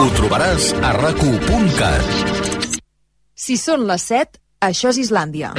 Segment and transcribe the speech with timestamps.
[0.00, 2.06] Ho trobaràs a racu.cat.
[3.36, 5.52] Si són les 7, això és Islàndia.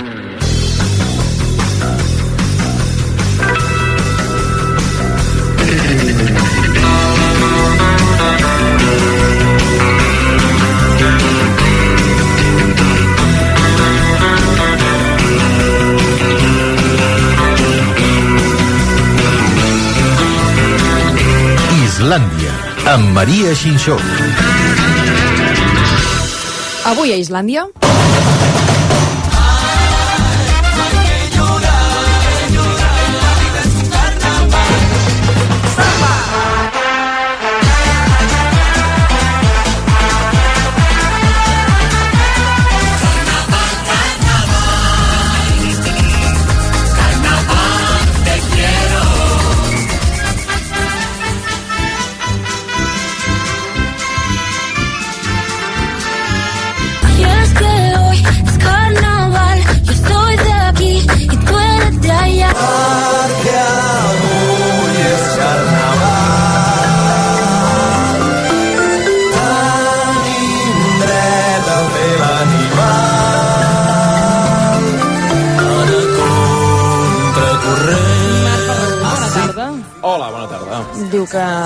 [21.86, 23.98] Islàndia, amb Maria Xinxó.
[26.86, 27.68] Avui a Islàndia...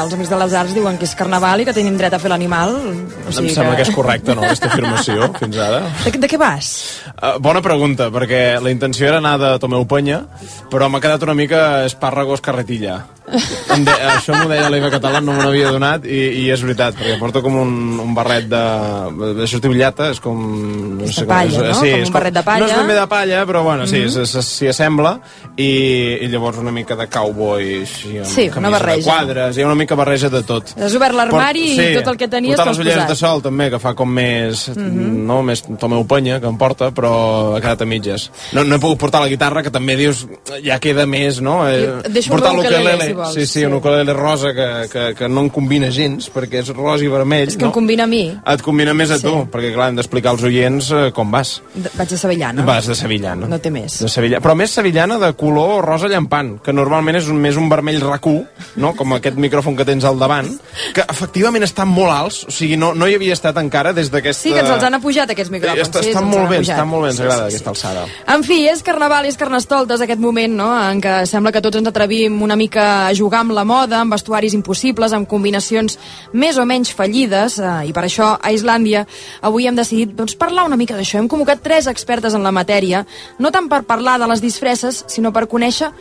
[0.06, 2.30] els amics de les arts diuen que és carnaval i que tenim dret a fer
[2.32, 2.76] l'animal.
[2.76, 5.82] O em sembla que és correcte, no, aquesta afirmació, fins ara.
[6.06, 6.72] De, de què vas?
[7.16, 10.22] Uh, bona pregunta, perquè la intenció era anar de Tomeu Penya,
[10.72, 13.02] però m'ha quedat una mica espàrragos carretilla.
[13.26, 16.94] Em de, això m'ho deia l'Eva Català, no me n'havia donat, i, i és veritat,
[17.00, 17.72] perquè porto com un,
[18.04, 18.60] un barret de...
[19.44, 20.38] Això es diu llata, és com...
[21.00, 21.74] No És de palla, no?
[21.80, 22.60] Sí, Com és un barret de palla.
[22.60, 24.42] No és ben bé de palla, però bueno, sí, mm -hmm.
[24.46, 25.20] s'hi assembla,
[25.58, 25.70] i,
[26.22, 28.98] i llavors una mica de cowboy, així, amb Sí, una camisa barreja.
[28.98, 30.64] de quadres, hi ha una mica barreja de tot.
[30.80, 33.10] Has obert l'armari Port- i tot el que tenies Portar t'ho has les ulleres posat.
[33.10, 35.26] de sol també, que fa com més, Mhm.
[35.26, 38.30] no, més Tomeu Penya, que em porta, però ha quedat a mitges.
[38.54, 40.28] No, no he pogut portar la guitarra, que també dius,
[40.64, 41.68] ja queda més, no?
[41.68, 43.34] Eh, Et deixo portar si vols.
[43.34, 43.66] Sí, sí, Sí.
[43.66, 47.48] un ukulele rosa que, que, que no em combina gens, perquè és rosa i vermell.
[47.50, 47.72] És que no?
[47.72, 48.24] em combina a mi.
[48.46, 49.24] Et combina més a Sí.
[49.28, 51.62] tu, perquè clar, hem d'explicar als oients eh, com vas.
[51.74, 52.66] De- Vaig a Sevillana.
[52.66, 53.48] Vas de sevillana.
[53.48, 54.00] No té més.
[54.02, 54.40] De Sevilla.
[54.42, 58.46] Però més sevillana de color rosa llampant, que normalment és un, més un vermell racú,
[58.76, 58.94] no?
[58.96, 60.50] com aquest micròfon que tens al davant,
[60.94, 64.44] que efectivament estan molt alts, o sigui, no, no hi havia estat encara des d'aquesta...
[64.44, 65.82] Sí, que ens els han apujat, aquests micròfons.
[65.82, 67.56] Està, sí, estan molt bé, estan molt bé, ens agrada sí, sí.
[67.56, 68.06] aquesta alçada.
[68.36, 71.88] En fi, és carnaval, és carnestoltes aquest moment, no?, en què sembla que tots ens
[71.88, 76.00] atrevim una mica jugar amb la moda, amb vestuaris impossibles, amb combinacions
[76.34, 79.06] més o menys fallides, eh, i per això a Islàndia
[79.42, 81.20] avui hem decidit doncs, parlar una mica d'això.
[81.20, 83.06] Hem convocat tres expertes en la matèria,
[83.40, 85.92] no tant per parlar de les disfresses, sinó per conèixer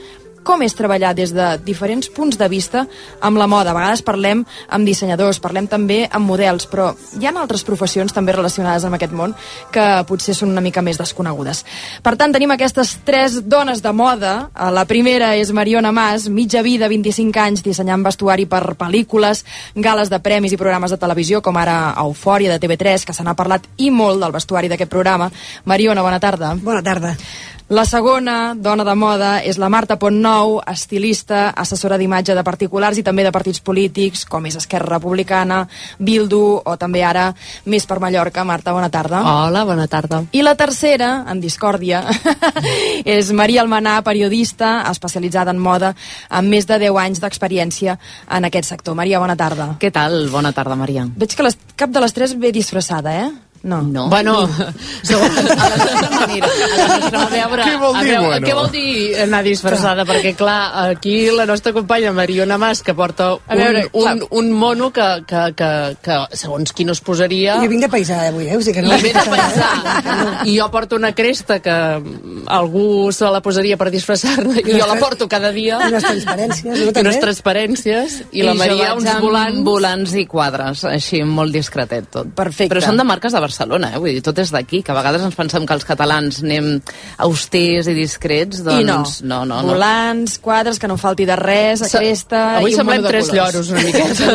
[0.45, 2.85] com és treballar des de diferents punts de vista
[3.21, 3.73] amb la moda.
[3.73, 8.35] A vegades parlem amb dissenyadors, parlem també amb models, però hi ha altres professions també
[8.37, 9.35] relacionades amb aquest món
[9.73, 11.65] que potser són una mica més desconegudes.
[12.05, 14.35] Per tant, tenim aquestes tres dones de moda.
[14.55, 19.45] Eh, La primera és Mariona Mas, mitja vida, 25 anys, dissenyant vestuari per pel·lícules,
[19.75, 23.35] gales de premis i programes de televisió, com ara Eufòria de TV3, que se n'ha
[23.35, 25.31] parlat i molt del vestuari d'aquest programa.
[25.65, 26.55] Mariona, bona tarda.
[26.61, 27.17] Bona tarda.
[27.73, 33.05] La segona dona de moda és la Marta Pontnou, estilista, assessora d'imatge de particulars i
[33.07, 35.63] també de partits polítics, com és Esquerra Republicana,
[35.97, 37.31] Bildu o també ara
[37.65, 38.45] Més per Mallorca.
[38.45, 39.23] Marta, bona tarda.
[39.25, 40.21] Hola, bona tarda.
[40.37, 42.03] I la tercera, en discòrdia,
[43.17, 45.95] és Maria Almanar, periodista, especialitzada en moda,
[46.29, 47.97] amb més de 10 anys d'experiència
[48.29, 48.93] en aquest sector.
[48.93, 49.73] Maria, bona tarda.
[49.81, 50.29] Què tal?
[50.29, 51.09] Bona tarda, Maria.
[51.17, 53.54] Veig que les, cap de les tres ve disfressada, eh?
[53.65, 53.79] No.
[53.81, 54.09] No.
[54.13, 54.43] Bueno,
[55.03, 56.49] segons a la nostra manera.
[56.49, 58.47] A la nostra, a veure, Què vol a dir, veure, bueno?
[58.47, 58.91] què vol dir
[59.25, 60.05] anar disfressada?
[60.05, 60.59] Perquè, clar,
[60.91, 64.15] aquí la nostra companya Mariona Mas, que porta A veure, un, clar.
[64.21, 65.71] un, un mono que, que, que,
[66.05, 67.57] que segons qui no es posaria...
[67.65, 68.59] Jo vinc de paisà avui, eh?
[68.59, 68.93] O sigui que no...
[68.95, 70.45] I ve de pensar.
[70.45, 71.79] I jo porto una cresta que
[72.53, 75.81] algú se la posaria per disfressar-la i jo la porto cada dia.
[75.89, 78.21] Unes transparències, I unes transparències.
[78.31, 79.65] I, la jo Maria uns volants.
[79.65, 82.29] volants i quadres, així molt discretet tot.
[82.37, 82.69] Perfecte.
[82.77, 83.99] Però són de marques de Barcelona, eh?
[83.99, 86.81] Vull dir, tot és d'aquí, que a vegades ens pensem que els catalans anem
[87.25, 88.99] austers i discrets, doncs I no.
[89.23, 89.75] no, no, no.
[89.75, 92.43] Volants, quadres, que no falti de res, a cresta...
[92.59, 94.33] Avui i un semblem tres lloros una miqueta.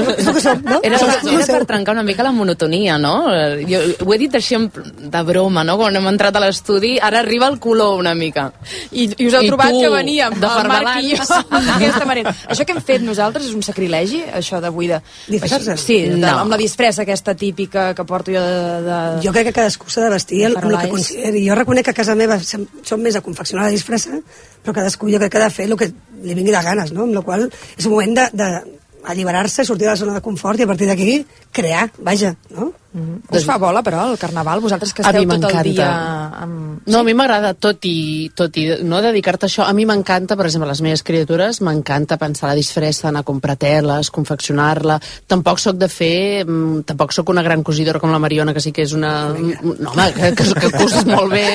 [0.89, 3.13] Era, era per trencar una mica la monotonia, no?
[3.33, 5.75] Eh, Jo ho he dit així de broma, no?
[5.79, 8.49] Quan hem entrat a l'estudi, ara arriba el color una mica.
[8.91, 11.27] I, i us heu I trobat tu, que veníem de el Marc i jo
[11.67, 12.33] d'aquesta manera.
[12.49, 15.01] Això que hem fet nosaltres és un sacrilegi, això d'avui de...
[15.27, 15.77] Disfressar-se?
[15.81, 16.33] Sí, de, No.
[16.43, 18.81] amb la disfressa aquesta típica que porto jo de...
[18.87, 18.99] de...
[19.23, 21.45] Jo crec que cadascú s'ha de vestir el, el que consideri.
[21.47, 24.19] Jo reconec que a casa meva som més a confeccionar la disfressa,
[24.63, 25.91] però cadascú jo crec que ha de fer el que
[26.23, 27.07] li vingui de ganes, no?
[27.07, 28.49] Amb la qual és un moment de, de
[29.09, 31.25] alliberar-se, sortir de la zona de confort i a partir d'aquí
[31.55, 32.71] crear, vaja, no?
[32.89, 34.63] Us fa bola, però, el carnaval?
[34.63, 35.89] Vosaltres que esteu tot el dia
[36.41, 36.87] amb...
[36.89, 40.37] No, a mi m'agrada, tot i, tot i no dedicar-te a això, a mi m'encanta,
[40.39, 44.97] per exemple, les meves criatures, m'encanta pensar la disfressa, anar a comprar teles, confeccionar-la.
[45.29, 48.73] Tampoc sóc de fer, mm, tampoc sóc una gran cosidora com la Mariona, que sí
[48.73, 49.13] que és una...
[49.37, 51.47] No, home, que, que, que coses molt bé.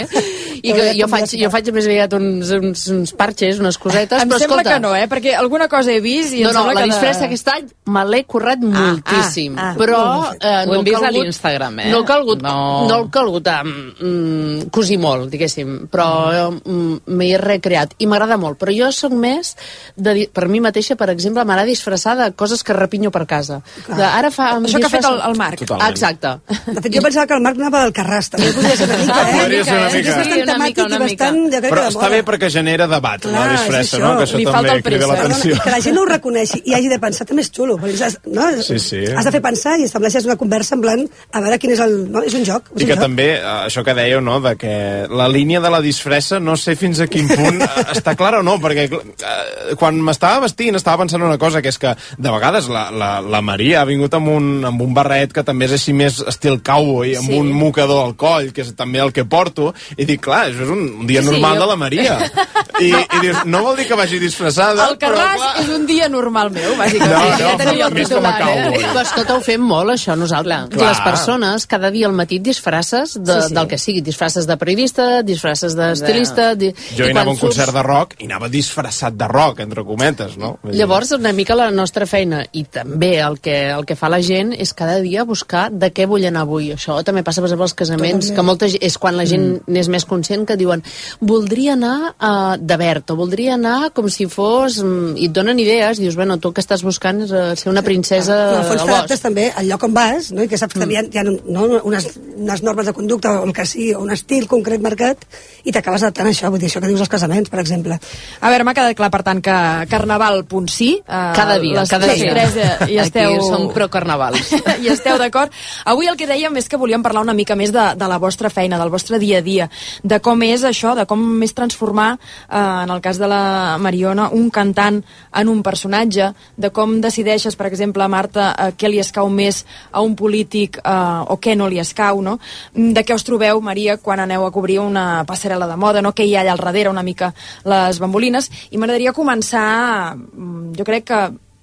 [0.65, 4.31] I que jo faig, jo faig més aviat uns, uns, uns parxes, unes cosetes, Em
[4.31, 4.77] però sembla escolta...
[4.79, 5.09] que no, eh?
[5.11, 6.93] Perquè alguna cosa he vist i no, em no, sembla la que...
[6.93, 10.01] disfressa aquest any me l'he currat moltíssim, ah, però
[10.33, 11.91] eh, no vist a calgut- l'Instagram, eh?
[11.91, 12.55] No ha calgut, no.
[12.55, 12.88] No.
[12.88, 16.06] no ha calgut um, cosir molt, diguéssim, però
[16.53, 17.00] mm.
[17.11, 19.55] m'hi he recreat i m'agrada molt, però jo sóc més
[19.97, 23.61] de, per mi mateixa, per exemple, m'agrada disfressar de coses que repinyo per casa.
[23.88, 25.65] De, ara fa, Això que ha fet el, el Marc.
[25.65, 25.94] Totalment.
[25.94, 26.35] Exacte.
[26.67, 29.21] De fet, jo pensava que el Marc anava del Carràs, també podria ser una mica,
[29.21, 29.37] eh?
[29.41, 30.17] Podria ser una que és mica.
[30.17, 32.88] bastant Una temàtic mica, una i bastant, jo crec Però que està bé perquè genera
[32.91, 34.12] debat, Clar, la és disfressa, no?
[34.19, 35.61] Que això Li també crida l'atenció.
[35.65, 38.49] Que la gent no ho reconeixi i hagi de pensar també és xulo, has, no?
[38.65, 39.03] Sí, sí.
[39.11, 41.94] has de fer pensar i estableixes una conversa en plan a veure quin és el...
[42.12, 42.22] No?
[42.22, 42.70] És un joc.
[42.75, 43.02] És I un que joc.
[43.02, 44.75] també, eh, això que dèieu, no?, de que
[45.11, 48.46] la línia de la disfressa no sé fins a quin punt eh, està clara o
[48.46, 52.69] no, perquè eh, quan m'estava vestint estava pensant una cosa, que és que de vegades
[52.72, 55.93] la, la, la Maria ha vingut amb un, amb un barret que també és així
[55.96, 57.38] més estil cowboy, amb Sí.
[57.40, 60.70] un mocador al coll, que és també el que porto, i dic, clar, això és
[60.70, 62.19] un, un dia Sí, sí, normal jo- de la Maria.
[62.84, 65.52] I, I dius, no vol dir que vagi disfressada, El però clar...
[65.62, 67.14] és un dia normal meu, No, bàsicament.
[67.14, 68.64] no, ja teniu el més com a titular, eh?
[68.64, 68.82] cowboy.
[68.90, 70.69] Però escolta, ho fem molt, això, nosaltres.
[70.75, 70.88] Clar.
[70.90, 73.55] Les persones, cada dia al matí et disfresses de, Sí, sí.
[73.55, 74.01] del que sigui.
[74.05, 76.55] Disfresses de periodista, disfresses d'estilista...
[76.55, 76.73] Di...
[76.97, 79.85] Jo i hi anava a un concert de rock i anava disfressat de rock, entre
[79.85, 80.56] cometes, no?
[80.65, 84.53] Llavors, una mica la nostra feina, i també el que, el que fa la gent,
[84.56, 86.73] és cada dia buscar de què vull anar avui.
[86.75, 88.37] Això també passa, per exemple, als casaments, Totalment.
[88.37, 89.73] que molta gent, és quan la gent Mm.
[89.75, 90.81] n'és més conscient, que diuen
[91.21, 94.79] voldria anar uh, de verd, o voldria anar com si fos...
[94.83, 97.83] mm, I et donen idees, dius, bueno, tu que estàs buscant és uh, ser una
[97.83, 100.43] princesa en el fons t'adaptes també al lloc on vas, no?
[100.45, 101.67] i que saps que hi ha, hi ha no?
[101.82, 105.25] unes, unes normes de conducta o el que sigui, o un estil concret marcat,
[105.64, 107.99] i t'acabes adaptant a això, vull dir, això que dius als casaments, per exemple.
[108.41, 109.56] A veure, m'ha quedat clar, per tant, que
[109.91, 110.91] Carnaval punt sí.
[111.00, 112.35] Eh, Cada dia, les, cada les dia.
[112.35, 113.35] Tres, eh, hi esteu...
[113.35, 114.52] Aquí som pro-carnavals.
[114.85, 115.55] I esteu d'acord?
[115.91, 118.52] Avui el que dèiem és que volíem parlar una mica més de, de la vostra
[118.52, 119.69] feina, del vostre dia a dia,
[120.02, 122.14] de com és això, de com és transformar,
[122.47, 123.43] eh, en el cas de la
[123.81, 125.00] Mariona, un cantant
[125.35, 130.05] en un personatge, de com decideixes, per exemple, Marta, eh, què li escau més a
[130.05, 132.39] un polític eh, o què no li escau, no?
[132.75, 136.13] De què us trobeu, Maria, quan aneu a cobrir una passarel·la de moda, no?
[136.13, 137.33] Què hi ha allà al darrere, una mica
[137.65, 138.51] les bambolines.
[138.71, 141.21] I m'agradaria començar, mm, jo crec que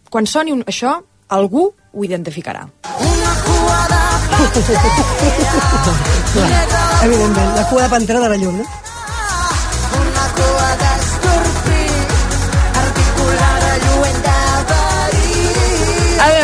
[0.10, 2.68] quan soni un, això, algú ho identificarà.
[7.02, 8.64] Evidentment, la cua de pantera de la llum, no?
[8.64, 8.66] A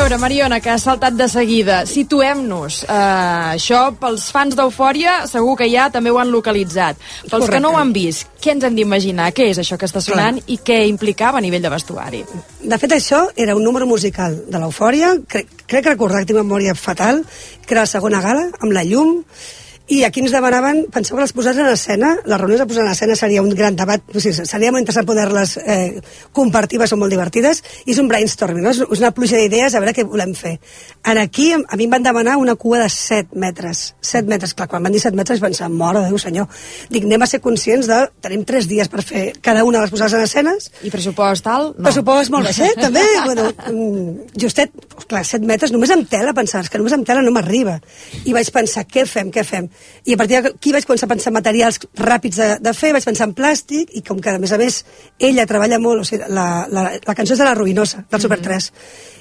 [0.07, 2.77] veure, Mariona, que has saltat de seguida, situem-nos.
[2.86, 6.95] Uh, això, pels fans d'Eufòria, segur que ja també ho han localitzat.
[7.25, 7.59] Pels que Correcte.
[7.65, 9.33] no ho han vist, què ens hem d'imaginar?
[9.36, 12.24] Què és això que està sonant i què implicava a nivell de vestuari?
[12.63, 16.75] De fet, això era un número musical de l'Eufòria, crec, crec recordar que tinc memòria
[16.75, 17.25] fatal,
[17.65, 19.18] que era la segona gala, amb la llum,
[19.88, 22.92] i aquí ens demanaven, penseu que les posats en escena, les reunions de posar en
[22.92, 26.01] escena seria un gran debat, o sigui, seria molt interessant poder-les eh,
[26.36, 28.74] compartir, són molt divertides, i és un brainstorming, no?
[28.75, 30.57] és una pluja d'idees a veure què volem fer.
[31.07, 34.68] En aquí, a mi em van demanar una cua de 7 metres, 7 metres, clar,
[34.68, 35.71] quan van dir 7 metres vaig pensar,
[36.04, 36.52] de Déu senyor,
[36.92, 39.95] dic, anem a ser conscients de, tenim 3 dies per fer cada una de les
[39.95, 41.78] posades en escenes, I pressupost alt?
[41.78, 41.88] no.
[41.88, 43.06] Pressupost molt baixet, també.
[43.23, 44.76] bueno, mm, justet,
[45.07, 47.80] clar, 7 metres, només amb tela, pensaves que només amb tela no m'arriba.
[48.28, 49.71] I vaig pensar, què fem, què fem?
[50.07, 53.06] I a partir d'aquí vaig començar a pensar en materials ràpids de, de fer, vaig
[53.10, 54.81] pensar en plàstic, i com que, a més a més,
[55.19, 58.40] ella treballa molt, o sigui, la, la, la cançó és de La Ruïnosa, del Super
[58.44, 58.72] 3,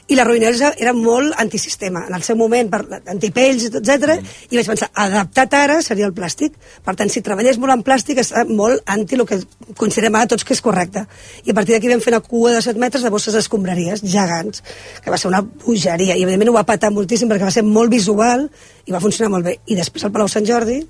[0.06, 4.12] i la ruïnosa era molt antisistema en el seu moment, per antipells, etc.
[4.52, 6.54] i vaig pensar, adaptat ara seria el plàstic.
[6.86, 9.40] Per tant, si treballés molt en plàstic està molt anti el que
[9.74, 11.02] considerem ara tots que és correcte.
[11.42, 14.62] I a partir d'aquí vam fer una cua de 7 metres de bosses escombraries gegants
[15.02, 16.14] que va ser una bogeria.
[16.14, 18.46] I evidentment ho va patar moltíssim perquè va ser molt visual
[18.86, 19.58] i va funcionar molt bé.
[19.66, 20.80] I després al Palau Sant Jordi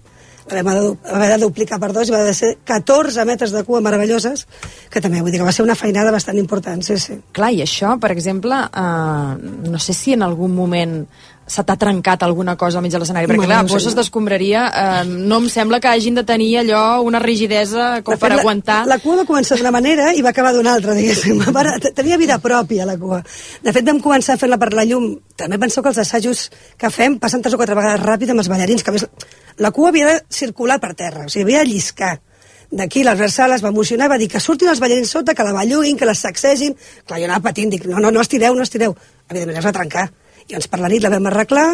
[0.47, 3.81] la vam haver de- duplicar per dos i va de ser 14 metres de cua
[3.83, 4.45] meravelloses
[4.91, 7.17] que també vull dir que va ser una feinada bastant important sí, sí.
[7.35, 9.33] Clar, i això, per exemple, eh,
[9.73, 11.01] no sé si en algun moment
[11.47, 15.39] se t'ha trencat alguna cosa al mig de l'escenari, perquè clar, bosses d'escombraria eh, no
[15.45, 18.81] em sembla que hagin de tenir allò una rigidesa com De per fet, aguantar...
[18.83, 21.39] La, la cua va començar d'una manera i va acabar d'una altra, diguéssim.
[21.99, 23.23] Tenia vida pròpia, la cua.
[23.63, 25.13] De fet, vam començar fent-la per la llum.
[25.39, 28.51] També penseu que els assajos que fem passen tres o quatre vegades ràpid amb els
[28.51, 29.07] ballarins, que a més,
[29.63, 32.17] la cua havia de circular per terra, o sigui, havia de lliscar.
[32.67, 35.53] d'aquí, l'Albert Sala es va emocionar, va dir que surtin els ballarins sota, que la
[35.55, 36.75] belluguin, que les sacsegin.
[37.07, 38.97] Clar, jo anava patint, dic, no, no, no estireu, no estireu.
[39.31, 40.09] Evidentment es va trencar.
[40.47, 41.65] I doncs per la nit la vam arreglar,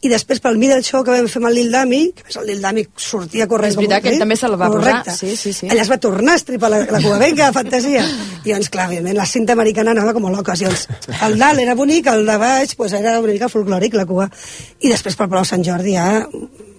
[0.00, 2.46] i després pel middle show que vam fer amb el Lil Dami, que més el
[2.48, 4.80] Lil Dami sortia corrent És veritat que ell també se la va posar.
[4.80, 5.16] correcte.
[5.18, 5.68] Sí, sí, sí.
[5.68, 8.06] Allà es va tornar a estripar la, la cua, vinga, fantasia.
[8.44, 10.62] I doncs, clar, evidentment, la cinta americana anava com a loques.
[10.62, 10.86] I doncs,
[11.28, 14.30] el dalt era bonic, el de baix pues, era una mica folclòric, la cua.
[14.80, 16.08] I després pel Palau Sant Jordi ja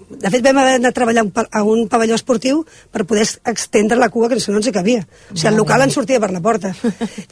[0.10, 2.62] de fet, vam haver de treballar un a un pavelló esportiu
[2.92, 5.04] per poder extendre la cua, que si no ens hi cabia.
[5.32, 6.72] O sigui, el local en sortia per la porta.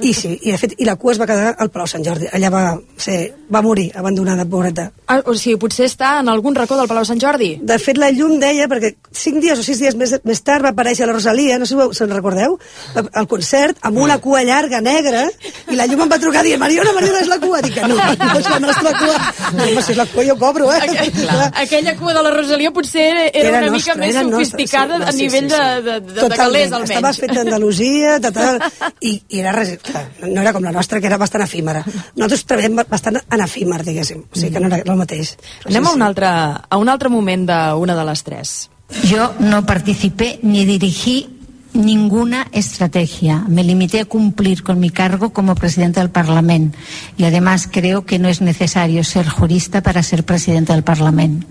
[0.04, 2.28] I sí, i de fet, i la cua es va quedar al Palau Sant Jordi.
[2.36, 2.64] Allà va,
[3.00, 3.20] ser,
[3.52, 4.90] va morir, abandonada, pobreta.
[5.08, 7.54] Ah, o sigui, potser està en algun racó del Palau Sant Jordi.
[7.64, 10.74] De fet, la llum deia, perquè cinc dies o sis dies més, més tard va
[10.76, 12.60] aparèixer la Rosalia, no sé si se'n recordeu,
[13.06, 15.26] al concert, amb una cua llarga, negra,
[15.72, 17.64] i la llum em va trucar dient, Mariona, Mariona, és la cua.
[17.64, 19.18] Dic que no, no és la nostra cua.
[19.56, 20.82] No, si és la cua jo cobro, eh?
[20.84, 24.32] Aquella, aquella cua de la Rosalia potser era, era, Era una nostra, mica més nostra,
[24.32, 25.56] sofisticada sí, a sí, nivell sí, sí.
[25.56, 26.94] de, de, de, de calés, almenys.
[26.96, 28.62] Estava fet a Andalusia, total,
[29.02, 31.84] i, i era res, clar, no era com la nostra, que era bastant efímera.
[32.16, 34.26] Nosaltres treballem bastant en efímer, diguéssim.
[34.26, 35.36] O sigui que no era el mateix.
[35.64, 36.32] Però Anem sí, a un altre,
[36.70, 38.58] a un altre moment d'una de les tres.
[39.10, 41.36] Yo no participé ni dirigí
[41.76, 43.44] ninguna estrategia.
[43.48, 46.78] Me limité a cumplir con mi cargo como presidenta del Parlamento
[47.18, 51.48] y además creo que no es necesario ser jurista para ser presidenta del Parlamento.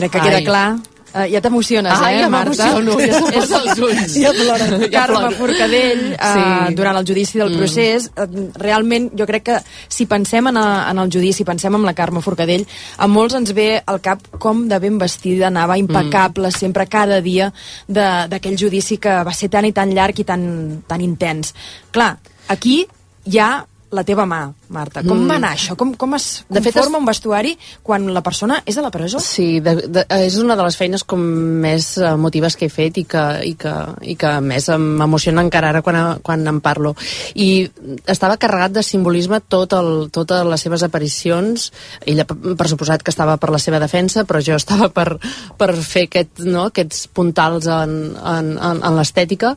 [0.00, 0.30] Crec que Ai.
[0.30, 0.70] queda clar.
[1.10, 2.66] Uh, ja t'emociones, Ai, eh, ja Marta?
[2.70, 4.12] m'emociono, ja posa els ulls.
[4.22, 4.66] Ja plora.
[4.92, 5.30] Carme.
[5.34, 6.28] Forcadell, uh,
[6.68, 6.74] Sí.
[6.78, 8.44] durant el judici del procés, mm.
[8.62, 9.56] realment jo crec que
[9.90, 12.62] si pensem en, a, en el judici, pensem en la Carme Forcadell,
[12.96, 16.58] a molts ens ve al cap com de ben vestida anava, impecable, mm.
[16.62, 17.50] sempre cada dia
[17.88, 21.56] de- d'aquell judici que va ser tan i tan llarg i tan, tan intens.
[21.90, 22.12] Clar,
[22.54, 22.84] aquí
[23.26, 23.56] hi ha
[23.90, 25.02] la teva mà, Marta.
[25.02, 25.74] Com va anar això?
[25.78, 29.18] Com, com es De fet, conforma un vestuari quan la persona és a la presó?
[29.18, 31.20] Sí, de, de, és una de les feines com
[31.64, 33.72] més emotives que he fet i que, i que,
[34.06, 36.94] i que més m'emociona encara ara quan, quan en parlo.
[37.34, 37.66] I
[38.06, 41.66] estava carregat de simbolisme tot el, totes les seves aparicions.
[42.06, 45.16] Ella, per suposat, que estava per la seva defensa, però jo estava per,
[45.58, 49.56] per fer aquest, no, aquests puntals en, en, en, en l'estètica.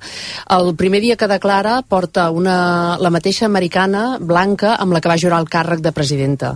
[0.58, 5.20] El primer dia que declara porta una, la mateixa americana blanca amb la que va
[5.20, 6.54] jurar el càrrec de presidenta.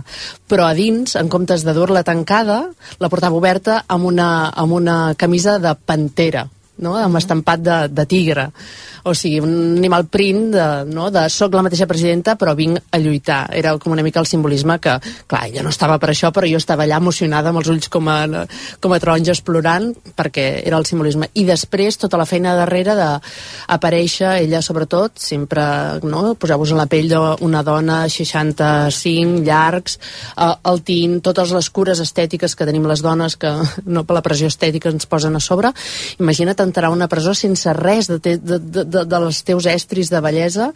[0.48, 2.62] Però a dins, en comptes de dur-la tancada,
[2.98, 6.94] la portava oberta amb una, amb una camisa de pantera no?
[6.96, 8.48] amb estampat de, de tigre
[9.08, 11.08] o sigui, un animal print de, no?
[11.14, 14.78] de soc la mateixa presidenta però vinc a lluitar, era com una mica el simbolisme
[14.82, 17.90] que, clar, ella no estava per això però jo estava allà emocionada amb els ulls
[17.92, 18.44] com a,
[18.80, 24.38] com a taronges plorant perquè era el simbolisme, i després tota la feina darrere d'aparèixer
[24.44, 25.62] ella sobretot, sempre
[26.04, 26.34] no?
[26.38, 29.98] posar-vos en la pell d'una dona 65, llargs
[30.36, 33.52] eh, el tint, totes les cures estètiques que tenim les dones que
[33.86, 35.72] no per la pressió estètica ens posen a sobre
[36.18, 40.10] imagina't entrar a una presó sense res de, te, de, de, de, dels teus estris
[40.12, 40.72] de bellesa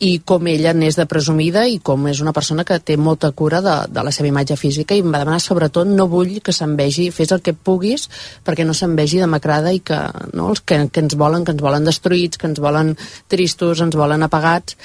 [0.00, 3.60] i com ella n'és de presumida i com és una persona que té molta cura
[3.60, 6.72] de, de la seva imatge física i em va demanar sobretot no vull que se'n
[6.78, 8.06] vegi, fes el que puguis
[8.46, 9.98] perquè no se'n vegi demacrada i que,
[10.32, 12.94] no, els que, que ens volen, que ens volen destruïts, que ens volen
[13.28, 14.78] tristos, ens volen apagats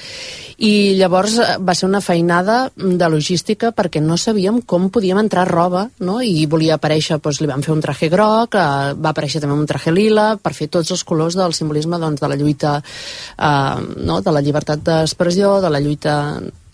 [0.60, 5.46] i llavors eh, va ser una feinada de logística perquè no sabíem com podíem entrar
[5.48, 6.18] roba no?
[6.20, 9.64] i volia aparèixer, doncs li vam fer un traje groc eh, va aparèixer també un
[9.68, 14.20] traje lila per fer tots els colors del simbolisme doncs, de la lluita eh, no?
[14.20, 16.16] de la llibertat d'expressió, de la lluita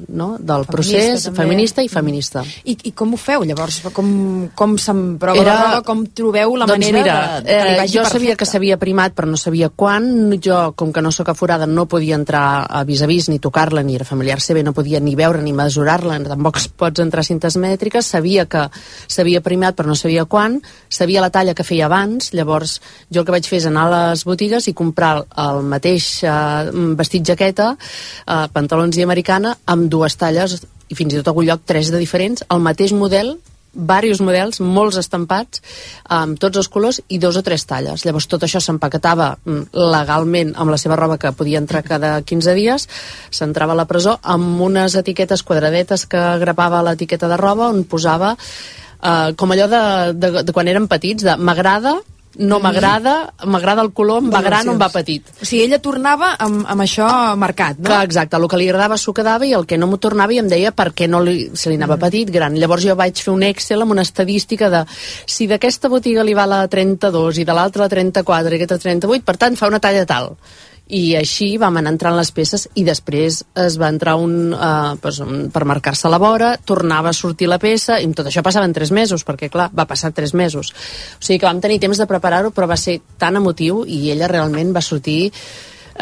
[0.08, 0.36] no?
[0.38, 1.42] del Feminista, procés també.
[1.42, 2.44] feminista i feminista.
[2.64, 3.80] I, I com ho feu, llavors?
[3.94, 4.12] Com,
[4.54, 5.52] com se'n prova Era...
[5.52, 5.82] La roba?
[5.86, 8.36] Com trobeu la doncs manera mira, de, de que eh, jo sabia perfecte?
[8.42, 10.06] que s'havia primat però no sabia quan
[10.42, 13.82] jo, com que no sóc aforada no podia entrar a vis a vis ni tocar-la
[13.82, 17.56] ni era familiar seva, no podia ni veure ni mesurar-la, tampoc pots entrar a cintes
[17.60, 18.66] mètriques sabia que
[19.06, 22.78] s'havia primat però no sabia quan, sabia la talla que feia abans, llavors
[23.10, 25.14] jo el que vaig fer és anar a les botigues i comprar
[25.46, 31.20] el mateix eh, vestit jaqueta eh, pantalons i americana amb dues talles i fins i
[31.20, 33.36] tot a algun lloc tres de diferents, el mateix model
[33.72, 35.62] diversos models, molts estampats
[36.12, 38.04] amb tots els colors i dos o tres talles.
[38.04, 42.54] Llavors tot això s'empaquetava mm, legalment amb la seva roba que podia entrar cada 15
[42.58, 42.86] dies.
[43.32, 48.34] S'entrava a la presó amb unes etiquetes quadradetes que grapava l'etiqueta de roba on posava
[48.36, 49.84] eh, com allò de,
[50.20, 51.96] de, de quan érem petits de m'agrada
[52.36, 55.26] no m'agrada, m'agrada el color, em va gran o em va petit.
[55.42, 57.90] O sigui, ella tornava amb, amb això marcat, no?
[57.90, 60.40] Que, exacte, el que li agradava s'ho quedava i el que no m'ho tornava i
[60.40, 62.56] em deia per què no li, se li anava petit, gran.
[62.56, 64.84] Llavors jo vaig fer un Excel amb una estadística de
[65.26, 69.24] si d'aquesta botiga li va la 32 i de l'altra la 34 i aquesta 38,
[69.26, 70.32] per tant fa una talla tal
[70.92, 75.22] i així vam anar entrant les peces i després es va entrar un, uh, pues,
[75.24, 78.76] un per marcar-se la vora, tornava a sortir la peça i tot això passava en
[78.76, 80.72] tres mesos perquè clar, va passar tres mesos.
[81.16, 84.28] O sigui que vam tenir temps de preparar-ho però va ser tan emotiu i ella
[84.28, 85.32] realment va sortir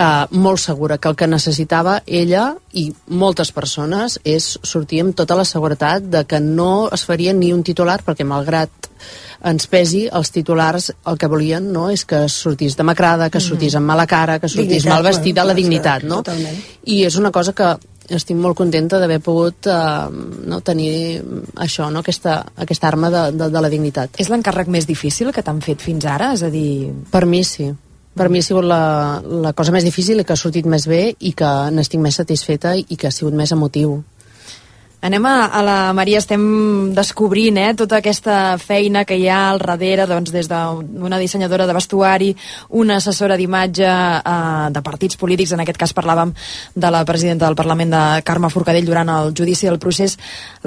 [0.00, 2.88] eh, molt segura que el que necessitava ella i
[3.22, 7.62] moltes persones és sortir amb tota la seguretat de que no es faria ni un
[7.66, 8.88] titular perquè malgrat
[9.50, 13.88] ens pesi, els titulars el que volien no, és que sortís demacrada, que sortís amb
[13.88, 16.20] mala cara, que sortís Dignitat, mal vestida, la clar, dignitat, no?
[16.20, 16.60] totalment.
[16.92, 17.70] I és una cosa que
[18.10, 19.76] estic molt contenta d'haver pogut eh,
[20.52, 20.92] no, tenir
[21.64, 24.20] això, no, aquesta, aquesta arma de, de, de la dignitat.
[24.20, 26.34] És l'encàrrec més difícil que t'han fet fins ara?
[26.36, 26.90] És a dir...
[27.08, 27.70] Per mi sí.
[28.16, 28.82] Per mi ha sigut la,
[29.22, 32.74] la cosa més difícil i que ha sortit més bé i que n'estic més satisfeta
[32.76, 34.00] i que ha sigut més emotiu.
[35.00, 36.42] Anem a, a la Maria, estem
[36.92, 41.72] descobrint eh, tota aquesta feina que hi ha al darrere, doncs, des d'una dissenyadora de
[41.72, 42.28] vestuari,
[42.76, 46.34] una assessora d'imatge eh, de partits polítics, en aquest cas parlàvem
[46.76, 50.18] de la presidenta del Parlament de Carme Forcadell durant el judici del procés.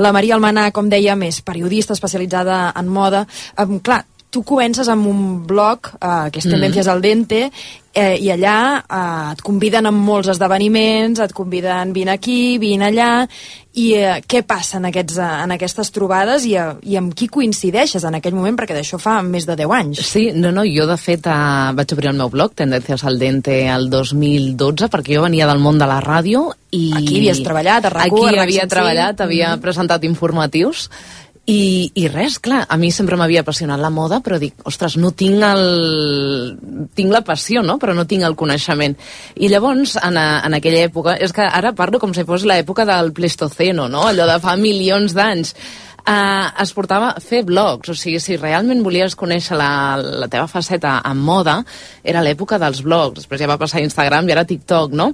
[0.02, 3.28] La Maria Almanar, com dèiem, és periodista especialitzada en moda.
[3.54, 4.02] Eh, clar,
[4.34, 7.46] tu comences amb un blog, eh, que és Tendències al Dente,
[7.94, 13.12] eh, i allà eh, et conviden a molts esdeveniments, et conviden vine aquí, vine allà,
[13.78, 17.30] i eh, què passa en, aquests, eh, en aquestes trobades i, eh, i amb qui
[17.30, 20.02] coincideixes en aquell moment, perquè d'això fa més de 10 anys.
[20.10, 21.40] Sí, no, no, jo de fet eh,
[21.78, 25.78] vaig obrir el meu blog, Tendències al Dente, el 2012, perquè jo venia del món
[25.82, 26.88] de la ràdio i...
[26.98, 28.74] Aquí havies treballat, a RAC1, Aquí a havia 105.
[28.74, 30.88] treballat, havia presentat informatius,
[31.46, 35.12] i, I res, clar, a mi sempre m'havia apassionat la moda, però dic, ostres, no
[35.12, 35.64] tinc el...
[36.96, 38.96] tinc la passió, no?, però no tinc el coneixement.
[39.36, 42.88] I llavors, en, a, en aquella època, és que ara parlo com si fos l'època
[42.88, 45.52] del Pleistoceno, no?, allò de fa milions d'anys,
[46.07, 50.48] uh, es portava a fer blogs, o sigui, si realment volies conèixer la, la teva
[50.51, 51.62] faceta en moda,
[52.03, 55.12] era l'època dels blogs, després ja va passar Instagram i ara TikTok, no?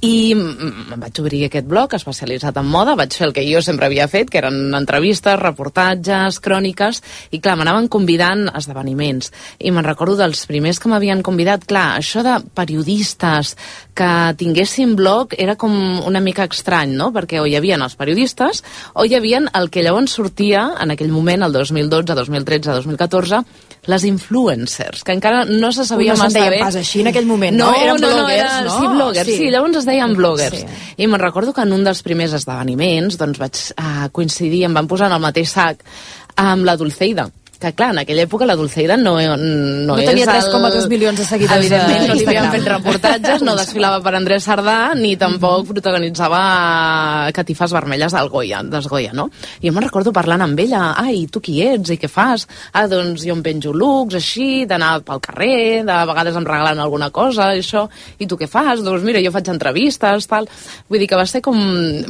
[0.00, 3.84] I em vaig obrir aquest blog especialitzat en moda, vaig fer el que jo sempre
[3.84, 7.02] havia fet, que eren entrevistes, reportatges, cròniques,
[7.36, 9.28] i clar, m'anaven convidant esdeveniments.
[9.60, 13.52] I me'n recordo dels primers que m'havien convidat, clar, això de periodistes
[13.92, 14.10] que
[14.40, 15.74] tinguessin blog era com
[16.08, 17.10] una mica estrany, no?
[17.12, 21.10] Perquè o hi havia els periodistes o hi havia el que llavors sortia en aquell
[21.12, 23.40] moment, el 2012, 2013, 2014,
[23.90, 26.60] les influencers, que encara no se sabia no massa bé.
[26.60, 27.70] pas així en aquell moment, no?
[27.70, 27.80] no?
[27.80, 28.76] Eren no, no, bloguers, era, no?
[28.76, 29.36] Sí, bloggers, sí.
[29.40, 30.60] sí, llavors es deien bloggers.
[30.60, 30.94] Sí.
[31.00, 34.90] I me'n recordo que en un dels primers esdeveniments doncs vaig uh, coincidir, em van
[34.90, 35.84] posar en el mateix sac
[36.40, 40.24] amb la Dulceida que clar, en aquella època la Dulceida no, no, No és tenia
[40.24, 40.46] el...
[40.48, 44.94] 3,2 milions de seguidors Evidentment, no li havien fet reportatges, no desfilava per Andrés Sardà,
[44.96, 46.40] ni tampoc protagonitzava
[47.36, 49.28] catifes vermelles del Goya, des Goya, no?
[49.60, 52.46] I jo me'n recordo parlant amb ella, ai, tu qui ets i què fas?
[52.72, 57.10] Ah, doncs jo em penjo looks, així, d'anar pel carrer, de vegades em regalen alguna
[57.12, 57.84] cosa, i això,
[58.18, 58.80] i tu què fas?
[58.86, 60.48] Doncs mira, jo faig entrevistes, tal...
[60.90, 61.60] Vull dir que va ser com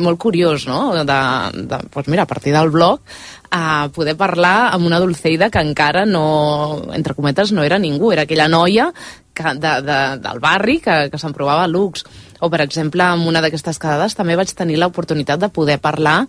[0.00, 1.20] molt curiós, no?, de,
[1.58, 3.02] de doncs mira, a partir del blog,
[3.50, 8.22] a poder parlar amb una Dulceida que encara no, entre cometes, no era ningú, era
[8.22, 8.92] aquella noia
[9.34, 12.06] que, de, de, del barri que, que se'n provava looks.
[12.40, 16.22] O, per exemple, amb una d'aquestes quedades també vaig tenir l'oportunitat de poder parlar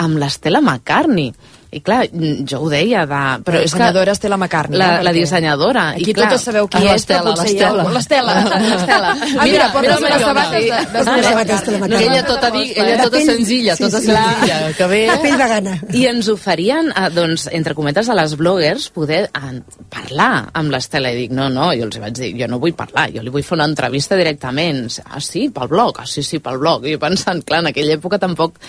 [0.00, 1.32] amb l'Estela McCartney.
[1.72, 3.18] I clar, jo ho deia, de...
[3.46, 4.76] Però és dissenyadora Estela McCartney.
[4.76, 5.84] La, eh, la dissenyadora.
[5.94, 7.70] Aquí I clar, totes sabeu qui és, però potser hi ha...
[7.94, 8.34] l'Estela.
[8.66, 9.14] L'Estela.
[9.14, 12.66] Ah, mira, portes unes sabates de, de, de, sabates de la No, ella tota, di,
[12.74, 14.98] ella De tota senzilla, tota senzilla, que bé...
[15.08, 15.78] La pell vegana.
[15.96, 19.54] I ens oferien, eh, doncs, entre cometes, a les bloggers poder eh,
[19.96, 21.14] parlar amb l'Estela.
[21.16, 23.46] I dic, no, no, jo els vaig dir, jo no vull parlar, jo li vull
[23.48, 24.84] fer una entrevista directament.
[25.08, 26.04] Ah, sí, pel blog?
[26.04, 26.84] Ah, sí, sí, pel blog.
[26.84, 28.60] I pensant, clar, en aquella època tampoc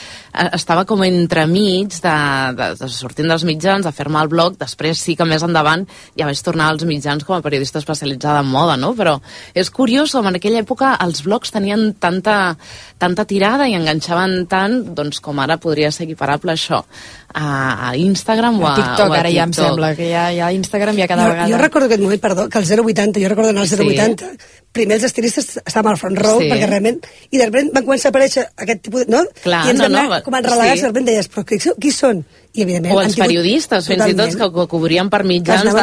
[0.55, 2.17] estava com entremig de,
[2.55, 5.85] de, de sortint dels mitjans, de fer-me el blog, després sí que més endavant
[6.19, 8.93] ja vaig tornar als mitjans com a periodista especialitzada en moda, no?
[8.97, 9.17] Però
[9.53, 12.55] és curiós com en aquella època els blogs tenien tanta,
[13.01, 16.83] tanta tirada i enganxaven tant, doncs com ara podria ser equiparable això
[17.33, 19.67] a, a Instagram o a, A TikTok, o a ara ja em TikTok.
[19.69, 21.49] sembla, que ja, ja Instagram ja cada jo, vegada...
[21.49, 23.75] jo recordo aquest moment, perdó, que el 080, jo recordo anar al Sí.
[23.79, 24.29] 080,
[24.73, 26.47] primer els estilistes estàvem al front row, Sí.
[26.49, 26.99] perquè realment,
[27.31, 29.11] i de sobte van començar a aparèixer aquest tipus de...
[29.13, 29.23] No?
[29.43, 30.79] Clar, I ens no, vam no, anar va- com a relegats, sí.
[30.79, 30.81] sí.
[30.81, 32.23] de sobte deies, però qui, qui són?
[32.53, 32.95] I evidentment...
[32.95, 35.73] O els tingut- periodistes, fins i tot, que, que cobrien per mitjans de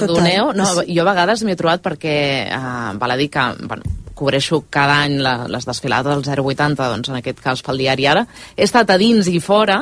[0.00, 0.52] perdoneu.
[0.52, 0.56] total.
[0.56, 0.94] No, Sí.
[0.96, 2.14] jo a vegades m'he trobat perquè,
[2.52, 3.82] eh, val a dir que, bueno,
[4.20, 8.26] cobreixo cada any la, les desfilades del 080, doncs en aquest cas pel diari Ara,
[8.56, 9.78] he estat a dins i fora,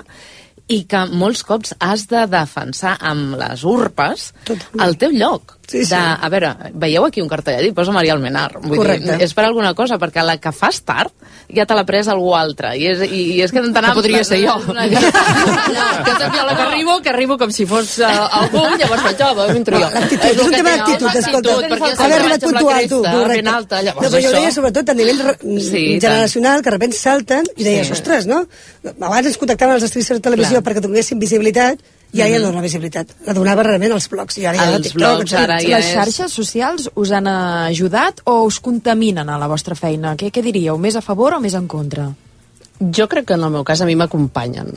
[0.69, 4.85] i que molts cops has de defensar amb les urpes Totalment.
[4.87, 5.58] el teu lloc.
[5.69, 5.91] Sí, sí.
[5.93, 8.55] De, a veure, veieu aquí un cartellet i posa Maria Almenar.
[8.63, 9.19] Vull Correcte.
[9.19, 11.13] dir, és per alguna cosa, perquè la que fas tard
[11.53, 12.71] ja te l'ha pres algú altre.
[12.81, 13.93] I és, i, i és que t'anava...
[13.93, 14.55] Que podria ser jo.
[14.65, 18.09] que soc jo la que arribo, que arribo com si fos uh,
[18.41, 19.91] algú, llavors faig, oh, entro jo.
[19.93, 21.53] L'actitud, és un que tema d'actitud, és escolta.
[21.53, 24.25] l'actitud, perquè Ha sempre d'arribar vaig amb la puntual, tu, ben alta, llavors no, però
[24.25, 25.23] jo deia sobretot a nivell
[25.69, 27.93] Sí, generacional, que de repente salten i deies, Sí.
[27.99, 28.43] ostres, no?
[28.99, 30.65] Abans ens contactaven els estris de televisió Clar.
[30.69, 31.81] perquè donessin visibilitat
[32.12, 33.11] ja no dona visibilitat.
[33.27, 34.38] La donava realment als blogs.
[34.38, 38.40] I ara ja Els TikTok, blogs, ara ja Les xarxes socials us han ajudat o
[38.47, 40.16] us contaminen a la vostra feina?
[40.16, 40.79] Què, què diríeu?
[40.79, 42.09] Més a favor o més en contra?
[42.79, 44.75] Jo crec que en el meu cas a mi m'acompanyen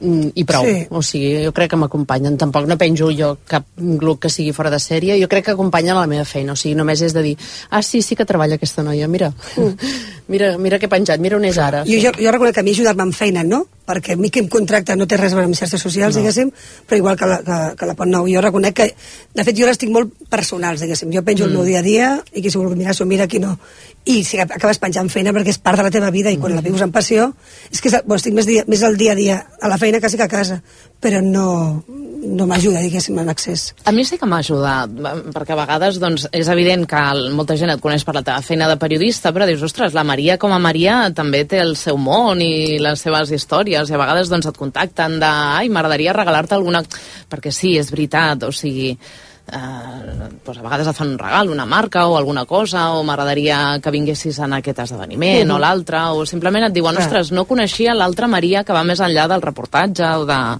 [0.00, 0.86] Mm, i prou, Sí.
[0.88, 4.70] o sigui, jo crec que m'acompanyen tampoc no penjo jo cap gluc que sigui fora
[4.70, 7.20] de sèrie, jo crec que acompanyen a la meva feina, o sigui, només és de
[7.20, 7.36] dir
[7.68, 9.34] ah sí, sí que treballa aquesta noia, mira
[10.32, 12.62] mira, mira què he penjat, mira on és ara Jo, jo, jo reconec que a
[12.62, 13.66] mi ajudat-me amb feina, no?
[13.84, 16.22] Perquè a mi que em contracta no té res a veure amb xarxes socials, no.
[16.22, 16.52] diguéssim,
[16.86, 18.28] però igual que la, que, que la Pont Nou.
[18.30, 18.86] Jo reconec que,
[19.34, 21.10] de fet, jo les tinc molt personals, diguéssim.
[21.10, 21.50] Jo penjo mm.
[21.50, 23.56] el meu dia a dia i qui s'ho vulgui mirar s'ho mira, qui no.
[24.06, 26.62] I si acabes penjant feina perquè és part de la teva vida i quan la
[26.62, 27.32] vius amb passió,
[27.70, 30.18] és que bueno, estic més, dia, més al dia a dia a la feina quasi
[30.18, 30.60] que a casa,
[31.00, 33.70] però no, no m'ajuda, diguéssim, en accés.
[33.88, 34.92] A mi sí que m'ha ajudat,
[35.34, 37.00] perquè a vegades doncs, és evident que
[37.36, 40.36] molta gent et coneix per la teva feina de periodista, però dius, ostres, la Maria
[40.40, 44.32] com a Maria també té el seu món i les seves històries, i a vegades
[44.32, 46.84] doncs, et contacten de, ai, m'agradaria regalar-te alguna...
[47.30, 48.96] Perquè sí, és veritat, o sigui,
[49.52, 53.78] eh, doncs a vegades et fan un regal, una marca o alguna cosa, o m'agradaria
[53.82, 55.54] que vinguessis en aquest esdeveniment mm -hmm.
[55.54, 59.28] o l'altre, o simplement et diuen, ostres, no coneixia l'altra Maria que va més enllà
[59.28, 60.58] del reportatge o de...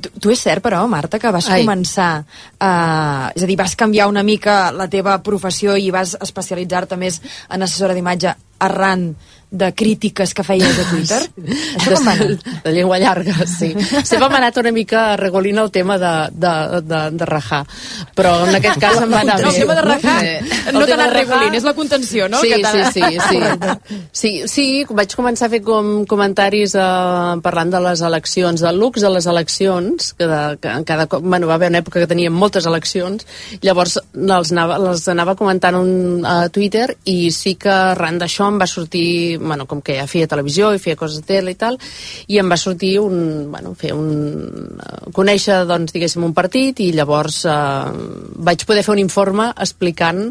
[0.00, 1.62] Tu, tu és cert, però, Marta, que vas Ai.
[1.62, 2.24] començar...
[2.58, 7.20] Eh, és a dir, vas canviar una mica la teva professió i vas especialitzar-te més
[7.48, 9.14] en assessora d'imatge arran
[9.50, 11.20] de crítiques que feies a Twitter?
[11.76, 12.28] Això com va anar?
[12.30, 13.72] de, de llengua llarga, sí.
[14.04, 16.54] Sempre m'ha anat una mica regolint el tema de, de,
[16.86, 17.64] de, de rajar,
[18.14, 19.58] però en aquest cas em va anar El bé.
[19.58, 20.18] tema de rajar
[20.72, 22.40] no el t'ha anat regulint, és la contenció, no?
[22.40, 23.40] Sí, sí, sí, sí.
[24.12, 24.32] sí.
[24.50, 29.10] Sí, vaig començar a fer com comentaris eh, parlant de les eleccions, del looks de
[29.12, 32.34] les eleccions, que, de, que en cada cop, bueno, va haver una època que teníem
[32.34, 33.26] moltes eleccions,
[33.64, 35.90] llavors els anava, les anava comentant un,
[36.26, 40.28] a Twitter i sí que arran d'això em va sortir, bueno, com que ja feia
[40.30, 41.78] televisió i feia coses de tele i tal,
[42.28, 46.90] i em va sortir un, bueno, fer un, eh, conèixer, doncs, diguéssim, un partit i
[46.96, 47.92] llavors eh,
[48.50, 50.28] vaig poder fer un informe explicant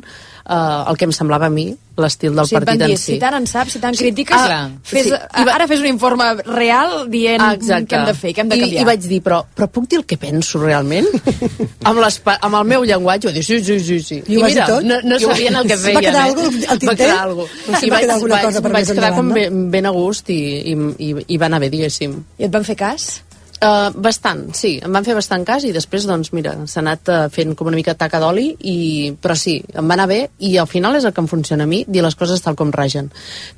[0.50, 2.98] eh, el que em semblava a mi l'estil del si et van partit dir, en
[2.98, 3.14] si.
[3.14, 5.12] si tant en saps, si tant critiques, Ah, fes, Sí.
[5.12, 7.90] I va- ara fes un informe real dient Ah, exacte.
[7.94, 8.82] què hem de fer, què hem de I, canviar.
[8.82, 11.06] I vaig dir, però, però puc dir el que penso realment?
[11.84, 14.00] amb, les, amb el meu llenguatge, vaig dir, sí, sí, sí.
[14.02, 14.22] sí.
[14.28, 14.82] I dir tot?
[14.84, 16.00] no, no I sabien el que Va feien.
[16.08, 16.30] quedar eh?
[16.30, 16.98] algú al Va tinter?
[16.98, 17.48] quedar algú.
[17.66, 20.30] Sempre I vaig, alguna vaig, cosa per vaig quedar endavant, com ben, ben a gust
[20.30, 20.40] i,
[20.72, 20.78] i,
[21.10, 22.16] i, i va anar bé, diguéssim.
[22.40, 23.22] I et van fer cas?
[23.60, 27.18] Uh, bastant, sí, em van fer bastant cas i després, doncs, mira, s'ha anat uh,
[27.34, 28.76] fent com una mica taca d'oli, i...
[29.20, 31.70] però sí, em va anar bé i al final és el que em funciona a
[31.70, 33.10] mi, dir les coses tal com ragen.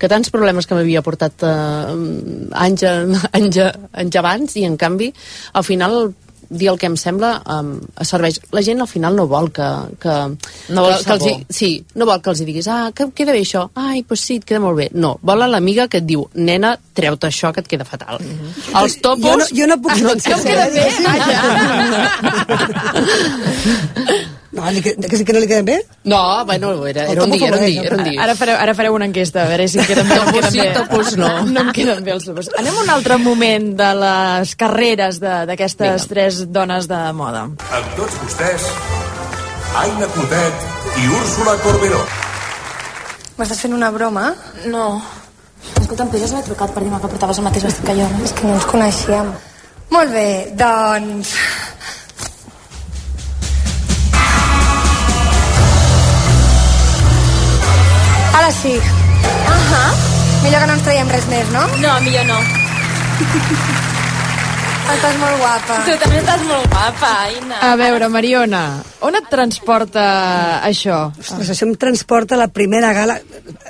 [0.02, 1.94] Que tants problemes que m'havia portat uh,
[2.66, 2.88] anys,
[3.38, 3.62] anys,
[3.94, 5.12] anys abans i en canvi,
[5.54, 6.00] al final
[6.52, 7.70] dir el que em sembla um,
[8.06, 8.38] serveix.
[8.52, 9.68] La gent al final no vol que...
[10.04, 10.16] que
[10.76, 13.04] No vol que, que els, hi- Sí, no vol que els hi diguis, ah, que
[13.08, 14.90] em queda bé això, ai, doncs sí, et queda molt bé.
[14.94, 18.20] No, vol l'amiga que et diu, nena, treu-te això que et queda fatal.
[18.82, 19.26] Els topos...
[19.26, 20.38] Jo no, jo no puc silenciar.
[20.38, 20.86] em queda bé,
[24.52, 25.78] No, li, que, que sí que no li queden bé?
[26.12, 28.22] No, bueno, era, era un dia, era un dia, era un dia.
[28.24, 31.14] Ara fareu, ara fareu una enquesta, a veure si em queden bé Topos sí, topos
[31.18, 31.30] no.
[31.56, 32.50] No em queden bé els topos.
[32.60, 37.46] Anem a un altre moment de les carreres de- d'aquestes tres dones de moda.
[37.48, 38.68] Amb tots vostès,
[39.86, 40.68] Aina Clotet
[41.00, 42.04] i Úrsula Corberó.
[43.40, 44.34] M'estàs fent una broma?
[44.68, 44.90] No.
[45.80, 48.20] Escolta, em podries haver trucat per dir-me que portaves el mateix vestit que jo, no?
[48.28, 49.32] És que no ens coneixíem.
[49.96, 50.28] Molt bé,
[50.60, 51.32] doncs...
[58.34, 58.76] Ara sí.
[59.48, 59.84] Ahà.
[60.44, 61.66] Millor que no ens traiem res més, no?
[61.84, 62.40] No, millor no.
[64.92, 65.76] Estàs molt guapa.
[65.88, 67.60] Tu també estàs molt guapa, Aina.
[67.64, 68.62] A veure, Mariona,
[69.08, 70.02] on et transporta
[70.68, 70.98] això?
[71.22, 73.16] Ostres, això em transporta la primera gala.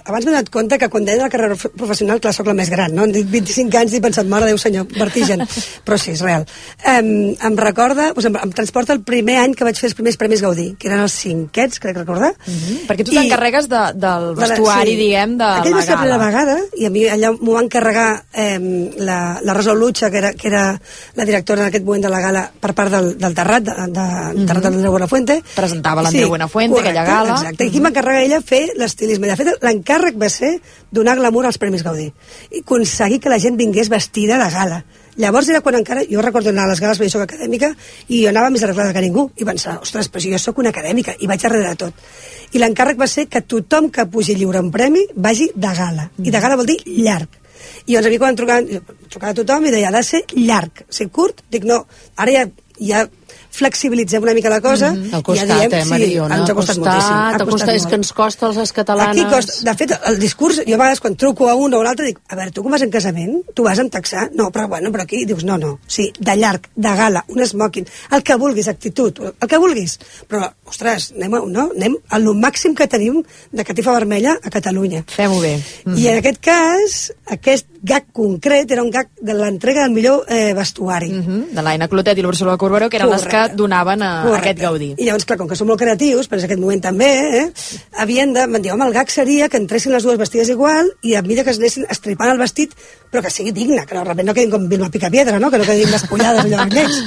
[0.01, 2.95] Abans m'he donat compte que quan deia la carrera professional, clar, sóc la més gran,
[2.97, 3.05] no?
[3.05, 5.45] Em dic 25 anys i he pensat, mare Déu senyor, vertigen.
[5.85, 6.47] Però sí, és real.
[6.89, 10.17] Um, em recorda, doncs em, em transporta el primer any que vaig fer els primers
[10.19, 12.33] Premis Gaudí, que eren els cinquets, crec recordar.
[12.33, 12.81] Mm -hmm.
[12.89, 16.25] Perquè tu t'encarregues de, del vestuari, diguem, de Aquella la va ser la primera gala.
[16.25, 18.59] vegada, i a mi allà m'ho va encarregar eh,
[18.97, 20.81] la, la Rosa Lucha, que era, que era
[21.15, 24.05] la directora en aquest moment de la gala per part del, del Terrat, de, de,
[24.05, 25.41] mm Terrat de l'Andreu Buenafuente.
[25.55, 27.35] Presentava l'Andreu Buenafuente, aquella gala.
[27.37, 29.27] Exacte, i aquí m'encarrega ella fer l'estilisme.
[29.31, 30.55] De fet, l'encàrrec va ser
[30.91, 32.09] donar glamour als Premis Gaudí
[32.51, 34.83] i aconseguir que la gent vingués vestida de gala.
[35.19, 37.73] Llavors era quan encara, jo recordo anar a les gales perquè jo soc acadèmica
[38.07, 40.71] i jo anava més arreglada que ningú i pensava, ostres, però si jo sóc una
[40.71, 42.07] acadèmica i vaig darrere de tot.
[42.55, 46.09] I l'encàrrec va ser que tothom que pugi lliure un premi vagi de gala.
[46.23, 47.40] I de gala vol dir llarg.
[47.85, 50.85] I llavors a mi quan em trucaven, trucava tothom i deia, ha de ser llarg,
[50.89, 51.83] ser curt, dic no,
[52.17, 52.45] ara ja,
[52.81, 53.05] ja
[53.51, 55.19] flexibilitzem una mica la cosa Mm -hmm.
[55.19, 56.35] I costat, ja diem, eh, Mariona?
[56.37, 57.13] ens ha costat, moltíssim.
[57.13, 57.89] Ha ha costat, és molt.
[57.89, 59.17] que ens costa als les catalanes...
[59.17, 61.83] Aquí costa, de fet, el discurs, jo a vegades quan truco a un o a
[61.83, 63.43] l'altre dic, a veure, tu com vas en casament?
[63.53, 64.29] Tu vas amb taxar?
[64.33, 67.87] No, però bueno, però aquí dius, no, no, sí, de llarg, de gala, un smoking,
[68.11, 69.99] el que vulguis, actitud, el que vulguis.
[70.27, 71.71] Però, ostres, anem, a, no?
[71.75, 75.03] anem a lo màxim que tenim de catifa vermella a Catalunya.
[75.07, 75.55] Fem-ho bé.
[75.95, 80.53] I en aquest cas, aquest gag concret era un gag de l'entrega del millor eh,
[80.53, 81.09] vestuari.
[81.09, 81.45] Mm -hmm.
[81.55, 84.93] De l'Aina Clotet i l'Úrsula Corberó, que eren les que donaven a, a aquest gaudí.
[84.97, 87.51] I llavors, clar, com que som molt creatius, però en aquest moment també, eh,
[87.97, 88.45] havien de...
[88.47, 91.43] Van dir, home, el gag seria que entressin les dues vestides igual i a mesura
[91.43, 92.75] que es anessin estripant el vestit,
[93.11, 95.49] però que sigui digne, que no, repente no quedin com Vilma Picapiedra, no?
[95.49, 97.03] que no quedin despullades allò vermells.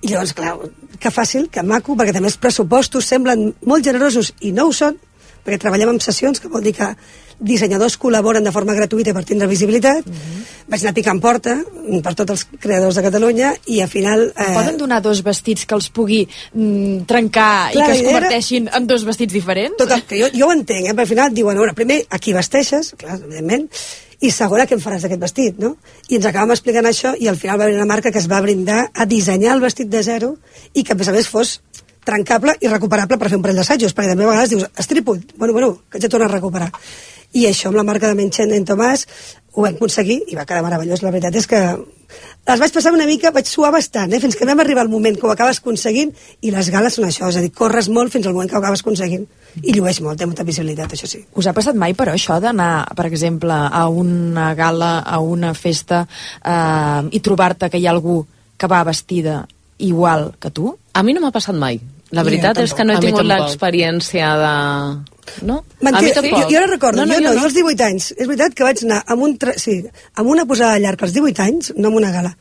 [0.00, 0.58] I llavors, clar,
[1.00, 4.98] que fàcil, que maco, perquè també els pressupostos semblen molt generosos i no ho són,
[5.44, 6.94] perquè treballem en sessions, que vol dir que
[7.44, 10.06] dissenyadors col·laboren de forma gratuïta per tindre visibilitat.
[10.06, 10.44] Mm -hmm.
[10.68, 11.58] Vaig anar picant porta
[12.02, 14.32] per tots els creadors de Catalunya i al final...
[14.36, 14.54] Eh...
[14.54, 18.76] Poden donar dos vestits que els pugui mm, trencar Clar, i que es converteixin era...
[18.78, 19.76] en dos vestits diferents?
[19.76, 20.92] Total, que jo, jo ho entenc, eh?
[20.92, 23.68] però al final diuen, bueno, primer, a qui vesteixes, clar, evidentment,
[24.20, 25.76] i segona, què en faràs d'aquest vestit, no?
[26.08, 28.40] I ens acabem explicant això i al final va haver una marca que es va
[28.40, 30.36] brindar a dissenyar el vestit de zero
[30.72, 31.60] i que, a més a més, fos
[32.04, 35.52] trencable i recuperable per fer un parell d'assajos, perquè també a vegades dius, estripo, bueno,
[35.56, 36.70] bueno, que ja torna a recuperar.
[37.34, 39.08] I això amb la marca de Menchen en Tomàs
[39.54, 41.02] ho vam aconseguir i va quedar meravellós.
[41.02, 41.60] La veritat és que
[42.44, 44.20] les vaig passar una mica, vaig suar bastant, eh?
[44.20, 46.12] fins que vam arribar al moment que ho acabes aconseguint
[46.44, 48.60] i les gales són això, és a dir, corres molt fins al moment que ho
[48.60, 49.24] acabes aconseguint
[49.62, 51.22] i llueix molt, té molta visibilitat, això sí.
[51.40, 56.04] Us ha passat mai, però, això d'anar, per exemple, a una gala, a una festa
[56.04, 58.20] eh, i trobar-te que hi ha algú
[58.60, 59.40] que va vestida
[59.78, 60.76] igual que tu?
[60.92, 61.80] A mi no m'ha passat mai.
[62.14, 64.54] La veritat és que no he tingut l'experiència de...
[65.48, 65.62] No?
[65.80, 67.40] Mentida, a mi jo, jo no recordo, no, no, jo, no, jo, no.
[67.40, 69.56] jo als 18 anys, és veritat que vaig anar amb, un tra...
[69.58, 69.80] sí,
[70.20, 72.34] amb una posada llarg als 18 anys, no amb una gala,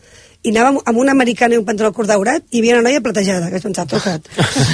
[0.43, 3.01] i anava amb un americà i un pantaló curt daurat i hi havia una noia
[3.03, 4.27] platejada, que vaig pensar, tocat.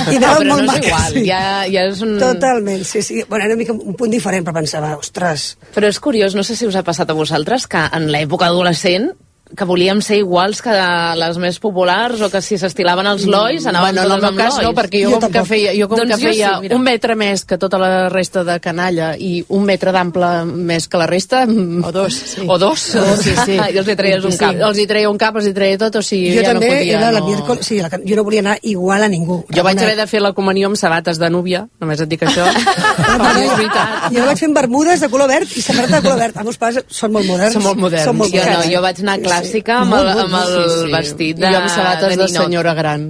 [0.10, 1.26] I anava no, molt no maca, igual, sí.
[1.28, 2.16] ja, ja és un...
[2.22, 3.22] Totalment, sí, sí.
[3.30, 5.52] Bueno, era una mica un punt diferent, però pensava, ostres...
[5.76, 9.12] Però és curiós, no sé si us ha passat a vosaltres, que en l'època adolescent
[9.58, 10.74] que volíem ser iguals que
[11.18, 14.38] les més populars o que si s'estilaven els lois anàvem bueno, tots en el meu
[14.38, 14.68] cas lois.
[14.68, 16.84] no, perquè jo, jo com que feia, jo com doncs que feia jo sí, un
[16.86, 21.08] metre més que tota la resta de canalla i un metre d'ample més que la
[21.10, 21.46] resta
[21.90, 22.46] o dos, sí.
[22.46, 23.58] o dos, o dos sí, sí.
[23.74, 24.62] i els hi treies un sí, cap.
[24.70, 26.78] els hi treia un cap, els hi treia tot o sigui, jo ja també no
[26.78, 27.32] podia, era la no...
[27.32, 29.42] miércoles, sí, la, jo no volia anar igual a ningú.
[29.56, 32.46] Jo vaig haver de fer la comunió amb sabates de núvia només et dic això.
[33.40, 34.10] És veritat.
[34.14, 36.40] Jo vaig fer amb bermudes de color verd i samarreta de color verd.
[36.40, 37.56] Els meus pares són molt moderns.
[37.56, 40.52] Són molt moderns, són molt jo, no, jo vaig anar clàssica amb el, amb el
[40.54, 40.92] sí, sí.
[40.94, 43.08] vestit de, I amb sabates de, de, senyora gran.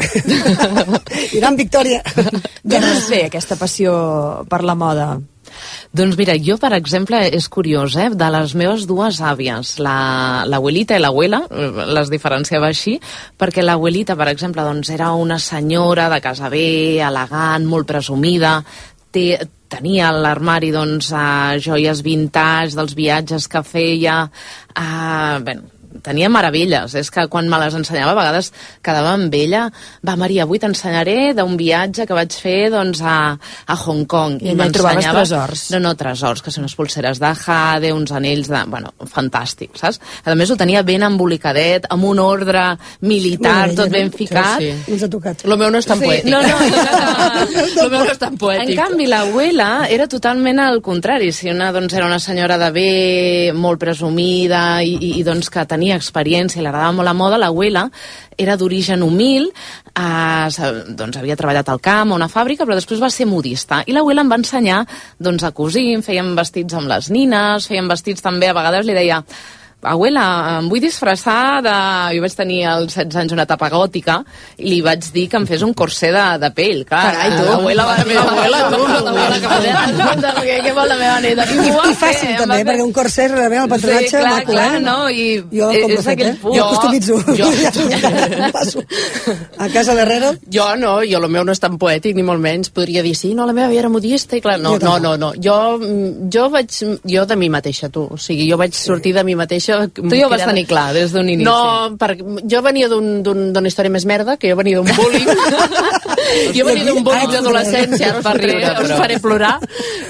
[1.33, 2.03] I anant Victòria.
[2.63, 3.91] D'on es ve aquesta passió
[4.49, 5.11] per la moda?
[5.91, 8.09] Doncs mira, jo, per exemple, és curiós, eh?
[8.13, 11.39] De les meves dues àvies, l'abuelita la, i l'abuela,
[11.97, 12.99] les diferenciava així,
[13.39, 18.59] perquè l'abuelita, per exemple, doncs era una senyora de casa bé, elegant, molt presumida,
[19.09, 19.25] té,
[19.69, 26.95] tenia a l'armari doncs, uh, joies vintage dels viatges que feia, uh, bueno, tenia meravelles,
[26.99, 28.51] és que quan me les ensenyava a vegades
[28.85, 29.67] quedava amb ella.
[30.05, 34.39] Va Maria, avui t'ensenyaré d'un viatge que vaig fer doncs a, a Hong Kong.
[34.43, 35.65] I, I trobaves tresors?
[35.75, 38.63] No, no, tresors, que són unes pulseres de jade uns anells de...
[38.69, 39.99] bueno, fantàstic, saps?
[40.25, 42.63] a més ho tenia ben embolicadet amb un ordre
[43.01, 44.93] militar, Molt tot ben ficat sí, sí.
[44.93, 46.29] ens ha tocat lo meu no és tan sí, poètic.
[46.29, 48.75] no, no, no, lo meu no és tan poètic.
[48.75, 51.31] En canvi l'abuela era totalment al contrari.
[51.35, 52.89] Si una doncs era una senyora de bé
[53.55, 57.39] molt presumida i, i, i doncs que tenia experiència i li agradava molt la moda,
[57.41, 57.87] l'abuela
[58.37, 59.49] era d'origen humil,
[59.95, 63.83] eh, doncs havia treballat al camp o una fàbrica, però després va ser modista.
[63.85, 64.83] I l'abuela em va ensenyar
[65.19, 69.23] doncs, a cosir, fèiem vestits amb les nines, fèiem vestits també, a vegades li deia
[69.81, 71.75] abuela, em vull disfressar de...
[72.15, 74.19] Jo vaig tenir als 16 anys una etapa gòtica
[74.57, 77.03] i li vaig dir que em fes un corser de, de pell, clar.
[77.13, 77.45] Carai, tu.
[77.47, 77.95] L'abuela va...
[77.99, 78.81] La meva abuela, tu.
[79.05, 81.45] L'abuela que va dir, què vol la meva neta?
[81.45, 84.83] I, I, i fàcil, també, perquè un corset, realment, el patronatge, sí, clar, clar, eh?
[84.83, 84.97] no?
[85.09, 86.37] I jo el compro és fet, aquell eh?
[86.57, 87.13] Jo customitzo.
[87.39, 87.47] Jo.
[89.63, 90.33] A casa d'Herrero?
[90.51, 92.71] Jo no, jo el meu no és tan poètic, ni molt menys.
[92.75, 95.31] Podria dir, sí, no, la meva era modista, i clar, no, no, no, no.
[95.39, 95.57] Jo,
[96.31, 96.75] jo vaig...
[97.09, 98.05] Jo de mi mateixa, tu.
[98.11, 99.68] O sigui, jo vaig sortir de mi mateixa...
[99.93, 101.45] Tu ja ho vas tenir clar des d'un inici.
[101.45, 105.27] No, per, jo venia d'un- d'un- d'una història més merda, que jo venia d'un bullying.
[106.57, 108.55] jo venia d'un bullying d'adolescència, ara us faré,
[108.85, 109.57] us faré plorar.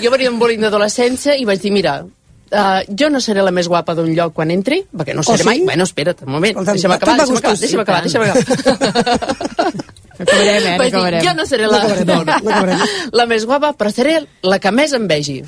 [0.04, 2.00] Jo venia d'un bullying d'adolescència i vaig dir, mira,
[2.50, 5.44] Uh, jo no seré la més guapa d'un lloc quan entri, perquè no Oh, seré
[5.44, 5.46] sí?
[5.46, 5.60] mai.
[5.68, 6.58] Bueno, espera't, un moment.
[6.66, 10.00] Deixa'm acabar, deixa'm acabar, deixa'm acabar, deixa'm acabar.
[10.20, 10.78] Acabarem, eh?
[10.78, 12.86] Vaig dir, jo no seré la, No acabarem, no, no
[13.22, 15.42] la més guapa, però seré la que més em vegi.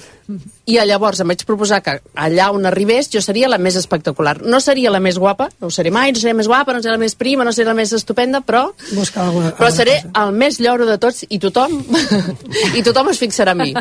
[0.71, 4.37] I llavors em vaig proposar que allà on arribés jo seria la més espectacular.
[4.47, 6.79] No seria la més guapa, no ho seré mai, no seré la més guapa, no
[6.81, 9.97] seré la més prima, no seré la més estupenda, però, Busca alguna, però alguna seré
[10.05, 10.23] cosa.
[10.23, 11.81] el més lloro de tots i tothom
[12.79, 13.73] i tothom es fixarà en mi.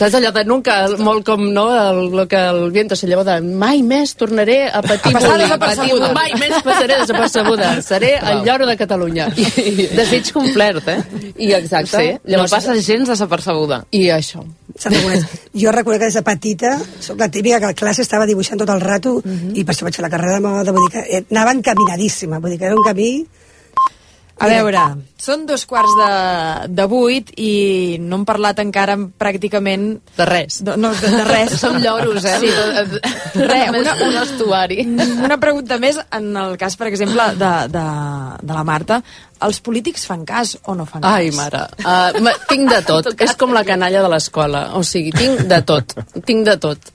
[0.00, 3.38] Saps allò de nunca, molt com no, el, el que el viento se llevó de
[3.40, 6.10] mai més tornaré a patir A bullying, desapercebuda.
[6.10, 7.70] patir- mai més passaré desapercebuda.
[7.82, 9.28] Seré el lloro de Catalunya.
[9.36, 9.46] I,
[9.96, 11.00] Desig complert, eh?
[11.38, 11.96] i exacte.
[11.96, 13.84] Sí, no passa gens desapercebuda.
[13.96, 14.44] I això.
[15.54, 18.70] Jo recordo que des de petita, soc la típica que a classe estava dibuixant tot
[18.72, 19.18] el rato
[19.54, 22.38] i per això vaig fer la carrera de moda, vull dir que eh, anava encaminadíssima,
[22.38, 23.12] vull dir que era un camí...
[24.40, 24.82] A veure,
[25.20, 26.10] són dos quarts de,
[26.72, 29.84] de vuit i no hem parlat encara pràcticament...
[30.16, 30.62] De res.
[30.64, 31.52] No, no de, de res.
[31.62, 32.38] Som lloros, eh?
[32.40, 32.50] Sí.
[33.36, 34.80] Res, una, un estuari.
[35.28, 37.84] Una pregunta més, en el cas, per exemple, de, de,
[38.40, 39.02] de la Marta.
[39.44, 41.20] Els polítics fan cas o no fan cas?
[41.20, 41.66] Ai, mare.
[41.84, 43.12] Uh, ma- tinc de tot.
[43.20, 44.70] És com la canalla de l'escola.
[44.80, 45.96] O sigui, tinc de tot.
[46.24, 46.92] Tinc de tot.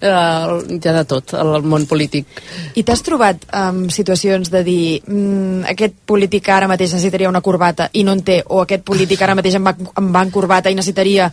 [0.00, 2.40] Hi ha de tot, al món polític.
[2.78, 7.88] I t'has trobat amb situacions de dir mm, aquest polític ara mateix necessitaria una corbata
[7.92, 10.70] i no en té, o aquest polític ara mateix em va, em va en corbata
[10.70, 11.32] i necessitaria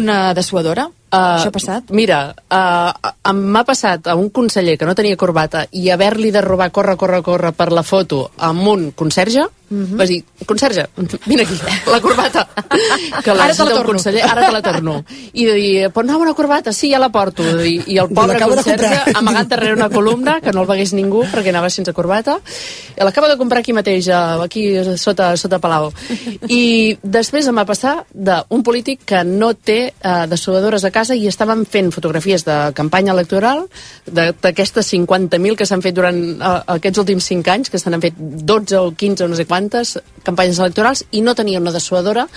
[0.00, 0.88] una dessuadora?
[1.12, 1.90] Uh, Això ha passat?
[1.92, 6.70] Mira, uh, m'ha passat a un conseller que no tenia corbata i haver-li de robar,
[6.72, 9.84] córrer, córrer, córrer per la foto amb un conserge, mm Mhm.
[9.92, 9.96] -hmm.
[9.96, 10.86] vas dir, conserge,
[11.26, 11.58] vine aquí,
[11.90, 12.46] la corbata.
[13.24, 13.84] Que Ara te la torno.
[13.92, 15.04] Conseller, ara te la torno.
[15.32, 16.72] I de dir, pot anar una corbata?
[16.72, 17.42] Sí, ja la porto.
[17.56, 21.48] Dir, I el pobre conserge, amagat darrere una columna, que no el vegués ningú perquè
[21.48, 22.38] anava sense corbata.
[22.96, 25.92] I l'acabo de comprar aquí mateix, aquí sota, sota Palau.
[26.48, 31.26] I després em va passar d'un polític que no té eh, dessuadores a casa i
[31.26, 33.66] estaven fent fotografies de campanya electoral
[34.06, 38.14] d'aquestes 50.000 que s'han fet durant eh, aquests últims 5 anys, que se n'han fet
[38.18, 42.28] 12 o 15 o no sé quantes campanyes electorals i no tenia una dessuadora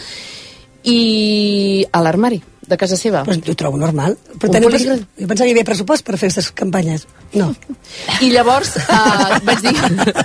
[0.86, 3.24] i a l'armari de casa seva.
[3.26, 4.18] Pues ho trobo normal.
[4.40, 4.98] Però Un teniu polígraf.
[5.04, 5.22] pres...
[5.22, 7.06] Jo pensava que hi havia pressupost per fer aquestes campanyes.
[7.36, 7.50] No.
[8.26, 9.74] I llavors uh, vaig dir...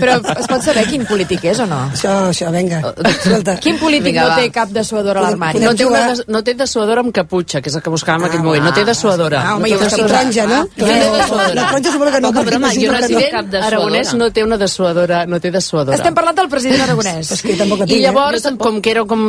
[0.01, 1.81] Però es pot saber quin polític és o no?
[1.95, 2.81] Això, això, vinga.
[3.11, 3.57] Escolta.
[3.63, 4.39] Quin polític Vinga, no va.
[4.41, 5.61] té cap dessuadora a l'armari?
[5.65, 8.29] No té, una, des- no té dessuadora amb caputxa, que és el que buscàvem en
[8.29, 8.65] Ah, aquell moment.
[8.65, 9.43] No té dessuadora.
[9.45, 10.15] Ah, home, no i té dessuadora.
[10.17, 10.61] taronja, no?
[10.65, 11.55] No té dessuadora.
[11.55, 12.95] la taronja suposo que no, Poca broma, que no.
[12.97, 15.97] president aragonès no té una dessuadora, no té dessuadora.
[15.99, 17.33] Estem parlant del president aragonès.
[17.45, 18.55] I tinc, llavors, eh?
[18.59, 19.27] com que era com...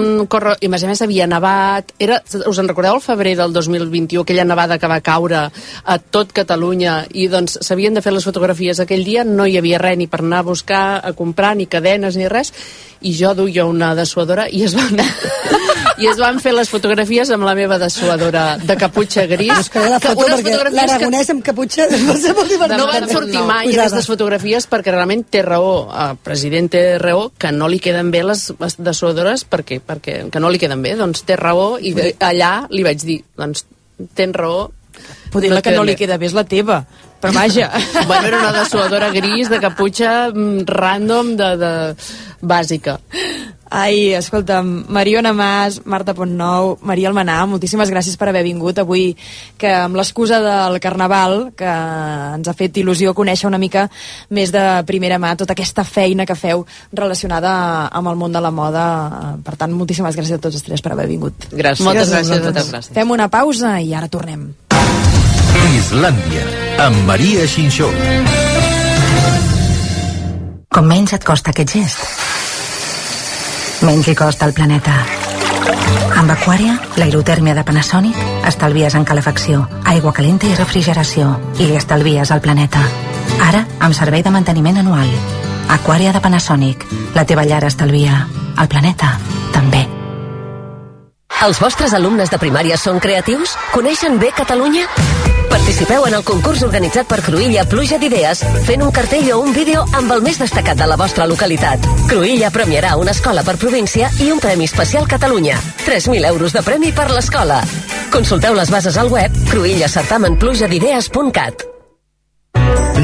[0.62, 1.92] I a més a més havia nevat...
[2.00, 7.02] Era, us en recordeu febrer del 2021, aquella nevada que va caure a tot Catalunya
[7.12, 8.80] i doncs s'havien de fer les fotografies.
[8.80, 12.18] Aquell dia, no hi havia res ni per anar a buscar, a comprar, ni cadenes
[12.18, 12.54] ni res,
[13.02, 15.02] i jo duia una dessuadora i es van...
[16.02, 19.54] i es van fer les fotografies amb la meva dessuadora de caputxa gris.
[19.54, 22.78] Buscaré la que foto unes perquè fotografies que amb caputxa va ser molt divertit.
[22.80, 23.86] no van sortir mai Posada.
[23.86, 28.24] aquestes fotografies perquè realment té raó, el president té raó que no li queden bé
[28.26, 28.48] les,
[28.80, 33.06] dessuadores perquè, perquè que no li queden bé, doncs té raó i allà li vaig
[33.06, 33.66] dir, doncs
[34.18, 34.70] tens raó
[35.32, 36.82] Poder la que no li queda bé és la teva.
[37.22, 37.70] Però vaja.
[38.08, 41.72] Bueno, era una dessuadora gris de caputxa mm, random de, de
[42.42, 43.00] bàsica.
[43.72, 49.14] Ai, escolta'm, Mariona Mas, Marta Pontnou, Maria Almenà, moltíssimes gràcies per haver vingut avui,
[49.56, 51.70] que amb l'excusa del Carnaval, que
[52.36, 53.86] ens ha fet il·lusió conèixer una mica
[54.28, 57.54] més de primera mà tota aquesta feina que feu relacionada
[57.88, 58.84] amb el món de la moda.
[59.46, 61.48] Per tant, moltíssimes gràcies a tots els tres per haver vingut.
[61.54, 61.86] Gràcies.
[61.88, 62.28] Moltes gràcies.
[62.28, 62.44] gràcies.
[62.52, 62.94] Moltes gràcies.
[63.00, 64.50] Fem una pausa i ara tornem.
[65.70, 66.44] Islàndia,
[66.86, 67.90] amb Maria Xinxó.
[70.72, 72.00] Com menys et costa aquest gest,
[73.86, 74.96] menys li costa al planeta.
[76.22, 82.32] Amb Aquària, l'aerotèrmia de Panasonic, estalvies en calefacció, aigua calenta i refrigeració, i li estalvies
[82.32, 82.82] al planeta.
[83.48, 85.10] Ara, amb servei de manteniment anual.
[85.72, 88.28] Aquària de Panasonic, la teva llar estalvia.
[88.62, 89.16] El planeta,
[89.54, 89.88] també.
[91.42, 93.56] Els vostres alumnes de primària són creatius?
[93.74, 94.86] Coneixen bé Catalunya?
[95.72, 99.88] Participeu en el concurs organitzat per Cruïlla Pluja d'Idees fent un cartell o un vídeo
[99.96, 101.80] amb el més destacat de la vostra localitat.
[102.12, 105.56] Cruïlla premiarà una escola per província i un Premi Especial Catalunya.
[105.88, 107.64] 3.000 euros de premi per l'escola.
[108.12, 111.71] Consulteu les bases al web cruïllacertamenplujadidees.cat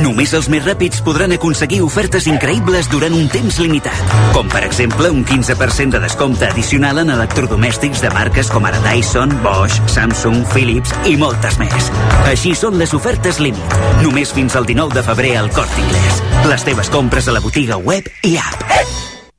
[0.02, 4.16] Només els més ràpids podran aconseguir ofertes increïbles durant un temps limitat.
[4.36, 9.34] Com per exemple un 15% de descompte addicional en electrodomèstics de marques com ara Dyson,
[9.44, 11.92] Bosch, Samsung, Philips i moltes més.
[12.30, 13.78] Així són les ofertes límit.
[14.04, 16.22] Només fins al 19 de febrer al Corte Inglés.
[16.50, 18.68] Les teves compres a la botiga web i app.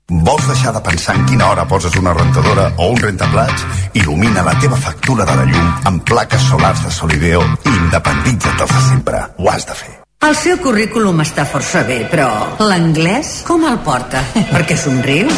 [0.09, 3.67] Vols deixar de pensar en quina hora poses una rentadora o un rentaplats?
[3.93, 8.77] Il·lumina la teva factura de la llum amb plaques solars de Solideo i independitza't dels
[8.79, 9.25] de sempre.
[9.37, 9.98] Ho has de fer.
[10.19, 12.27] El seu currículum està força bé, però
[12.67, 14.19] l'anglès com el porta?
[14.51, 15.29] Perquè somriu?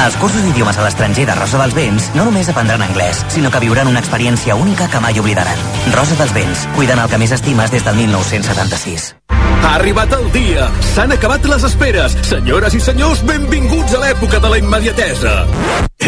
[0.00, 3.60] Als cursos d'idiomes a l'estranger de Rosa dels Vents no només aprendran anglès, sinó que
[3.60, 5.60] viuran una experiència única que mai oblidaran.
[5.92, 9.06] Rosa dels Vents, cuidant el que més estimes des del 1976.
[9.36, 10.70] Ha arribat el dia!
[10.94, 12.16] S'han acabat les esperes!
[12.24, 15.36] Senyores i senyors, benvinguts a l'època de la immediatesa!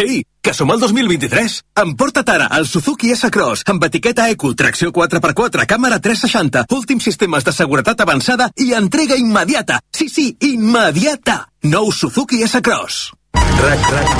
[0.01, 1.59] Ei, que som al 2023!
[1.83, 7.53] Emporta't ara el Suzuki S-Cross amb etiqueta Eco, tracció 4x4, càmera 360, últims sistemes de
[7.53, 9.83] seguretat avançada i entrega immediata!
[9.93, 11.43] Sí, sí, immediata!
[11.69, 13.11] Nou Suzuki S-Cross.
[13.37, 14.17] RAC, RAC,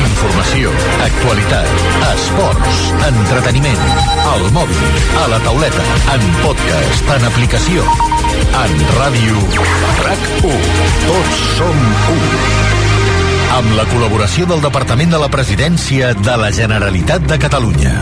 [0.00, 0.72] Informació,
[1.04, 3.86] actualitat, esports, entreteniment,
[4.32, 7.84] al mòbil, a la tauleta, en podcast, en aplicació,
[8.64, 9.48] en ràdio,
[10.06, 10.70] RAC1.
[11.10, 12.71] Tots som un.
[13.52, 17.92] Amb la col·laboració del Departament de la Presidència de la Generalitat de Catalunya.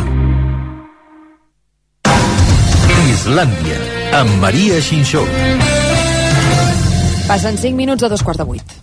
[3.11, 3.80] Islàndia,
[4.20, 5.24] amb Maria Xinxó.
[7.26, 8.76] Passen 5 minuts a dos quarts de vuit.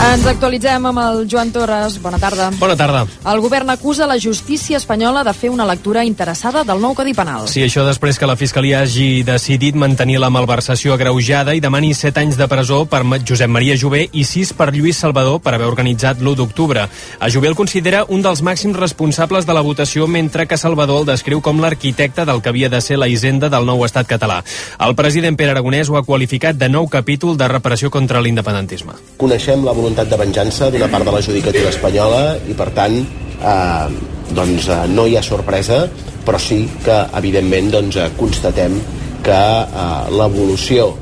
[0.00, 1.98] Ens actualitzem amb el Joan Torres.
[2.00, 2.46] Bona tarda.
[2.56, 3.02] Bona tarda.
[3.28, 7.44] El govern acusa la justícia espanyola de fer una lectura interessada del nou Codi Penal.
[7.52, 12.24] Sí, això després que la Fiscalia hagi decidit mantenir la malversació agreujada i demani 7
[12.24, 16.24] anys de presó per Josep Maria Jové i 6 per Lluís Salvador per haver organitzat
[16.24, 16.86] l'1 d'octubre.
[17.20, 21.10] A Jové el considera un dels màxims responsables de la votació, mentre que Salvador el
[21.12, 24.40] descriu com l'arquitecte del que havia de ser la hisenda del nou estat català.
[24.80, 28.96] El president Pere Aragonès ho ha qualificat de nou capítol de reparació contra l'independentisme.
[29.20, 32.94] Coneixem la voluntat de venjança d'una part de la judicatura espanyola i, per tant,
[33.42, 33.86] eh,
[34.30, 35.88] doncs, eh, no hi ha sorpresa,
[36.24, 38.78] però sí que, evidentment, doncs, eh, constatem
[39.24, 40.92] que eh, l'evolució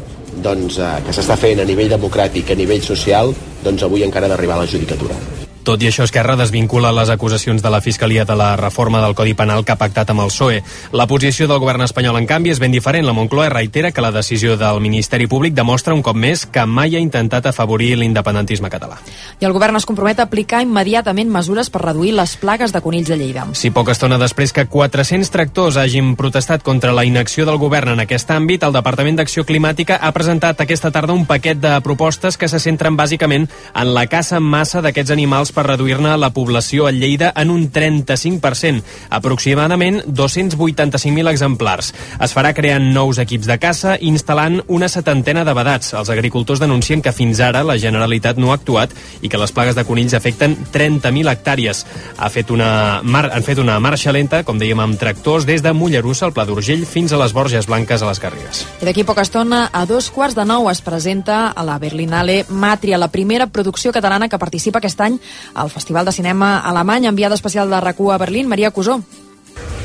[0.40, 3.34] doncs, eh, que s'està fent a nivell democràtic, a nivell social,
[3.64, 5.47] doncs avui encara ha d'arribar a la judicatura.
[5.68, 9.34] Tot i això, Esquerra desvincula les acusacions de la Fiscalia de la reforma del Codi
[9.36, 10.62] Penal que ha pactat amb el PSOE.
[10.96, 13.04] La posició del govern espanyol, en canvi, és ben diferent.
[13.04, 16.96] La Moncloa reitera que la decisió del Ministeri Públic demostra un cop més que mai
[16.96, 18.96] ha intentat afavorir l'independentisme català.
[19.42, 23.12] I el govern es compromet a aplicar immediatament mesures per reduir les plagues de conills
[23.12, 23.44] de Lleida.
[23.52, 28.00] Si poca estona després que 400 tractors hagin protestat contra la inacció del govern en
[28.06, 32.48] aquest àmbit, el Departament d'Acció Climàtica ha presentat aquesta tarda un paquet de propostes que
[32.48, 36.92] se centren bàsicament en la caça en massa d'aquests animals per reduir-ne la població a
[36.94, 41.90] Lleida en un 35%, aproximadament 285.000 exemplars.
[42.22, 45.90] Es farà creant nous equips de caça i instal·lant una setantena de vedats.
[45.98, 49.74] Els agricultors denuncien que fins ara la Generalitat no ha actuat i que les plagues
[49.74, 51.82] de conills afecten 30.000 hectàrees.
[52.18, 53.26] Ha fet una mar...
[53.34, 56.86] Han fet una marxa lenta, com dèiem, amb tractors des de Mollerussa, al Pla d'Urgell,
[56.86, 58.62] fins a les Borges Blanques, a les Garrigues.
[58.78, 62.98] I d'aquí poca estona, a dos quarts de nou, es presenta a la Berlinale Matria,
[62.98, 65.18] la primera producció catalana que participa aquest any
[65.54, 69.02] al Festival de Cinema Alemany, enviada especial de RAC1 a Berlín, Maria Cusó.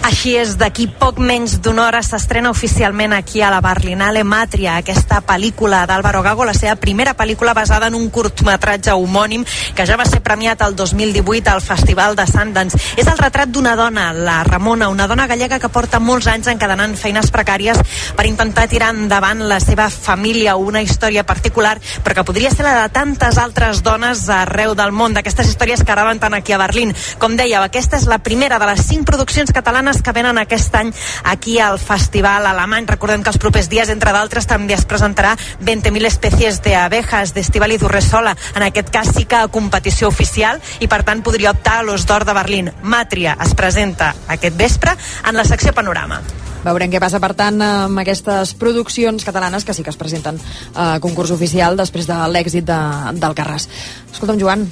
[0.04, 5.22] Així és, d'aquí poc menys d'una hora s'estrena oficialment aquí a la Berlinale Matria, aquesta
[5.24, 10.04] pel·lícula d'Álvaro Gago, la seva primera pel·lícula basada en un curtmetratge homònim que ja va
[10.04, 12.80] ser premiat el 2018 al Festival de Sundance.
[13.00, 16.98] És el retrat d'una dona, la Ramona, una dona gallega que porta molts anys encadenant
[17.00, 17.80] feines precàries
[18.18, 22.76] per intentar tirar endavant la seva família, una història particular, però que podria ser la
[22.82, 26.92] de tantes altres dones arreu del món, d'aquestes històries que araven tant aquí a Berlín.
[27.24, 30.92] Com dèieu, aquesta és la primera de les cinc produccions catalanes que venen aquest any
[31.30, 32.88] aquí al Festival Alemany.
[32.90, 38.36] Recordem que els propers dies, entre d'altres, també es presentarà 20.000 espècies d'abejas d'Estivali Durresola.
[38.56, 42.08] En aquest cas sí que a competició oficial i, per tant, podria optar a l'Os
[42.08, 42.72] d'Or de Berlín.
[42.82, 44.96] Matria es presenta aquest vespre
[45.28, 46.22] en la secció Panorama.
[46.64, 50.40] Veurem què passa, per tant, amb aquestes produccions catalanes que sí que es presenten
[50.80, 52.80] a concurs oficial després de l'èxit de,
[53.20, 53.68] del Carràs.
[54.14, 54.68] Escolta'm, Joan...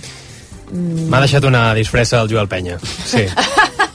[0.71, 2.77] M'ha deixat una disfressa el Joel Penya.
[2.79, 3.25] Sí.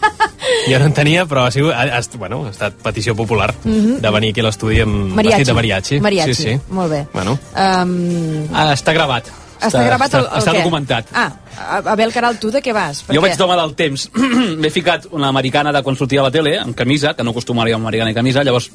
[0.68, 4.00] Jo no en tenia, però ha, sigut, ha, ha, bueno, ha estat petició popular Mhm.
[4.02, 5.28] de venir aquí a l'estudi amb Mariachi.
[5.36, 6.00] vestit de mariachi.
[6.00, 6.60] Mariachi, Sí, sí.
[6.70, 7.06] molt bé.
[7.12, 7.32] Bueno.
[7.54, 9.26] Um, Ah, està gravat.
[9.60, 10.58] està, gravat el, el està què?
[10.58, 11.06] documentat.
[11.14, 13.04] Ah, a, a veure, Caral, tu de què vas?
[13.08, 14.10] Jo vaig d'home del temps.
[14.58, 17.74] M'he ficat una americana de quan sortia a la tele, amb camisa, que no acostumaria
[17.76, 18.70] amb americana i camisa, llavors,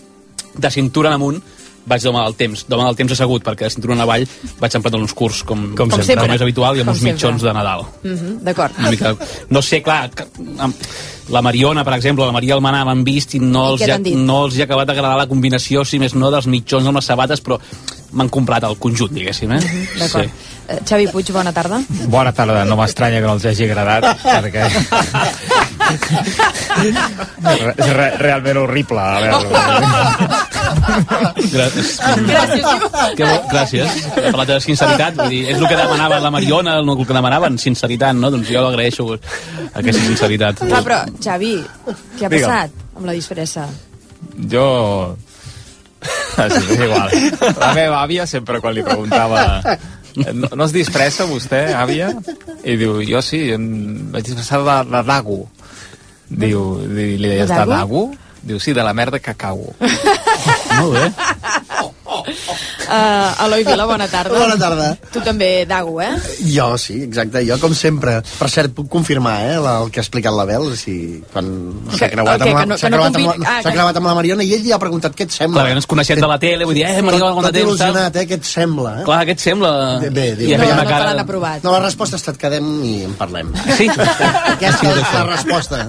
[0.57, 1.43] de cintura en amunt,
[1.85, 2.65] vaig d'home del temps.
[2.69, 4.27] D'home del temps assegut, perquè de cintura en avall
[4.59, 6.15] vaig en pantalons curts, com, Com sempre.
[6.27, 7.13] com és habitual, i amb Com uns sempre.
[7.13, 7.79] mitjons de Nadal.
[7.81, 8.71] Uh -huh, D'acord.
[9.49, 10.27] No sé, clar, que-
[10.59, 10.75] amb-
[11.29, 14.45] la Mariona, per exemple, la Maria Almanar m'han vist i no I els, ha, no
[14.45, 17.43] els hi ha acabat d'agradar la combinació, si més no, dels mitjons amb les sabates,
[17.45, 17.59] però
[18.17, 19.61] m'han comprat el conjunt, diguéssim, eh?
[19.99, 20.31] D'acord.
[20.71, 21.81] Eh, Xavi Puig, bona tarda.
[22.11, 24.67] Bona tarda, no m'estranya que no els hagi agradat, perquè
[27.81, 29.01] És re, realment horrible.
[29.01, 29.47] A veure.
[31.51, 31.89] Gràcies.
[32.27, 32.65] Gràcies,
[33.17, 33.97] Que bo, gràcies.
[34.11, 37.57] Ha parlat de sinceritat, vull dir, és el que demanava la Mariona, el que demanaven,
[37.61, 38.31] sinceritat, no?
[38.33, 39.07] Doncs jo agraeixo
[39.73, 40.63] aquesta sinceritat.
[40.63, 41.55] Clar, però, Xavi,
[42.17, 42.47] què ha Digue'm.
[42.47, 43.67] passat amb la disfressa?
[44.51, 44.65] Jo...
[46.41, 47.11] És igual.
[47.59, 49.41] La meva àvia sempre quan li preguntava
[50.33, 52.07] no, no es disfressa vostè, àvia?
[52.65, 53.67] I diu, jo sí, em
[54.15, 55.37] vaig disfressar de, de dago.
[56.31, 58.07] Diu, di- li deies, De dago?
[58.41, 59.75] Diu, sí, de la merda que cago.
[60.79, 61.05] Molt bé.
[62.31, 64.37] Uh, Eloi Vila, bona tarda.
[64.37, 64.87] Bona tarda.
[65.13, 66.11] Tu també, Dago, eh?
[66.51, 68.17] Jo, sí, exacte, jo com sempre.
[68.39, 71.47] Per cert, puc confirmar, eh, la, el que ha explicat l'Abel, si quan
[71.91, 73.97] s'ha Que- creuat, amb la, Que no- no creuat, amb convi- la, ah, que- creuat
[74.01, 75.61] amb la Mariona i ell li ha preguntat què et sembla.
[75.61, 77.77] Clar, que ens coneixem de la tele, vull dir, eh, Mariona, Tot- quant tot temps,
[77.77, 77.91] tal.
[77.91, 79.03] il·lusionat, eh, què et sembla, eh?
[79.05, 79.71] Clar, què et sembla?
[80.11, 81.05] Bé, diu, I no, no te cara...
[81.11, 81.63] l'han aprovat.
[81.63, 83.53] No, la resposta ha estat quedem i en parlem.
[83.77, 83.87] Sí?
[83.89, 85.81] Aquesta és la resposta.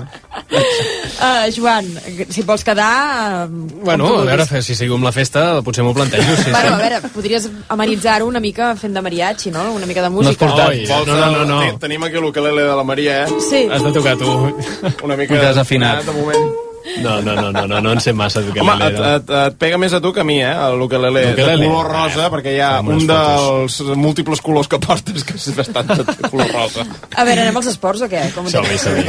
[1.23, 1.87] Uh, Joan,
[2.31, 3.47] si vols quedar...
[3.49, 6.32] Uh, Bueno, a veure, si seguim la festa, potser m'ho plantejo.
[6.37, 6.83] Sí, Bueno, a sí.
[6.83, 9.73] veure, podries amenitzar-ho una mica fent de mariachi, no?
[9.73, 10.47] Una mica de música.
[10.69, 11.61] Oi, Vols no, no, no, no.
[11.61, 13.29] Ten- Tenim aquí l'ukelele de la Maria, eh?
[13.51, 13.69] Sí.
[13.71, 14.31] Has de tocar tu.
[15.05, 16.05] Una mica Desafinat.
[16.05, 16.53] de moment.
[17.01, 18.87] No, no, no, no, no, no en sé massa Home, d'ukelele.
[18.89, 22.27] et, et, et pega més a tu que a mi, eh, l'ukelele de color rosa,
[22.29, 26.83] perquè hi ha un dels múltiples colors que portes que és bastant de color rosa.
[27.15, 28.33] A veure, anem als esports o què?
[28.35, 28.83] Com ho Som-hi, tens?
[28.83, 29.07] som-hi.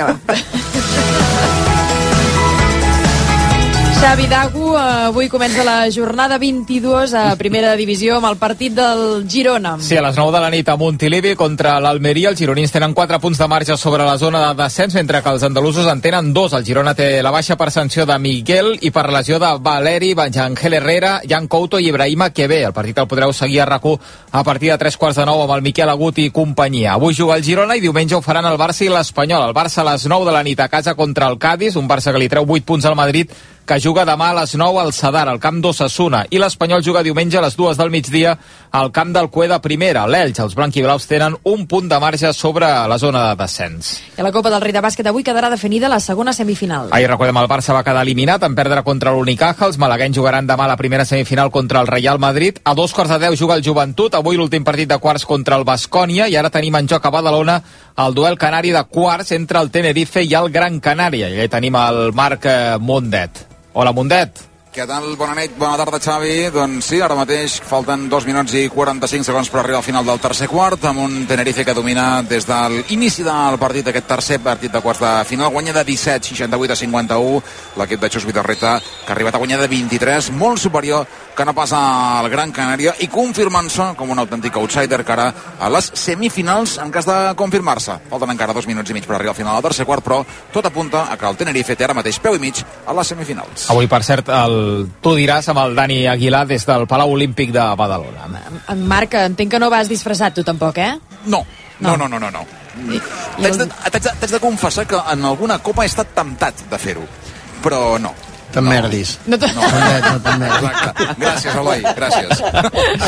[4.04, 9.24] Xavi Dagu, eh, avui comença la jornada 22 a primera divisió amb el partit del
[9.32, 9.78] Girona.
[9.80, 12.34] Sí, a les 9 de la nit a Montilivi contra l'Almeria.
[12.34, 15.44] Els gironins tenen 4 punts de marge sobre la zona de descens, mentre que els
[15.48, 16.54] andalusos en tenen 2.
[16.60, 20.74] El Girona té la baixa per sanció de Miguel i per lesió de Valeri, Ángel
[20.74, 22.66] Herrera, Jan Couto i Ibrahima Quevé.
[22.66, 23.88] El partit el podreu seguir a rac
[24.32, 26.94] a partir de 3 quarts de 9 amb el Miquel Agut i companyia.
[26.96, 29.48] Avui juga el Girona i diumenge ho faran el Barça i l'Espanyol.
[29.48, 32.12] El Barça a les 9 de la nit a casa contra el Cádiz, un Barça
[32.12, 33.32] que li treu 8 punts al Madrid
[33.66, 36.26] que juga demà a les 9 al Sadar, al camp d'Ossassuna.
[36.30, 38.38] I l'Espanyol juga diumenge a les 2 del migdia
[38.72, 40.06] al camp del Cue de primera.
[40.08, 43.94] L'Elx, els blanquiblaus tenen un punt de marge sobre la zona de descens.
[44.18, 46.90] I la Copa del Rei de Bàsquet avui quedarà definida la segona semifinal.
[46.92, 49.70] Ahir, recordem, el Barça va quedar eliminat en perdre contra l'Unicaja.
[49.70, 52.60] Els malaguenys jugaran demà la primera semifinal contra el Real Madrid.
[52.66, 54.16] A dos quarts de deu juga el Joventut.
[54.20, 56.28] Avui l'últim partit de quarts contra el Bascònia.
[56.28, 57.62] I ara tenim en joc a Badalona
[58.04, 61.32] el duel canari de quarts entre el Tenerife i el Gran Canària.
[61.32, 63.53] I tenim el Marc eh, Mundet.
[63.74, 64.38] Hola, Mundet.
[64.74, 65.16] Què tal?
[65.18, 66.50] Bona nit, bona tarda, Xavi.
[66.54, 70.22] Doncs sí, ara mateix falten 2 minuts i 45 segons per arribar al final del
[70.22, 74.74] tercer quart, amb un Tenerife que domina des de l'inici del partit, aquest tercer partit
[74.74, 77.42] de quarts de final, guanya de 17, 68 a 51,
[77.82, 81.54] l'equip de Xus Vidarreta, que ha arribat a guanyar de 23, molt superior que no
[81.54, 81.80] passa
[82.20, 85.28] al Gran Canària, i confirmant-se com un autèntic outsider cara
[85.60, 87.98] a les semifinals en cas de confirmar-se.
[88.12, 90.22] Falten encara dos minuts i mig per arribar al final del tercer quart, però
[90.54, 93.70] tot apunta a que el Tenerife té ara mateix peu i mig a les semifinals.
[93.74, 94.88] Avui, per cert, el...
[95.02, 98.30] tu diràs amb el Dani Aguilar des del Palau Olímpic de Badalona.
[98.70, 100.94] En Marc, entenc que no vas disfressat tu tampoc, eh?
[101.26, 101.46] No,
[101.80, 102.30] no, no, no, no.
[102.32, 102.46] no.
[102.74, 106.80] T'haig de, t'haig de, t'haig de confessar que en alguna copa he estat temptat de
[106.82, 107.06] fer-ho,
[107.62, 108.14] però no.
[108.54, 109.16] T'emmerdis.
[109.26, 109.48] No, no.
[109.50, 110.70] no t'emmerdis.
[110.70, 111.08] Exacte.
[111.24, 112.44] Gràcies, Eloi, gràcies.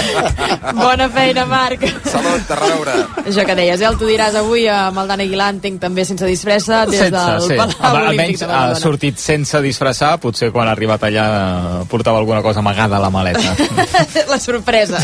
[0.79, 1.85] Bona feina, Marc.
[2.09, 2.95] Salut, a reveure.
[3.25, 3.87] Això que deies, eh?
[3.89, 7.45] El tu diràs avui amb el Dan Aguilar, entenc també sense disfressa, des sense, del
[7.45, 7.59] sí.
[7.59, 12.17] Palau Al- Olímpic Almenys ha sortit sense disfressar, potser quan ha arribat allà eh, portava
[12.21, 13.55] alguna cosa amagada a la maleta.
[14.31, 14.99] La sorpresa.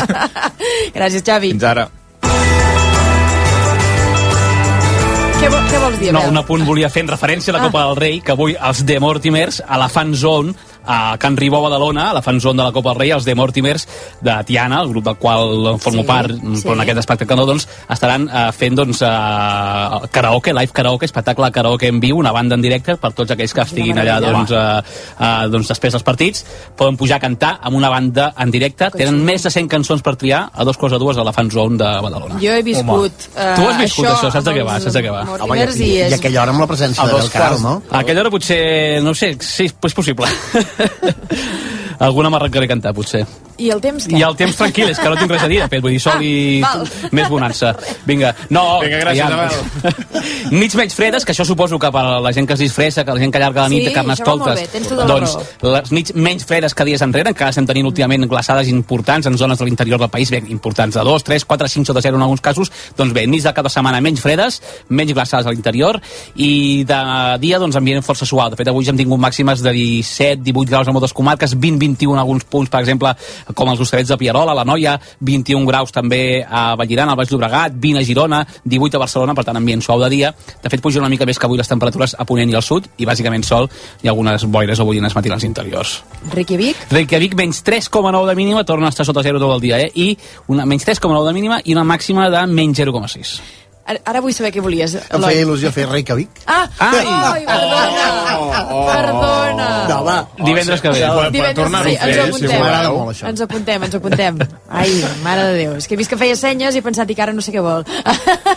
[0.96, 1.52] Gràcies, Xavi.
[1.54, 1.86] Fins ara.
[5.42, 7.96] Què, què vols dir, No, un apunt volia fer en referència a la Copa del
[7.98, 10.54] Rei, que avui els de Mortimers, a la fan zone,
[10.86, 13.34] a Can Ribó, Badalona, a la fan zone de la Copa del Rei, els de
[13.34, 13.86] Mortimers
[14.20, 16.62] de Tiana, el grup del qual formo Sí, part, sí.
[16.64, 21.50] però en aquest espectacle no, doncs, estaran eh, fent doncs, eh, karaoke, live karaoke, espectacle
[21.52, 24.82] karaoke en viu, una banda en directe per tots aquells que estiguin allà doncs, eh,
[25.18, 26.44] eh, doncs, després dels partits,
[26.76, 30.16] poden pujar a cantar amb una banda en directe, tenen més de 100 cançons per
[30.16, 32.38] triar, a dos coses a dues a la fan zone de Badalona.
[32.42, 33.28] Jo he viscut...
[33.36, 35.22] eh, Tu has viscut això, saps de què va, amb saps de què va.
[35.28, 36.12] Mortimers i, I és...
[36.12, 37.62] a aquella hora amb la presència A de dos Caral, quarts.
[37.62, 37.74] no?
[37.90, 38.60] A aquella hora potser,
[39.04, 40.26] no ho sé, sí, és possible.
[41.98, 43.24] Alguna m'arrencaré a cantar, potser.
[43.58, 44.16] I el temps què?
[44.18, 46.00] I el temps tranquil, és que no tinc res a dir, de fet, vull dir,
[46.00, 46.88] sol i Ah, val.
[47.12, 47.74] més bonança.
[48.06, 48.80] Vinga, no...
[48.80, 50.52] Vinga, gràcies, aviam.
[50.52, 53.20] Nits menys fredes, que això suposo que per la gent que es disfressa, que la
[53.20, 56.84] gent que allarga la nit Sí, de carnestoltes, tota doncs les nits menys fredes que
[56.88, 60.42] dies enrere, encara estem tenint últimament glaçades importants en zones de l'interior del país, bé,
[60.48, 63.52] importants de 2, 3, 4, 5 sota 0 en alguns casos, doncs bé, nits de
[63.56, 66.00] cada setmana menys fredes, menys glaçades a l'interior,
[66.36, 67.00] i de
[67.42, 68.50] dia, doncs, ambient força suau.
[68.52, 71.78] De fet, avui ja hem tingut màximes de 17, 18 graus a moltes comarques, 20,
[71.82, 73.12] 21 en alguns punts, per exemple,
[73.54, 77.76] com els Hostalets de Pierola, la Noia, 21 graus també a Vallirana, al Baix Llobregat,
[77.80, 80.32] 20 a Girona, 18 a Barcelona, per tant, ambient suau de dia.
[80.62, 82.88] De fet, puja una mica més que avui les temperatures a Ponent i al sud,
[82.98, 83.68] i bàsicament sol
[84.02, 85.96] i algunes boires o boirines matinals interiors.
[86.34, 86.86] Reykjavik?
[86.92, 89.90] Reykjavik, menys 3,9 de mínima, torna a estar sota 0 tot el dia, eh?
[89.94, 90.12] I
[90.52, 93.61] una, menys 3,9 de mínima i una màxima de menys 0,6.
[93.82, 94.94] Ara, ara vull saber què volies.
[94.94, 96.42] Em feia il·lusió fer Reykjavik.
[96.46, 96.68] Ah!
[96.86, 97.00] Ai!
[97.02, 98.04] Ai, perdona!
[98.86, 99.68] Perdona!
[99.88, 100.16] No, va.
[100.38, 101.00] Divendres que ve.
[101.34, 102.54] Divendres, sí, ens ho apuntem.
[102.62, 103.32] M'agrada molt, això.
[103.32, 104.38] Ens apuntem, ens apuntem.
[104.70, 104.92] Ai,
[105.26, 105.74] mare de Déu.
[105.82, 107.54] És que he vist que feia senyes i he pensat, i que ara no sé
[107.54, 107.82] què vol.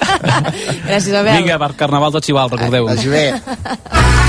[0.90, 1.34] Gràcies, Abel.
[1.42, 2.86] Vinga, per Carnaval tot xival, recordeu.
[2.92, 3.26] Vagi bé.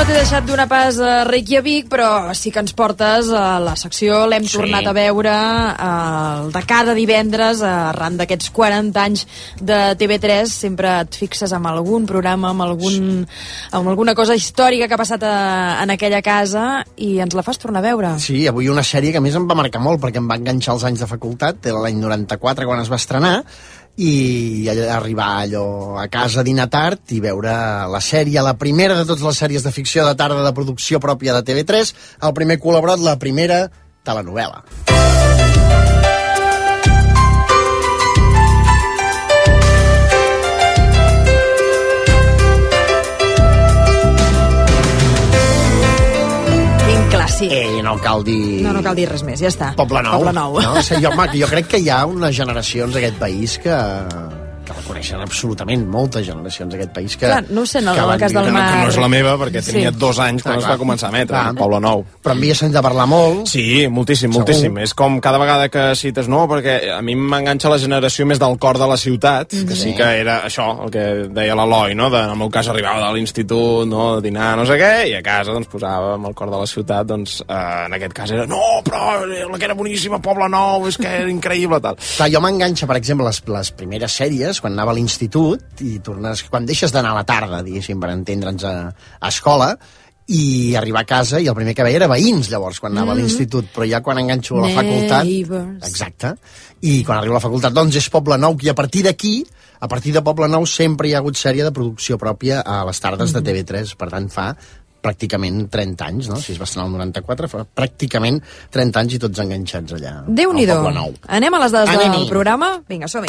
[0.00, 4.22] No t'he deixat donar pas a Reykjavik, però sí que ens portes a la secció.
[4.26, 4.56] L'hem Sí.
[4.56, 9.26] tornat a veure eh, el de cada divendres, arran d'aquests 40 anys
[9.60, 10.46] de TV3.
[10.48, 13.26] Sempre et fixes amb algun programa, amb, algun,
[13.72, 17.58] amb alguna cosa històrica que ha passat a, en aquella casa i ens la fas
[17.58, 18.14] tornar a veure.
[18.24, 20.78] Sí, avui una sèrie que a més em va marcar molt perquè em va enganxar
[20.78, 23.44] els anys de facultat, l'any 94 quan es va estrenar,
[24.00, 27.52] i arribar allò a casa a dinar tard i veure
[27.92, 31.36] la sèrie, la primera de totes les sèries de ficció de tarda de producció pròpia
[31.36, 31.92] de TV3,
[32.24, 33.66] el primer col·laborat, la primera
[34.04, 34.64] telenovela.
[47.40, 47.78] Clàssic.
[47.78, 48.60] Eh, no cal dir...
[48.64, 49.72] No, no cal dir res més, ja està.
[49.78, 50.20] Poble Nou.
[50.20, 50.58] Poble Nou.
[50.60, 50.82] No?
[50.84, 53.76] Sigui, jo, home, jo crec que hi ha unes generacions a aquest país que,
[54.90, 57.26] que reconeixen absolutament moltes generacions a aquest país que...
[57.26, 58.96] Clar, no ho sé, en el- que en el cas del mar- Que no és
[58.98, 59.72] la meva, perquè Sí.
[59.72, 61.48] tenia dos anys quan Ah, es va començar a emetre, Clar.
[61.50, 62.04] el Poble Nou.
[62.22, 63.46] Però en havia sentit de parlar molt.
[63.46, 64.76] Sí, moltíssim, moltíssim.
[64.78, 68.58] És com cada vegada que cites, no, perquè a mi m'enganxa la generació més del
[68.58, 72.10] cor de la ciutat, que sí que era això, el que deia l'Eloi, no?
[72.10, 74.14] De, en el meu cas arribava de l'institut, no?
[74.16, 77.06] a dinar no sé què, i a casa doncs posàvem el cor de la ciutat,
[77.06, 80.96] doncs eh, en aquest cas era, no, però la que era boníssima, Poble Nou, és
[80.98, 81.96] que era increïble, tal.
[82.16, 86.46] Clar, jo m'enganxa, per exemple, les, les primeres sèries, quan anava a l'institut, i tornes,
[86.48, 88.74] quan deixes d'anar a la tarda, diguéssim, per entendre'ns a,
[89.20, 89.74] a escola,
[90.30, 93.18] i arribar a casa, i el primer que veia era veïns, llavors, quan anava Mhm.
[93.18, 95.24] a l'institut, però ja quan enganxo a la facultat...
[95.26, 95.88] Neighbors.
[95.88, 96.34] Exacte.
[96.86, 99.44] I quan arribo a la facultat, doncs és Poble Nou, i a partir d'aquí,
[99.80, 103.00] a partir de Poble Nou, sempre hi ha hagut sèrie de producció pròpia a les
[103.00, 104.54] tardes de TV3, per tant, fa
[105.02, 106.36] pràcticament 30 anys, no?
[106.40, 108.40] Si es va estrenar el 94, fa pràcticament
[108.70, 110.14] 30 anys i tots enganxats allà.
[110.28, 110.66] déu nhi.
[110.70, 112.18] Anem a les dades Anem-hi.
[112.18, 112.82] del programa?
[112.88, 113.28] Vinga, som-hi.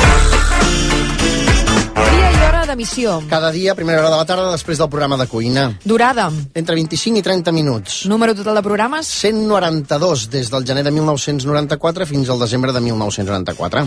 [2.12, 3.22] Dia i hora d'emissió.
[3.30, 5.66] Cada dia, primera hora de la tarda, després del programa de cuina.
[5.86, 6.30] Durada.
[6.54, 8.06] Entre 25 i 30 minuts.
[8.12, 9.08] Número total de programes?
[9.08, 13.86] 192 des del gener de 1994 fins al desembre de 1994.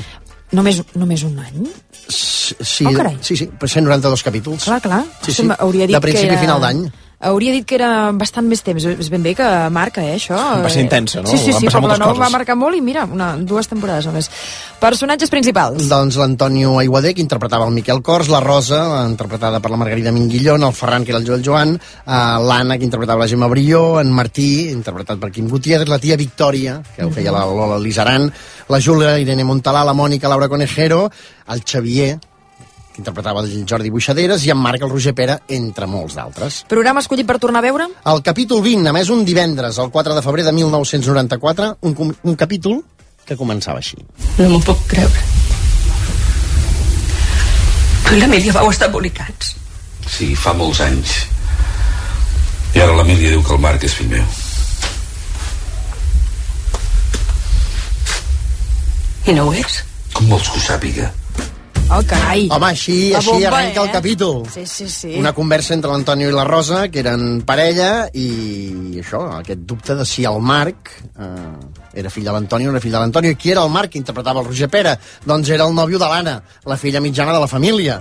[0.55, 1.65] Només, només un any?
[2.09, 3.17] Sí, Oh, carai.
[3.23, 4.65] sí, sí, però 192 capítols.
[4.65, 5.03] Clar, clar.
[5.23, 5.49] Sí, sí.
[5.59, 6.39] Hauria dit De principi que era...
[6.41, 6.85] a final d'any.
[7.25, 8.85] Hauria dit que era bastant més temps.
[8.85, 10.37] És ben bé que marca, eh, això.
[10.63, 11.29] Va ser intensa, no?
[11.31, 12.23] Sí, sí, sí, passar Poble moltes Nou coses.
[12.23, 14.31] va marcar molt i mira, una, dues temporades només.
[14.81, 15.89] Personatges principals.
[15.89, 20.63] Doncs l'Antonio Aiguader, que interpretava el Miquel Cors, la Rosa, interpretada per la Margarida Minguillón,
[20.63, 22.11] el Ferran, que era el Joel Joan, eh,
[22.45, 26.83] l'Anna, que interpretava la Gemma Brió, en Martí, interpretat per Quim Gutiérrez, la tia Victòria,
[26.95, 28.31] que ho feia la Lola Lizaran,
[28.69, 31.11] la Júlia Irene Montalà, la Mònica Laura Conejero,
[31.49, 32.19] el Xavier,
[32.95, 36.61] que interpretava el Jordi Buixaderes, i en Marc, el Roger Pera, entre molts d'altres.
[36.71, 37.89] Programa escollit per tornar a veure?
[38.13, 42.37] El capítol 20, a més un divendres, el 4 de febrer de 1994, un, un
[42.39, 42.85] capítol
[43.27, 43.99] que començava així.
[44.39, 45.27] No m'ho puc creure.
[48.05, 49.55] Tu i l'Emília vau estar embolicats.
[50.07, 51.17] Sí, fa molts anys.
[52.77, 54.27] I ara l'Emília diu que el Marc és fill meu.
[59.25, 59.83] I no ho és?
[60.15, 61.11] Com vols que ho sàpiga?
[61.93, 62.47] Oh, carai.
[62.51, 63.93] Home, així, La així bomba, arrenca el eh?
[63.93, 64.43] capítol.
[64.51, 65.13] Sí, sí, sí.
[65.21, 70.07] Una conversa entre l'Antonio i la Rosa, que eren parella, i això, aquest dubte de
[70.09, 71.29] si el Marc eh,
[72.01, 73.35] era fill de l'Antonio o era fill de l'Antonio.
[73.35, 74.97] I qui era el Marc que interpretava el Roger Pera?
[75.29, 78.01] Doncs era el nòvio de l'Anna, la filla mitjana de la família.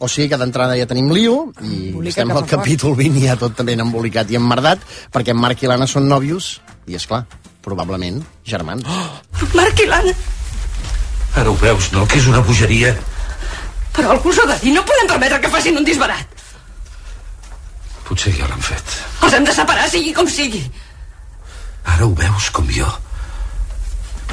[0.00, 3.36] O sigui que d'entrada ja tenim lío i Embolica estem al capítol 20 i ja
[3.36, 4.80] tot també embolicat i emmerdat
[5.12, 6.54] perquè en Marc i l'Anna són nòvios
[6.88, 7.26] i, és clar
[7.60, 8.88] probablement germans.
[8.88, 9.48] Oh!
[9.58, 10.16] Marc i l'Anna.
[11.36, 12.06] Ara ho veus, no?
[12.08, 12.94] Que és una bogeria.
[13.96, 14.74] Però algú s'ho ha de dir.
[14.76, 16.38] No podem permetre que facin un disbarat.
[18.06, 18.96] Potser ja l'han fet.
[19.22, 20.64] Els hem de separar, sigui com sigui.
[21.84, 22.88] Ara ho veus com jo.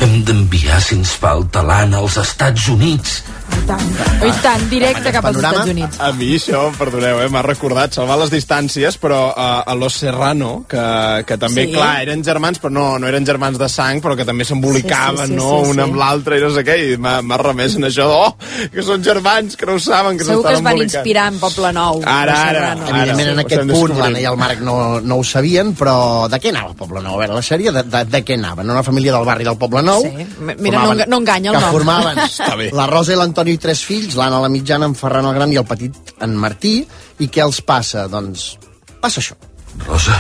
[0.01, 3.22] Hem d'enviar, si ens falta, l'Anna als Estats Units.
[3.48, 3.88] I tant,
[4.28, 5.98] i tant directe cap als Estats Units.
[6.04, 10.66] A mi això, perdoneu, eh, m'ha recordat salvar les distàncies, però uh, a Los Serrano,
[10.70, 11.72] que, que també, Sí.
[11.72, 11.76] sí.
[11.76, 15.34] clar, eren germans, però no, no eren germans de sang, però que també s'embolicaven, Sí,
[15.34, 15.82] sí, sí, no?, sí, un sí.
[15.82, 18.36] amb l'altre i no sé què, i m'ha remès en això, oh,
[18.72, 20.95] que són germans, que no ho saben, que Segur que s'estan es van embolicant.
[21.02, 22.02] inspirar en Poble Nou.
[22.06, 22.88] Ara, ara, Serrano.
[22.88, 26.28] Evidentment, en ho aquest estem punt, l'Anna i el Marc no, no ho sabien, però
[26.30, 27.16] de què anava el Poble Nou?
[27.16, 28.64] A veure, la sèrie, de, de, de què anava?
[28.64, 30.04] No una família del barri del Poble Nou?
[30.04, 30.28] Sí.
[30.60, 31.72] Mira, no enga- no enganya el que nom.
[31.72, 32.70] formaven Està bé.
[32.74, 35.60] la Rosa i l'Antoni i tres fills, l'Anna la mitjana, en Ferran el Gran i
[35.62, 36.80] el petit en Martí.
[37.22, 38.08] I què els passa?
[38.10, 38.56] Doncs
[39.04, 39.38] passa això.
[39.86, 40.18] Rosa,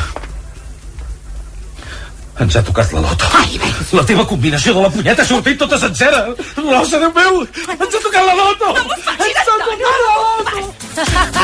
[2.39, 3.25] ens ha tocat la loto.
[3.37, 3.59] Ai,
[3.93, 6.25] la teva combinació de la punyeta ha sortit tota sencera.
[6.57, 7.41] Rosa, Déu meu,
[7.73, 8.73] ens ha tocat la loto.
[8.73, 10.73] No ens ha tocat la loto.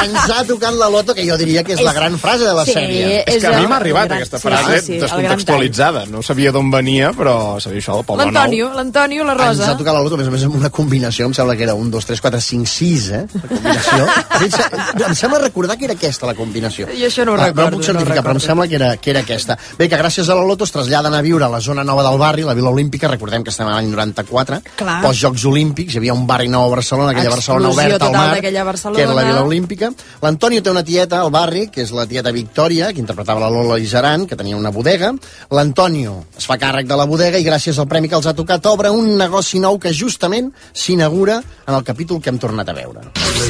[0.03, 2.63] Ens ha tocat la loto, que jo diria que és, la gran frase de la
[2.65, 3.19] sí, sèrie.
[3.29, 6.05] És que a mi m'ha arribat gran- aquesta frase sí, sí, descontextualitzada.
[6.09, 8.33] No sabia d'on venia, però sabia això del Poble Nou.
[8.33, 9.71] L'Antonio, l'Antonio, la Ens Rosa.
[9.71, 11.75] ha tocat la loto, a més a més, amb una combinació, em sembla que era
[11.75, 13.25] un, dos, tres, quatre, cinc, sis, eh?
[13.33, 14.07] La combinació.
[14.41, 16.87] Em se- em sembla recordar que era aquesta, la combinació.
[16.87, 18.97] Jo això no ho Ah, recordo, No puc certificar, no però em sembla que era,
[18.97, 19.57] que era aquesta.
[19.77, 22.17] Bé, que gràcies a la loto es traslladen a viure a la zona nova del
[22.19, 24.99] barri, la Vila Olímpica, recordem que estem a l'any 94, Clar.
[25.01, 28.11] pels Jocs Olímpics, hi havia un barri nou a Barcelona, aquella Barcelona Explosió oberta al
[28.11, 28.97] mar, Barcelona.
[28.97, 29.91] que era la Vila Olímpica.
[30.21, 33.79] L'Antonio té una tieta al barri, que és la tieta Victòria, que interpretava la Lola
[33.79, 35.13] Iseran, que tenia una bodega.
[35.51, 38.65] L'Antonio es fa càrrec de la bodega i gràcies al premi que els ha tocat
[38.67, 43.07] obre un negoci nou que justament s'inaugura en el capítol que hem tornat a veure.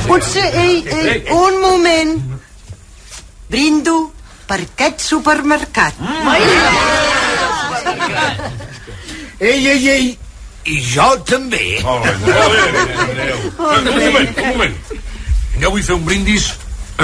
[0.08, 2.18] Potser, ei, ei, un moment.
[3.50, 4.12] Brindo
[4.48, 5.98] per aquest supermercat.
[9.40, 10.18] Ei, ei, ei,
[10.72, 11.80] i jo també.
[11.84, 12.12] Molt bé,
[13.60, 14.78] Un moment, un moment.
[15.62, 16.52] Jo vull fer un brindis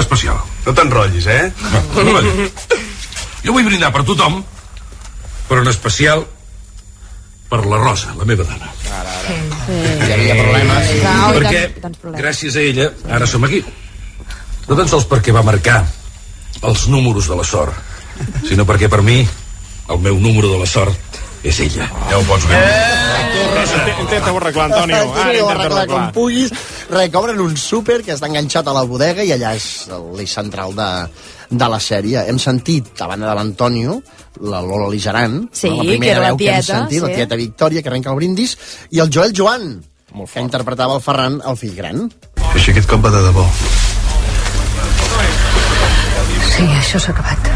[0.00, 0.38] especial.
[0.66, 1.52] No t'enrotllis, eh?
[1.96, 2.64] Un moment.
[3.44, 4.40] Jo vull brindar per tothom,
[5.48, 6.24] però en especial
[7.50, 8.68] per la Rosa, la meva dona.
[8.90, 10.90] Hi havia problemes.
[11.00, 12.24] Clar, i perquè tants- tants problemes.
[12.24, 13.62] gràcies a ella ara som aquí.
[14.68, 15.80] No tan sols perquè va marcar
[16.62, 17.74] els números de la sort,
[18.46, 19.22] sinó perquè per mi
[19.90, 21.86] el meu número de la sort és ella.
[22.10, 22.68] Ja ho pots veure.
[22.68, 24.96] Eh, Intenta-ho arreglar, Antonio.
[25.14, 26.52] Ara Intenta arreglar com puguis.
[26.90, 29.68] Recobren un súper que està enganxat a la bodega i allà és
[30.16, 30.88] l'eix central de,
[31.50, 32.26] de la sèrie.
[32.28, 34.00] Hem sentit, a banda de l'Antonio,
[34.40, 37.12] la Lola Ligeran, Sí, la que primera era la veu que hem tieta, sentit, la
[37.12, 37.20] sí.
[37.22, 38.56] tieta Victòria, que arrenca el brindis,
[38.90, 39.70] i el Joel Joan,
[40.10, 42.04] que interpretava el Ferran, el fill gran.
[42.52, 43.46] Així aquest cop va de debò.
[46.50, 47.49] Sí, això s'ha acabat.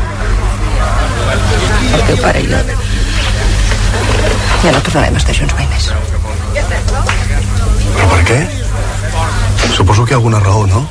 [1.95, 2.63] El teu pare i jo
[4.65, 5.89] ja no tornarem a estar junts mai més.
[7.95, 8.39] Però per què?
[9.75, 10.85] Suposo que hi ha alguna raó, no?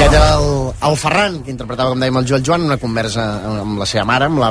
[0.00, 0.48] Aquest era el,
[0.88, 3.26] el Ferran, que interpretava, com dèiem, el Joel Joan, una conversa
[3.60, 4.50] amb la seva mare, amb la,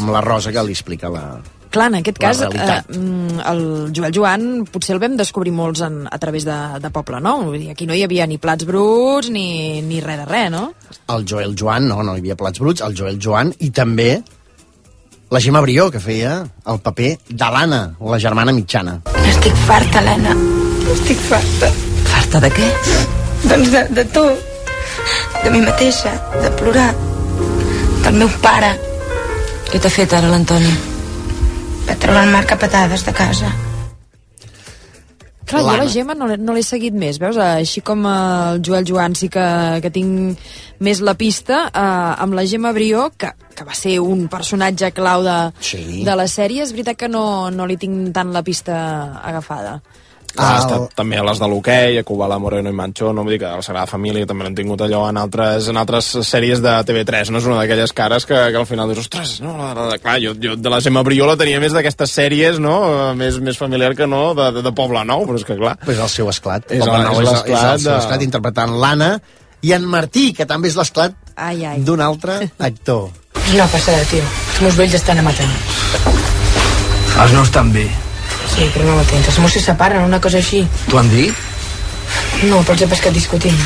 [0.00, 1.24] amb la Rosa, que li explica la...
[1.70, 3.60] Clar, en aquest cas, eh, mm, el
[3.94, 7.44] Joel Joan potser el vam descobrir molts en, a través de, de Poble Nou.
[7.46, 10.72] Vull dir, aquí no hi havia ni plats bruts ni, ni res de res, no?
[11.10, 14.20] el Joel Joan, no, no hi havia plats bruts, el Joel Joan i també
[15.30, 18.96] la Gemma Brió, que feia el paper de l'Anna, la germana mitjana.
[19.30, 20.34] Estic farta, Helena.
[20.96, 21.70] Estic farta.
[22.10, 22.70] Farta de què?
[23.46, 24.46] Doncs de, de tot.
[25.44, 26.90] De mi mateixa, de plorar.
[28.02, 28.74] Del meu pare.
[29.70, 30.89] Què t'ha fet ara l'Antoni?
[31.90, 33.48] Va treure el Marc a patades de casa.
[35.50, 37.34] Clar, jo la Gemma no, no l'he seguit més, veus?
[37.42, 38.12] Així com eh,
[38.52, 39.42] el Joel Joan sí que,
[39.82, 40.38] que tinc
[40.86, 45.26] més la pista, eh, amb la Gemma Brió, que, que va ser un personatge clau
[45.26, 45.34] de,
[45.66, 46.04] Sí.
[46.06, 48.78] de la sèrie, és veritat que no, no li tinc tant la pista
[49.18, 49.80] agafada.
[50.38, 53.32] Ha El- estat també a les de l'hoquei, a Kubala, Moreno i Mancho, no vull
[53.34, 56.70] dir que la Sagrada Família també l'han tingut allò en altres, en altres sèries de
[56.86, 59.88] TV3, no és una d'aquelles cares que, que al final dius, ostres, no, la, la,
[59.90, 62.76] la, clar, jo, jo de la Gemma Brió la tenia més d'aquestes sèries, no?,
[63.18, 65.74] més, més familiar que no, de, de, de Poble Nou, però és que clar...
[65.84, 66.70] Pues el seu esclat.
[66.70, 69.10] És Poble el- Nou és és, és el seu de- esclat interpretant l'Anna
[69.66, 71.12] i en Martí, que també és l'esclat
[71.84, 72.38] d'un altre
[72.70, 73.08] actor.
[73.48, 74.22] És una passada, tio.
[74.22, 75.52] Els meus vells estan matant.
[77.20, 77.88] Els meus també.
[78.50, 79.30] Sí, però no m'atents.
[79.30, 80.64] Els meus se separen, una cosa així.
[80.90, 81.34] T'ho han dit?
[82.50, 83.58] No, però els he pescat discutint.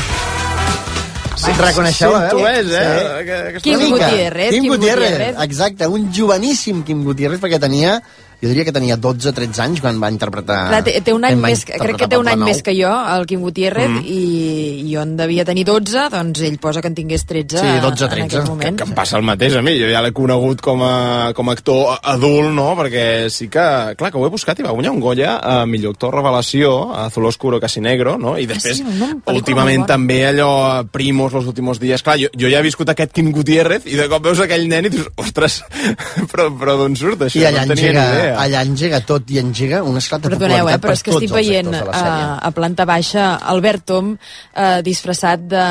[1.35, 2.47] Sí, reconeixeu la tu veu?
[2.47, 3.39] és, eh?
[3.51, 3.81] Aquesta Quim.
[3.91, 5.35] Gutiérrez, Quim Gutiérrez.
[5.43, 7.99] exacte, un joveníssim Quim Gutiérrez, perquè tenia
[8.41, 10.59] jo diria que tenia 12-13 anys quan va interpretar...
[10.71, 13.25] Clar, té, té un any més, crec que té un any més que jo, el
[13.29, 14.01] Quim Gutiérrez, Mm.
[14.07, 18.05] i jo en devia tenir 12, doncs ell posa que en tingués 13 Sí, 12,
[18.05, 18.77] en 13, aquell moment.
[18.79, 21.53] que em passa el mateix a mi, jo ja l'he conegut com a, com a
[21.55, 22.71] actor adult, no?
[22.79, 23.65] Perquè sí que,
[23.99, 27.05] clar, que ho he buscat i va guanyar un Goya a millor actor revelació, a
[27.05, 28.37] Azul Oscuro Casi Negro, no?
[28.41, 32.17] I després, sí, un nom, pel·lícula últimament també allò, a Primos, los últimos dies, clar,
[32.19, 34.93] jo, jo ja he viscut aquest Quim Gutiérrez i de cop veus aquell nen i
[34.93, 35.61] dius, ostres,
[36.31, 37.39] però, però d'on surt això?
[37.39, 38.41] I allà, no en tenia engega, idea.
[38.43, 41.23] allà engega tot i engega un esclat de Perdoneu, eh, però per és que tots
[41.23, 42.27] estic els veient actors de la a, sèrie.
[42.49, 45.65] a planta baixa Albert Tom eh, disfressat de,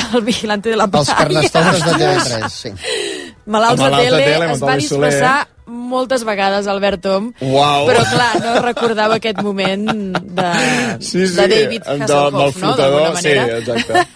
[0.00, 1.18] del vigilante de la Els playa.
[1.22, 2.74] carnestoltes de TV3, sí.
[3.46, 5.36] Malalts de malalt de tele, es va disfressar
[5.70, 7.86] moltes vegades Albert Tom, Uau.
[7.88, 9.86] però clar, no recordava aquest moment
[10.20, 10.48] de,
[11.00, 12.52] Sí, sí, de David Hasselhoff, el no?
[12.52, 13.46] flotador, D'alguna manera.
[13.46, 14.06] Sí, exacte.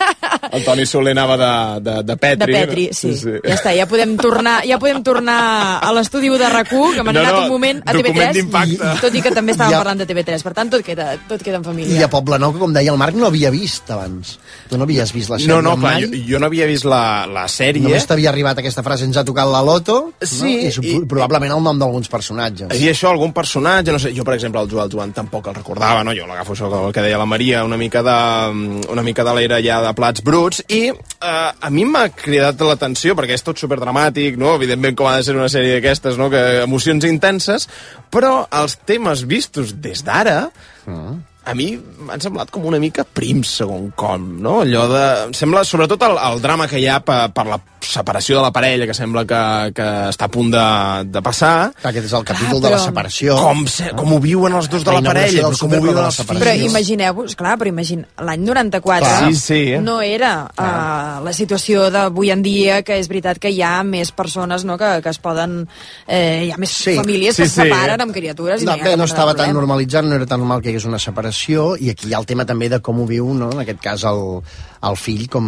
[0.55, 2.53] El Toni Soler anava de, de, de De Petri.
[2.55, 3.13] Petri, sí.
[3.43, 7.21] Ja està, ja podem tornar, ja podem tornar a l'estudi de rac que m'han No,
[7.23, 8.93] anat no, un moment a document TV3, d'impacte.
[9.01, 9.81] tot i que també estàvem Ja.
[9.83, 11.99] parlant de TV3, per tant tot queda, tot queda en família.
[12.01, 14.39] I a Poble Nou, que com deia el Marc, no havia vist abans.
[14.69, 16.03] Tu no havies vist la sèrie No, no, clar, mai?
[16.03, 17.83] jo, jo no havia vist la, la sèrie.
[17.83, 20.83] Només t'havia arribat aquesta frase, ens ha tocat la loto, Sí, no?
[20.85, 21.01] i, i...
[21.09, 22.73] probablement el nom d'alguns personatges.
[22.81, 26.05] I això, algun personatge, no sé, jo, per exemple, el Joel Joan tampoc el recordava,
[26.07, 26.15] no?
[26.17, 28.17] Jo l'agafo això, el que deia la Maria, una mica de,
[28.93, 33.19] una mica de l'era ja de plats bruts, i eh, a mi m'ha cridat l'atenció,
[33.19, 34.55] perquè és tot superdramàtic, no?
[34.59, 36.31] Evidentment, com ha de ser una sèrie d'aquestes, no?
[36.33, 37.69] Que emocions intenses,
[38.15, 40.51] però els temes vistos des d'ara,
[41.45, 44.61] a mi m'han semblat com una mica prims, segon com, no?
[44.65, 45.03] Allò de...
[45.29, 48.51] Em sembla, sobretot, el, el drama que hi ha per, per la separació de la
[48.53, 49.41] parella, que sembla que,
[49.77, 50.65] que està a punt de,
[51.13, 51.71] de passar.
[51.85, 53.37] Aquest és el capítol de la separació.
[53.41, 55.81] Com, se, com ho viuen els dos de la, La parella, del però com ho
[55.83, 56.45] viuen de la els separació.
[56.47, 56.71] Però fills.
[56.73, 59.29] imagineu-vos, clar, però imagina, l'any 94 Clar.
[59.29, 59.61] Sí, sí.
[59.85, 64.11] no era uh, la situació d'avui en dia, que és veritat que hi ha més
[64.17, 65.61] persones no, que, que es poden...
[66.09, 66.97] Eh, hi ha més Sí.
[66.99, 67.61] famílies Sí, que es sí.
[67.63, 68.63] separen amb criatures.
[68.63, 70.75] i No, hi ha bé, no estava tan normalitzat, no era tan normal que hi
[70.75, 71.33] hagués una separació,
[71.81, 73.51] i aquí hi ha el tema també de com ho viu, no?
[73.53, 74.41] en aquest cas, el,
[74.91, 75.47] el fill, com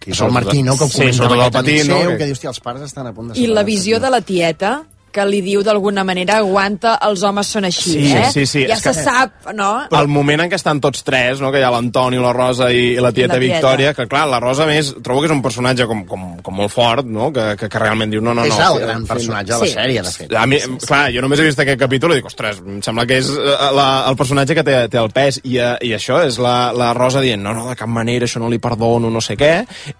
[0.00, 0.76] que és el Martí, no?
[0.78, 1.98] que ho sí, comenta sobretot amb el aquest amic petit, no?
[2.00, 4.10] seu, Que- que diu, hòstia, els pares estan a punt de I la visió de
[4.10, 4.74] la tieta
[5.16, 8.26] que li diu d'alguna manera aguanta els homes són així, Sí, eh?
[8.32, 9.70] sí, sí, Ja és se que- sap, no?
[9.90, 11.50] Però el moment en què estan tots tres, no?
[11.54, 13.56] que hi ha l'Antoni, la Rosa i, i la tieta la tieta.
[13.56, 16.72] Victòria, que clar, la Rosa més trobo que és un personatge com, com, com molt
[16.74, 17.30] fort, no?
[17.32, 18.46] que, que, que realment diu no, no, no.
[18.46, 20.34] És el sí, gran sí, personatge de la sèrie, de fet.
[20.36, 23.18] A mi, clar, jo només he vist aquest capítol i dic, ostres, em sembla que
[23.22, 26.38] és eh, la, el personatge que té, té el pes i, eh, i això és
[26.42, 29.36] la, la Rosa dient no, no, de cap manera, això no li perdono, no sé
[29.40, 29.52] què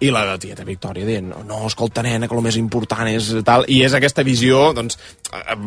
[0.03, 3.65] i la tieta Victòria dient no, no escolta, nena, que el més important és tal
[3.71, 5.06] i és aquesta visió, doncs, eh,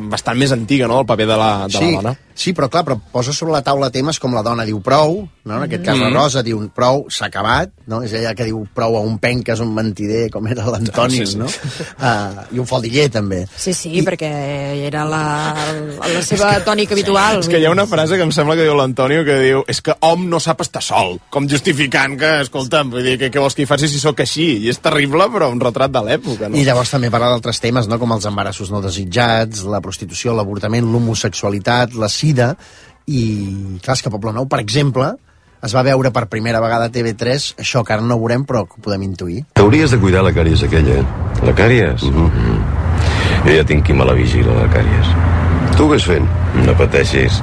[0.09, 2.17] bastant més antiga, no?, el paper de la, de sí, la dona.
[2.41, 5.57] Sí, però clar, però posa sobre la taula temes com la dona diu prou, no?
[5.59, 6.15] en aquest cas la Mhm.
[6.17, 7.99] Rosa diu prou, s'ha acabat, no?
[8.03, 11.35] és ella que diu prou a un penques, un mentider, com era l'Antoni, Ah, sí,
[11.35, 11.37] sí.
[11.37, 11.45] no?
[11.45, 13.43] Uh, I un faldiller, també.
[13.55, 14.03] Sí, sí, I...
[14.07, 14.31] perquè
[14.87, 15.21] era la,
[16.01, 17.43] la seva tònica habitual.
[17.45, 19.83] És que hi ha una frase que em sembla que diu l'Antonio que diu és
[19.85, 23.55] que hom no sap estar sol, com justificant que, escolta'm, vull dir, que, què vols
[23.59, 24.49] que hi faci si sóc així?
[24.65, 26.57] I és terrible, però un retrat de l'època, no?
[26.57, 27.99] I llavors també parla d'altres temes, no?
[28.01, 32.55] com els embarassos no desitjats, la prostitució, l'avortament, l'homosexualitat, la sida,
[33.07, 33.23] i
[33.83, 35.13] clar, és que a Poble Nou, per exemple,
[35.61, 38.65] es va veure per primera vegada a TV3, això que ara no ho veurem, però
[38.69, 39.43] que ho podem intuir.
[39.59, 41.05] T'hauries de cuidar la càries aquella, eh?
[41.45, 42.05] La càries?
[42.09, 42.61] Mm -hmm.
[43.45, 45.07] Jo ja tinc qui me la vigila, la càries.
[45.77, 46.27] Tu què és fent?
[46.67, 47.43] No pateixis.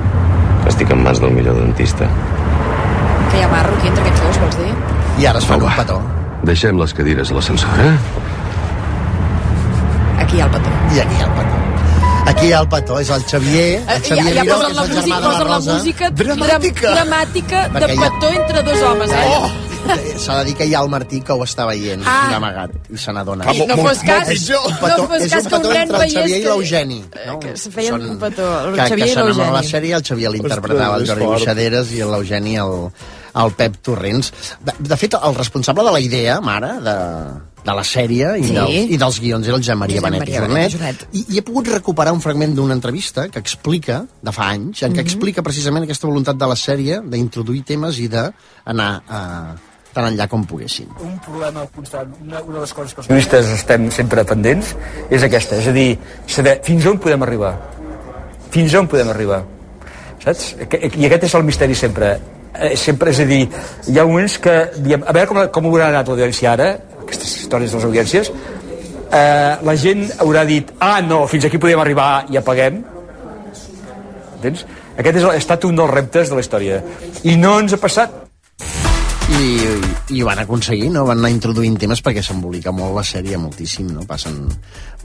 [0.68, 2.10] Estic en mans del millor dentista.
[3.32, 4.74] Que hi ha marro aquí entre aquests dos, vols dir?
[5.20, 6.02] I ara es fa un petó.
[6.44, 7.98] Deixem les cadires a l'ascensor, eh?
[10.22, 10.70] Aquí hi ha el petó.
[10.96, 11.57] I aquí hi ha el petó.
[12.28, 14.68] Aquí hi ha el petó, és el Xavier, el Eh, ja, Xavier ja Miró, posen
[14.68, 18.10] que és la, el música, germà de la la música dramàtica, dramàtica de Perquè ja-
[18.12, 19.24] petó entre dos homes, eh?
[19.38, 19.50] Oh!
[20.20, 22.28] S'ha de dir que hi ha el Martí que ho està veient Ah.
[22.34, 23.46] d'amagat i se n'adona.
[23.54, 25.74] I no fos cas, És no un petó, fos és cas un que un petó
[25.80, 27.00] entre el Xavier i que- l'Eugeni.
[27.28, 27.40] No?
[27.40, 29.72] que se feien un petó, el que, Xavier que i s'anava a la l'Eugeni.
[29.72, 31.26] sèrie, el Xavier l'interpretava el Jordi.
[31.26, 32.92] Buixaderes i l'Eugeni el,
[33.36, 34.34] el Pep Torrents.
[34.60, 36.98] De, de fet, el responsable de la idea, mare, de,
[37.68, 38.54] de la sèrie i, Sí.
[38.56, 41.06] dels, i dels guions era el Jean Maria Josep Benet i Maria Benet i Jornet.
[41.12, 44.94] I, I he pogut recuperar un fragment d'una entrevista que explica, de fa anys, en
[44.94, 45.06] què Mhm.
[45.06, 49.56] explica precisament aquesta voluntat de la sèrie d'introduir temes i d'anar a
[49.94, 50.88] tan enllà com poguessin.
[51.02, 54.76] un problema constant, una, una de les coses que els periodistes estem sempre pendents
[55.10, 55.98] és aquesta, és a dir,
[56.28, 57.56] saber fins on podem arribar.
[58.52, 59.44] Fins on podem arribar.
[60.24, 60.56] Saps?
[60.98, 62.18] I aquest és el misteri sempre.
[62.60, 63.48] Eh, Sempre, és a dir,
[63.88, 66.70] hi ha moments que, diem, a veure com, com haurà anat l'audiència ara,
[67.08, 68.32] aquestes històries de les audiències,
[69.08, 72.84] eh, la gent haurà dit, ah, no, fins aquí podem arribar i apaguem.
[74.38, 74.66] Entens?
[74.98, 76.82] Aquest és, ha estat un dels reptes de la història.
[77.24, 78.27] I no ens ha passat.
[79.38, 81.04] I i, i van aconseguir, no?
[81.08, 84.06] Van anar introduint temes perquè s'embolica molt la sèrie, moltíssim, no?
[84.08, 84.38] Passen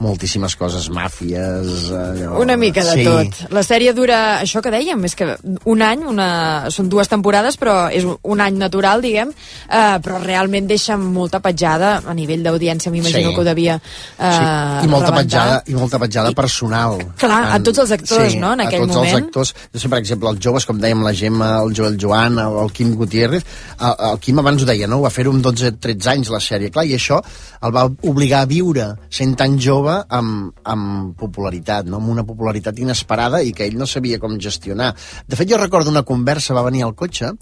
[0.03, 1.91] moltíssimes coses, màfies...
[1.93, 2.39] Allò...
[2.41, 3.03] Una mica de sí.
[3.05, 3.37] tot.
[3.53, 5.27] La sèrie dura, això que dèiem, és que
[5.69, 6.27] un any, una...
[6.73, 9.31] són dues temporades, però és un any natural, diguem,
[9.69, 13.35] eh, però realment deixa molta petjada a nivell d'audiència, m'imagino Sí.
[13.35, 15.19] que ho devia eh, Sí, i molta rebentar.
[15.21, 16.97] petjada, i molta petjada personal.
[17.21, 19.13] Clar, a tots els actors, no, en aquell a tots moment.
[19.13, 19.53] els actors.
[19.75, 22.73] Jo sé, per exemple, els joves, com dèiem, la Gemma, el Joel Joan, el, el
[22.73, 23.45] Quim Gutiérrez,
[23.79, 25.01] el, el Quim abans ho deia, no?
[25.03, 26.71] Va fer-ho amb 12-13 anys, la sèrie.
[26.71, 27.17] Clar, i això
[27.63, 31.99] el va obligar a viure sent tan jove amb, amb popularitat, no?
[31.99, 34.93] amb una popularitat inesperada i que ell no sabia com gestionar.
[35.27, 37.33] De fet, jo recordo una conversa, va venir al cotxe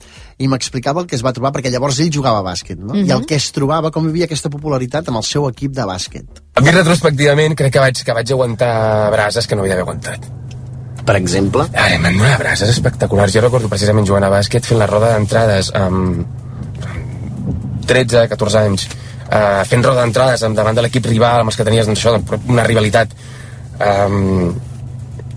[0.41, 2.95] i m'explicava el que es va trobar, perquè llavors ell jugava a bàsquet, no?
[2.95, 3.25] I el Mhm.
[3.29, 6.41] que es trobava, com vivia aquesta popularitat amb el seu equip de bàsquet.
[6.55, 10.25] A mi, retrospectivament, crec que vaig, que vaig aguantar brases que no havia d'haver aguantat.
[11.05, 11.65] Per exemple?
[11.73, 13.33] Ai, em van donar brases espectaculars.
[13.33, 16.25] Jo recordo precisament jugant a bàsquet fent la roda d'entrades amb
[17.87, 18.87] 13, 14 anys,
[19.27, 22.63] uh, fent roda d'entrades davant de l'equip rival amb els que tenies doncs, això, una
[22.67, 23.13] rivalitat
[23.79, 24.49] um,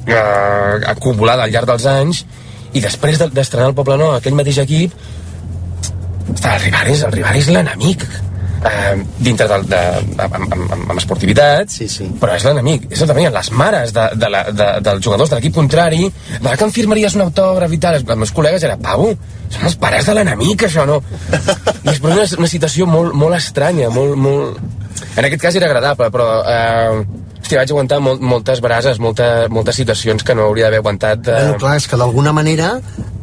[0.09, 2.25] uh, acumulada al llarg dels anys
[2.75, 4.93] i després de- d'estrenar el Poble Nou aquell mateix equip
[6.45, 8.05] el rival el rival és l'enemic
[8.65, 9.81] eh, dintre del, de,
[10.25, 12.07] amb, amb, amb, amb esportivitat sí, sí.
[12.21, 15.55] però és l'enemic és que les mares de, de la, de, dels jugadors de l'equip
[15.57, 19.11] contrari de que em firmaries un autògraf i tal els meus col·legues era, Pau,
[19.51, 23.91] són els pares de l'enemic això no i després una, una situació molt, molt estranya
[23.95, 24.59] molt, molt...
[25.15, 27.05] en aquest cas era agradable però eh,
[27.45, 31.33] hòstia, vaig aguantar molt, moltes brases molta, moltes situacions que no hauria d'haver aguantat de...
[31.35, 32.79] Bueno, clar, és que d'alguna manera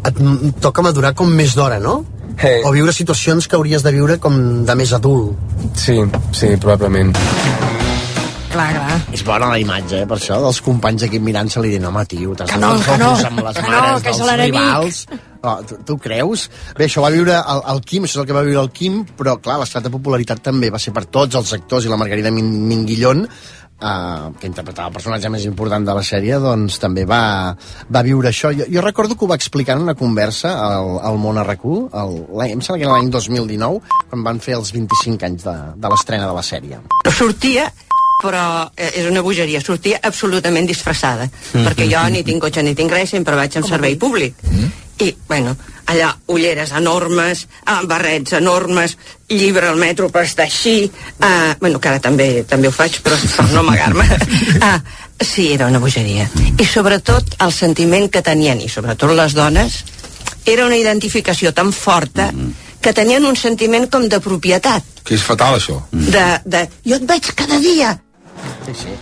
[0.06, 0.18] et
[0.62, 2.02] toca madurar com més d'hora, no?
[2.42, 2.64] Hey.
[2.66, 4.34] O viure situacions que hauries de viure com
[4.66, 5.38] de més adult.
[5.78, 6.00] Sí,
[6.34, 7.14] sí, probablement.
[8.52, 8.96] Clar, clar.
[9.16, 12.34] És bona la imatge, eh, per això, dels companys aquí mirant-se li diuen, home, tio,
[12.36, 14.40] t'has Que de no, fer que no, amb les que no, mares que és dels
[14.42, 15.04] rivals.
[15.42, 16.50] Oh, tu, tu creus?
[16.78, 19.00] Bé, això va viure el, el Quim, això és el que va viure el Quim,
[19.18, 22.34] però clar, l'estat de popularitat també va ser per tots els actors i la Margarida
[22.34, 23.24] Min Minguillón,
[23.82, 27.22] eh, que interpretava el personatge més important de la sèrie, doncs també va,
[27.90, 28.54] va viure això.
[28.56, 32.18] Jo, jo recordo que ho va explicar en una conversa al, al Món RQ, el,
[32.48, 36.28] em sembla que era l'any 2019, quan van fer els 25 anys de, de l'estrena
[36.30, 36.82] de la sèrie.
[37.12, 37.72] Sortia
[38.22, 42.94] però eh, és una bogeria, sortia absolutament disfressada, perquè jo ni tinc cotxe ni tinc
[42.94, 44.38] res, sempre vaig en servei públic.
[45.02, 45.56] I, bueno,
[45.92, 48.98] allà ulleres enormes, eh, barrets enormes,
[49.30, 50.90] llibre al metro per estar així,
[51.20, 54.08] eh, bueno, que ara també també ho faig, però per no amagar-me.
[54.62, 54.80] Ah,
[55.20, 56.30] sí, era una bogeria.
[56.60, 59.84] I sobretot el sentiment que tenien, i sobretot les dones,
[60.46, 62.32] era una identificació tan forta
[62.82, 65.80] que tenien un sentiment com de propietat, Que és fatal, això.
[65.92, 67.98] de, de jo et veig cada dia,
[68.66, 68.94] Sí, sí.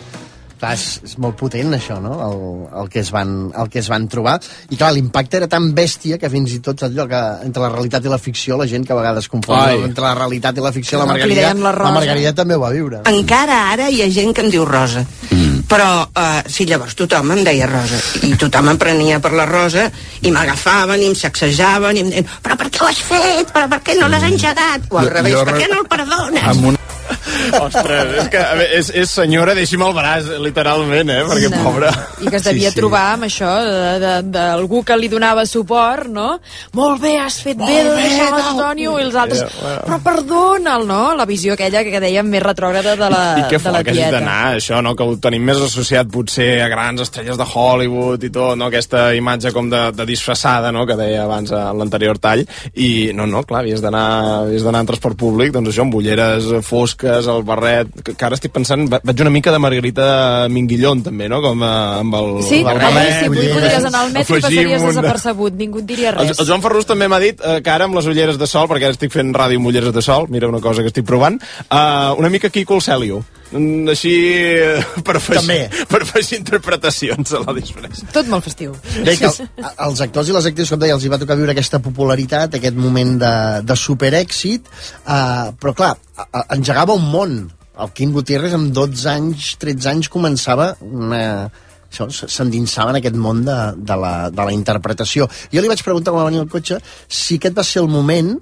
[0.60, 2.18] Clar, és, és molt potent això, no?
[2.26, 2.42] El,
[2.82, 4.34] el, que es van, el que es van trobar.
[4.68, 8.04] I clar, l'impacte era tan bèstia que fins i tot allò que entre la realitat
[8.04, 11.00] i la ficció la gent que a vegades confon entre la realitat i la ficció
[11.00, 11.94] la No, Margarida, la Rosa.
[11.96, 13.00] Margarida també ho va viure.
[13.08, 15.06] Encara ara hi ha gent que em diu Rosa.
[15.32, 15.64] Mm.
[15.70, 18.02] Però, uh, sí, llavors tothom em deia Rosa.
[18.28, 19.86] I tothom em prenia per la Rosa
[20.26, 23.54] i m'agafaven i em sacsejaven i em deien però per què ho has fet?
[23.56, 24.90] Però per què no l'has engegat?
[24.92, 26.44] O al Jo- revés, jo per què no el perdones?
[26.52, 26.78] Amb una...
[27.66, 31.22] Ostres, és que a veure, és, és senyora, deixi'm el braç, literalment, eh?
[31.30, 31.62] Perquè, No.
[31.66, 31.90] pobra...
[32.22, 33.50] I que es devia trobar amb això,
[34.30, 36.40] d'algú que li donava suport, no?
[36.78, 39.82] Molt bé, has fet bé de deixar l'Antonio i els altres, Ja, bueno.
[39.88, 41.02] però perdona'l, no?
[41.18, 44.12] La visió aquella que dèiem més retrògrada de la, I què de la que tieta.
[44.18, 44.96] d'anar, això, no?
[44.96, 48.68] Que ho tenim més associat potser a grans estrelles de Hollywood i tot, no?
[48.70, 50.86] Aquesta imatge com de, de disfressada, no?
[50.90, 52.46] Que deia abans en l'anterior tall.
[52.76, 56.50] I no, no, clar, havies d'anar en transport públic, doncs això, amb ulleres
[57.00, 57.88] fosques, el barret...
[58.04, 61.40] Que, que ara estic pensant, va- vaig una mica de Margarita Minguillón, també, no?
[61.42, 61.70] Com eh,
[62.02, 63.54] amb el, Sí, el barret, sí, ulleres.
[63.56, 66.40] podries anar al metro i passaries un- desapercebut, ningú et diria el, res.
[66.40, 68.90] el Joan Ferrus també m'ha dit eh, que ara amb les ulleres de sol, perquè
[68.90, 71.40] ara estic fent ràdio amb ulleres de sol, mira una cosa que estic provant,
[71.70, 73.24] eh, una mica Kiko el Celio.
[73.50, 74.14] Així,
[74.62, 75.86] eh, per afegir, També.
[75.90, 78.10] per afegir interpretacions a la disfressa.
[78.14, 78.76] Tot molt festiu.
[79.06, 81.56] Bé, que el, els actors i les actrius, com deia, els hi va tocar viure
[81.56, 83.34] aquesta popularitat, aquest moment de,
[83.66, 84.70] de superèxit,
[85.06, 85.96] uh, però clar,
[86.50, 87.40] engegava un món.
[87.80, 91.50] El Quim Gutiérrez amb 12 anys, 13 anys començava una,
[91.90, 95.30] s'endinsava en aquest món de, de, la, de la interpretació.
[95.52, 96.78] Jo li vaig preguntar quan va venir al cotxe
[97.08, 98.36] si aquest va ser el moment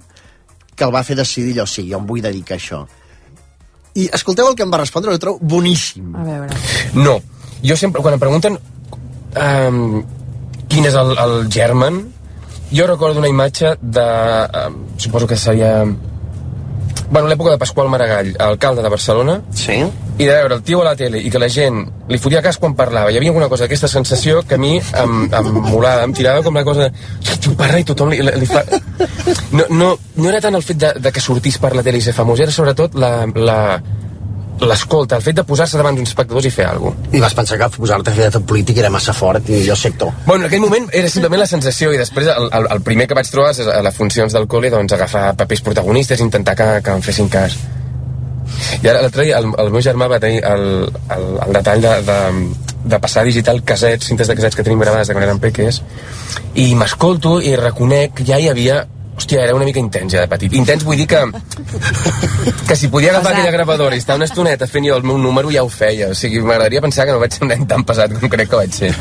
[0.78, 2.84] que el va fer decidir allò, sí, jo em vull dedicar a això.
[3.98, 6.12] I escolteu el que em va respondre, ho trobo boníssim.
[6.14, 6.58] A veure.
[6.94, 7.18] No,
[7.64, 9.80] jo sempre, quan em pregunten um,
[10.70, 12.04] quin és el, el germen,
[12.70, 14.06] jo recordo una imatge de...
[14.66, 15.72] Um, suposo que seria...
[17.10, 19.40] Bueno, l'època de Pasqual Maragall, alcalde de Barcelona.
[19.56, 19.80] Sí.
[20.18, 22.56] i de veure el tio a la tele i que la gent li fotia cas
[22.58, 26.12] quan parlava, hi havia alguna cosa d'aquesta sensació que a mi em, em molava, em
[26.12, 27.36] tirava com la cosa de...
[27.38, 28.64] Tio, parla i tothom li, li fa...
[29.54, 32.04] No, no, no era tant el fet de, de que sortís per la tele i
[32.04, 33.58] ser famós, era sobretot la, la,
[34.66, 37.16] l'escolta, el fet de posar-se davant d'uns espectadors i fer alguna cosa.
[37.16, 40.12] I vas pensar que posar-te a fer de polític era massa fort i jo sector.
[40.26, 43.18] Bueno, en aquell moment era simplement la sensació i després el, el, el primer que
[43.18, 46.68] vaig trobar és a les funcions del col·le doncs, agafar papers protagonistes i intentar que,
[46.84, 47.58] que em fessin cas.
[48.82, 50.64] I ara l'altre dia el, el meu germà va tenir el,
[51.14, 52.18] el, el detall de, de,
[52.88, 55.82] de passar a digital casets, cintes de casets que tenim gravades de quan érem peques
[56.58, 58.82] i m'escolto i reconec que ja hi havia
[59.18, 60.52] Hòstia, era una mica intens ja de petit.
[60.54, 61.18] Intens vull dir que,
[62.68, 65.50] que si podia agafar aquella gravadora i estar una estoneta fent jo el meu número
[65.50, 66.12] ja ho feia.
[66.14, 68.62] O sigui, m'agradaria pensar que no vaig ser un nen tan pesat com crec que
[68.62, 68.94] vaig ser.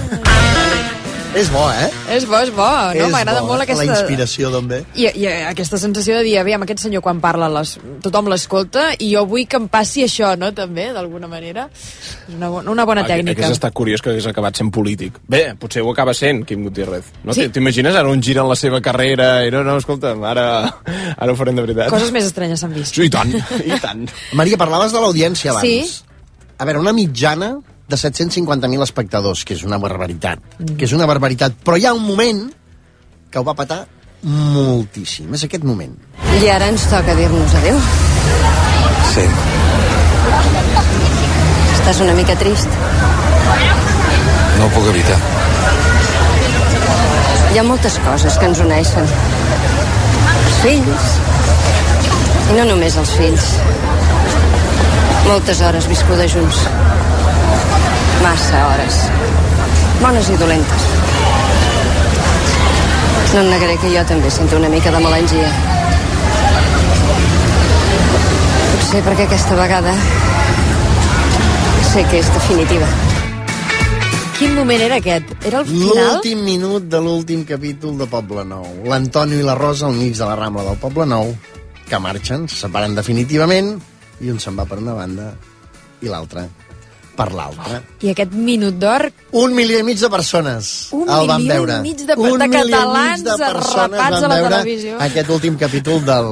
[1.38, 1.88] És bo, eh?
[2.16, 2.66] És bo, és bo.
[2.98, 3.08] No?
[3.14, 3.86] M'agrada bo, molt La aquesta...
[3.86, 4.80] inspiració, també.
[4.98, 9.12] I, I aquesta sensació de dir, aviam, aquest senyor quan parla les, tothom l'escolta i
[9.14, 11.68] jo vull que em passi això, no?, també, d'alguna manera.
[11.76, 13.44] És una, bona, una bona Ah, que- tècnica.
[13.46, 15.20] Hagués estat curiós que hagués acabat sent polític.
[15.30, 17.14] Bé, potser ho acaba sent, Quim Gutiérrez.
[17.24, 17.34] No?
[17.38, 17.48] Sí.
[17.54, 20.48] T'imagines ara un gir en la seva carrera i no, no, escolta'm, ara,
[21.18, 21.92] ara ho farem de veritat.
[21.94, 22.96] Coses més estranyes s'han vist.
[22.98, 23.32] Sí, i tant,
[23.64, 24.08] i tant.
[24.34, 25.64] Maria, parlaves de l'audiència abans.
[25.68, 26.04] Sí.
[26.58, 27.54] A veure, una mitjana
[27.88, 30.42] de 750.000 espectadors, que és una barbaritat.
[30.60, 30.76] Mm.
[30.80, 31.56] Que és una barbaritat.
[31.64, 32.48] Però hi ha un moment
[33.32, 33.86] que ho va patar
[34.28, 35.34] moltíssim.
[35.34, 35.94] És aquest moment.
[36.42, 37.80] I ara ens toca dir-nos adéu.
[39.14, 39.26] Sí.
[41.78, 42.68] Estàs una mica trist.
[44.58, 45.20] No ho puc evitar.
[47.54, 49.08] Hi ha moltes coses que ens uneixen.
[50.34, 51.14] Els fills.
[52.48, 53.48] I no només els fills.
[55.28, 56.66] Moltes hores viscudes junts.
[58.24, 58.96] Massa hores.
[60.02, 60.86] Bones i dolentes.
[63.34, 65.50] No et negaré que jo també sento una mica de melangia.
[68.72, 69.94] Potser perquè aquesta vegada
[71.92, 72.90] sé que és definitiva.
[74.38, 75.34] Quin moment era aquest?
[75.50, 75.98] Era el final?
[75.98, 78.68] L'últim minut de l'últim capítol de Poble Nou.
[78.86, 81.34] L'Antonio i la Rosa al mig de la Rambla del Poble Nou,
[81.90, 83.76] que marxen, se separen definitivament,
[84.22, 85.34] i un se'n va per una banda
[86.02, 86.46] i l'altre
[87.18, 87.82] per l'altra.
[88.06, 89.08] I aquest minut d'or...
[89.42, 91.80] Un milió i mig de persones Un el van milió i veure.
[91.84, 94.96] mig de- un de catalans de persones arrapats van a la veure televisió.
[95.02, 96.30] aquest últim capítol del,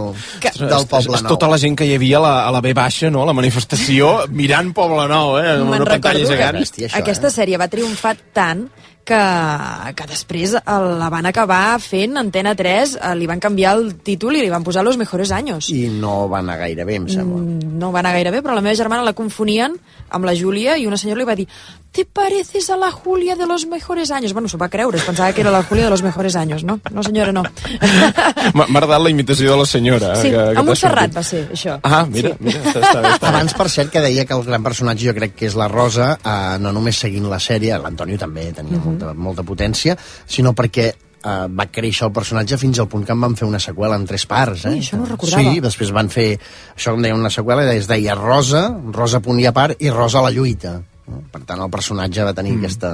[0.61, 1.33] del Poble és, és Nou.
[1.35, 3.23] tota la gent que hi havia a la, a la B baixa, no?
[3.23, 5.49] a la manifestació, mirant Poble Nou, eh?
[5.57, 6.71] amb Me'n una pantalla recordo gegant.
[6.77, 8.67] que aquesta sèrie va triomfar tant
[9.05, 13.95] que, que després el- la van acabar fent Antena 3, eh, li van canviar el
[14.01, 15.69] títol i li van posar Los Mejores Años.
[15.69, 17.37] I no va anar gaire bé, em sembla.
[17.43, 19.75] Mm, No va anar gaire bé, però la meva germana la confonien
[20.09, 21.47] amb la Júlia i una senyora li va dir
[21.95, 24.33] ¿Te pareces a la Julia de los mejores años?
[24.33, 26.81] Bueno, s'ho va creure, es pensava que era la Julia de los mejores años, no?
[26.91, 27.43] No, senyora, no.
[28.53, 30.09] M'ha agradat la imitació de la senyora.
[30.19, 31.15] Sí, que, que a t'ha Montserrat sortit.
[31.15, 31.77] va ser, això.
[31.83, 32.35] Ah, mira, Sí.
[32.41, 33.07] mira, està, està bé.
[33.13, 33.27] Està bé.
[33.29, 36.17] Abans, per cert, que deia que el gran personatge jo crec que és la Rosa,
[36.19, 38.94] eh, no només seguint la sèrie, l'Antonio també tenia Mhm.
[38.95, 40.87] Molta, molta potència, sinó perquè
[41.25, 44.07] eh, va créixer el personatge fins al punt que en van fer una seqüela en
[44.09, 44.65] tres parts.
[44.65, 44.73] Eh?
[44.75, 45.43] Ui, això no ho recordava.
[45.43, 46.27] Sí, després van fer,
[46.75, 50.21] això com deia, una seqüela, es deia Rosa, Rosa punt i a part, i Rosa
[50.21, 50.77] a la lluita.
[51.05, 51.21] No?
[51.31, 52.63] Per tant, el personatge va tenir mm.
[52.63, 52.93] aquesta,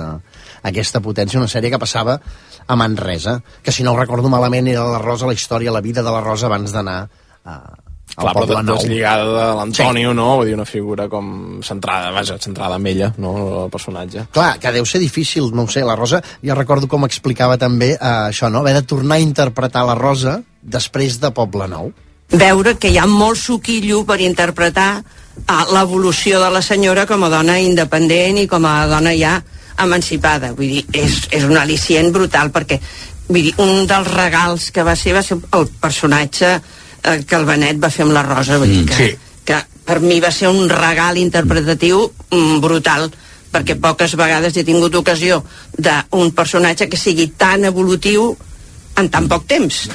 [0.72, 2.18] aquesta potència, una sèrie que passava
[2.68, 6.04] a Manresa, que si no ho recordo malament era la Rosa, la història, la vida
[6.04, 7.00] de la Rosa abans d'anar
[7.46, 7.56] a,
[8.22, 10.16] Clar, però Poble de- deslligada de l'Antonio, sí.
[10.18, 10.28] no?
[10.38, 13.34] Vull dir, una figura com centrada, vaja, centrada en ella, no?
[13.66, 14.28] El personatge.
[14.32, 17.94] Clar, que deu ser difícil, no ho sé, la Rosa, jo recordo com explicava també
[17.96, 18.62] eh, això, no?
[18.64, 21.92] Haver de tornar a interpretar la Rosa després de Poble Nou.
[22.32, 27.30] veure que hi ha molt suquillo per interpretar uh, l'evolució de la senyora com a
[27.30, 29.34] dona independent i com a dona ja
[29.84, 30.54] emancipada.
[30.56, 32.78] Vull dir, és, és un al·licient brutal perquè
[33.28, 36.54] vull dir, un dels regals que va ser va ser el personatge
[37.04, 38.60] eh, que el Benet va fer amb la Rosa.
[38.62, 39.10] Vull dir que, sí.
[39.46, 43.10] que per mi va ser un regal interpretatiu mm, brutal
[43.52, 45.42] perquè poques vegades he tingut ocasió
[45.76, 48.32] d'un personatge que sigui tan evolutiu
[48.98, 49.88] en tan poc temps.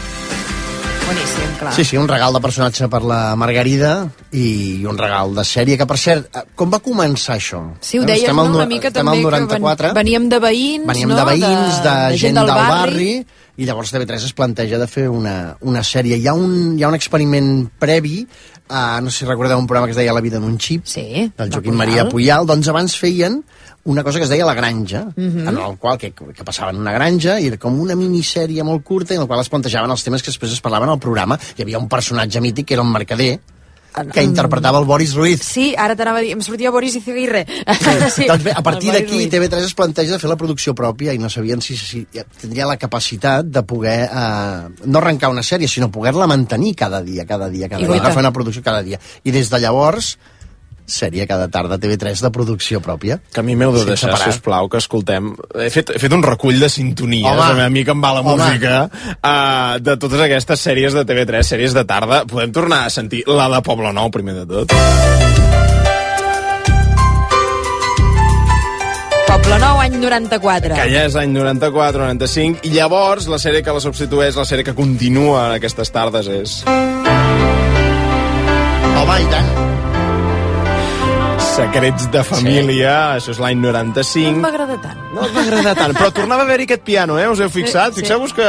[1.06, 1.72] Boníssim, clar.
[1.76, 3.92] Sí, sí, un regal de personatge per la Margarida
[4.34, 7.60] i un regal de sèrie, que per cert, eh, com va començar això?
[7.80, 8.42] Sí, ho Eh, deies, estem no?
[8.42, 9.86] al Una mica estem també al que 94.
[9.92, 11.16] ven, veníem de veïns, Veníem no?
[11.20, 13.26] de veïns, de, de gent del barri, barri.
[13.56, 16.18] i llavors TV3 es planteja de fer una, una sèrie.
[16.18, 18.26] Hi ha un, hi ha un experiment previ,
[18.68, 20.84] uh, no sé si recordeu un programa que es deia La vida en un xip,
[20.84, 21.76] sí, del Joaquim Puyal.
[21.86, 23.44] Maria Puyal, doncs abans feien
[23.86, 25.48] una cosa que es deia La Granja, Mhm.
[25.48, 28.84] en el qual que, que passava en una granja, i era com una minissèrie molt
[28.84, 31.38] curta, en la qual es plantejaven els temes que després es parlaven al programa.
[31.56, 33.38] Hi havia un personatge mític, que era un mercader,
[34.12, 35.40] que interpretava el Boris Ruiz.
[35.40, 37.46] Sí, ara t'anava a dir, em sortia Boris Izaguirre.
[38.12, 38.26] Sí.
[38.28, 39.30] Doncs bé, a partir d'aquí Ruiz.
[39.32, 42.02] TV3 es planteja de fer la producció pròpia i no sabien si, si
[42.40, 47.24] tindria la capacitat de poder eh, no arrencar una sèrie, sinó poder-la mantenir cada dia,
[47.24, 49.00] cada dia, cada I dia, agafar una producció cada dia.
[49.24, 50.18] I des de llavors
[50.86, 53.18] sèrie cada tarda a TV3 de producció pròpia.
[53.32, 54.32] Que a mi m'heu de Sense deixar, parar.
[54.32, 55.32] sisplau, que escoltem...
[55.58, 57.62] He fet, he fet un recull de sintonies, Home.
[57.66, 58.36] a mi que em va la Home.
[58.38, 62.24] música, uh, de totes aquestes sèries de TV3, sèries de tarda.
[62.30, 64.72] Podem tornar a sentir la de Poble Nou, primer de tot.
[69.26, 70.74] Poble Nou, any 94.
[70.78, 74.64] Que ja és any 94, 95, i llavors la sèrie que la substitueix, la sèrie
[74.66, 76.60] que continua en aquestes tardes és...
[78.96, 79.50] Home, i tant.
[81.56, 83.16] Secrets de família, sí.
[83.22, 84.36] això és l'any No 95.
[84.42, 84.98] m'agrada tant.
[85.14, 87.28] No et va agradar tant, però tornava a haver-hi aquest piano, eh?
[87.32, 87.94] Us heu fixat?
[87.94, 88.04] Sí, sí.
[88.04, 88.48] Fixeu-vos que,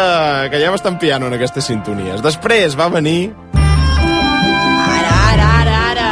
[0.52, 2.20] que hi ha bastant piano en aquestes sintonies.
[2.26, 3.32] Després va venir...
[3.56, 6.10] Ara, ara, ara, ara.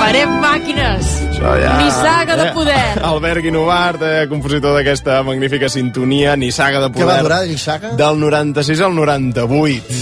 [0.00, 1.10] Farem màquines.
[1.32, 1.74] Això ja...
[1.82, 2.86] Nissaga de poder.
[3.10, 7.10] Albert Guinovart, eh, compositor d'aquesta magnífica sintonia, Nissaga de Què poder.
[7.16, 7.92] va durar, Nissaga?
[7.98, 10.00] Del 96 al 98.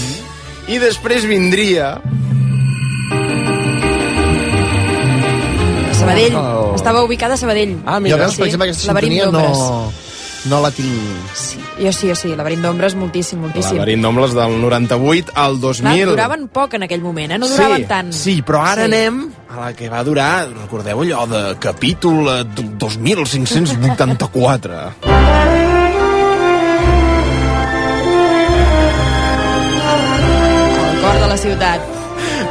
[0.69, 1.95] I després vindria...
[6.09, 6.35] Sabadell.
[6.35, 6.75] Oh.
[6.75, 7.77] Estava ubicada a Sabadell.
[7.85, 9.57] Ah, Jo, veus, per exemple, aquesta sintonia d'ombres.
[9.57, 9.91] no,
[10.45, 10.89] no la tinc...
[11.35, 12.31] Sí, jo sí, jo sí.
[12.35, 13.77] Laberint d'ombres, moltíssim, moltíssim.
[13.77, 16.05] Laberint d'ombres del 98 al Clar, 2000.
[16.13, 17.37] duraven poc en aquell moment, eh?
[17.37, 18.13] No duraven sí, tant.
[18.13, 18.93] Sí, però ara Sí.
[18.93, 24.95] anem a la que va durar, recordeu allò de capítol eh, d- 2584.
[29.69, 31.81] El cor de la ciutat.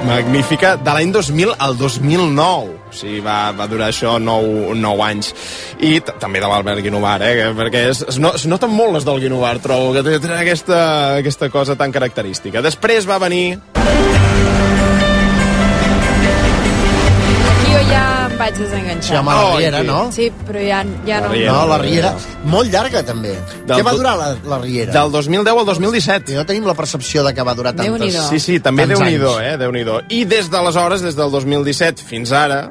[0.06, 2.77] Magnífica, de l'any 2000 al 2009.
[2.98, 5.32] Sigui, va, va durar això 9, 9 anys.
[5.78, 7.52] I també de l'Albert Guinovart, eh?
[7.58, 10.80] Perquè es, es, no, es noten molt les del Guinovart, trobo, que té, té aquesta,
[11.22, 12.62] aquesta cosa tan característica.
[12.64, 13.58] Després va venir...
[17.48, 19.10] Aquí jo ja em vaig desenganxar.
[19.10, 19.86] Sí, home, la Riera, sí.
[19.86, 20.00] no?
[20.14, 21.30] Sí, però ja, ja no...
[21.32, 21.52] Riera.
[21.52, 22.12] No, la Riera.
[22.50, 23.36] Molt llarga, també.
[23.60, 24.92] Del Què va durar la, la Riera?
[24.98, 26.34] Del 2010 al 2017.
[26.34, 27.92] I no tenim la percepció de que va durar tantes...
[27.92, 28.26] Déu-n'hi-do.
[28.32, 29.56] Sí, sí, també déu nhi eh?
[29.60, 29.86] déu nhi
[30.20, 32.66] I des d'aleshores, des del 2017 fins ara...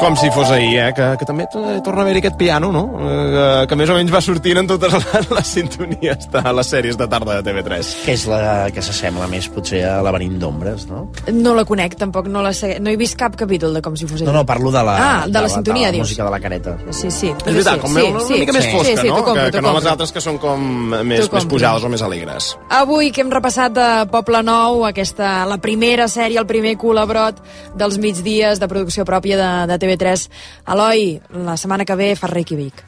[0.00, 0.88] Com si fos ahir, eh?
[0.92, 2.82] Que, que també torna a haver-hi aquest piano, no?
[3.00, 6.98] Eh, que més o menys va sortint en totes les, les sintonies de les sèries
[7.00, 7.92] de tarda de TV3.
[8.04, 8.40] Que és la
[8.74, 11.06] que s'assembla més, potser, a Laberint d'ombres, no?
[11.32, 12.74] No la conec, tampoc, no, la sé...
[12.84, 14.28] no he vist cap capítol de com si fos ell.
[14.28, 16.08] No, no, parlo de la, Ah, de la sintonia, de la dius.
[16.10, 16.76] música de la careta.
[16.90, 17.30] Sí, sí.
[17.32, 19.22] És veritat, com sí, una, sí, una mica més sí, fosca, sí, sí, no?
[19.22, 20.68] compro, que, que no les altres que són com
[21.06, 22.50] més, més pujades o més alegres.
[22.82, 27.40] Avui que hem repassat de Poble Nou, aquesta, la primera sèrie, el primer col·labrot
[27.78, 30.26] dels migdies de producció pròpia de, de TV3.
[30.74, 31.06] Eloi,
[31.44, 32.82] la setmana que ve fa Reykjavik.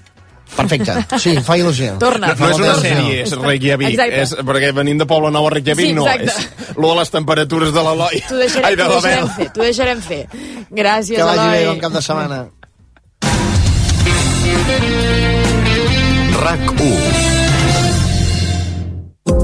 [0.57, 1.97] Perfecte, sí, fa il·lusió.
[1.99, 2.29] Torna.
[2.31, 3.89] No, no és una sèrie, és Reykjavik.
[3.91, 4.21] Exacte.
[4.23, 6.37] És, perquè venint de Poble Nou a Reykjavik Sí, no és.
[6.79, 8.23] Lo de les temperatures de l'Eloi.
[8.29, 10.21] T'ho deixarem, Ai, de deixarem fer, t'ho deixarem fer.
[10.71, 11.59] Gràcies, Que vagi Eloi.
[11.59, 12.45] bé, bon cap de setmana.
[16.47, 17.36] RAC1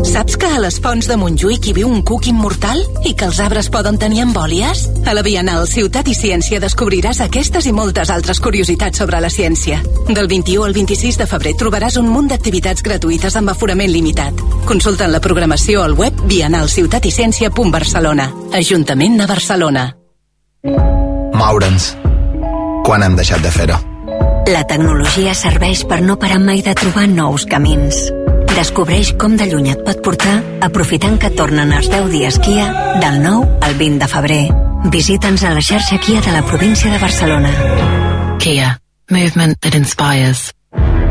[0.02, 3.38] Saps que a les fonts de Montjuïc hi viu un cuc immortal i que els
[3.40, 4.88] arbres poden tenir embòlies?
[5.06, 9.78] A la Bienal Ciutat i Ciència descobriràs aquestes i moltes altres curiositats sobre la ciència.
[10.08, 14.34] Del 21 al 26 de febrer trobaràs un munt d'activitats gratuïtes amb aforament limitat.
[14.66, 18.26] Consulta'n la programació al web bienalciutaticiencia.barcelona.
[18.58, 19.86] Ajuntament de Barcelona.
[21.38, 21.94] Moure'ns.
[22.82, 23.78] Quan hem deixat de fer-ho?
[24.50, 28.10] La tecnologia serveix per no parar mai de trobar nous camins.
[28.52, 30.34] Descobreix com de lluny et pot portar
[30.66, 32.68] aprofitant que tornen els 10 dies Kia
[33.00, 34.42] del 9 al 20 de febrer.
[34.92, 37.52] Visita'ns a la xarxa Kia de la província de Barcelona.
[38.38, 38.76] Kia.
[39.10, 40.50] Movement that inspires.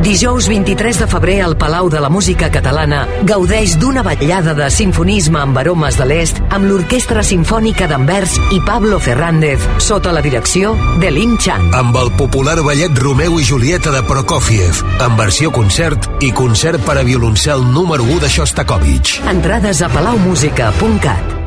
[0.01, 5.37] Dijous 23 de febrer al Palau de la Música Catalana gaudeix d'una vetllada de sinfonisme
[5.37, 11.11] amb aromes de l'est amb l'Orquestra Simfònica d'Anvers i Pablo Fernández sota la direcció de
[11.13, 11.69] Lim Chan.
[11.77, 16.97] amb el popular ballet Romeu i Julieta de Prokofiev, en versió concert i concert per
[16.97, 19.21] a violoncel número 1 de Shostakovich.
[19.29, 21.40] Entrades a palaumusica.cat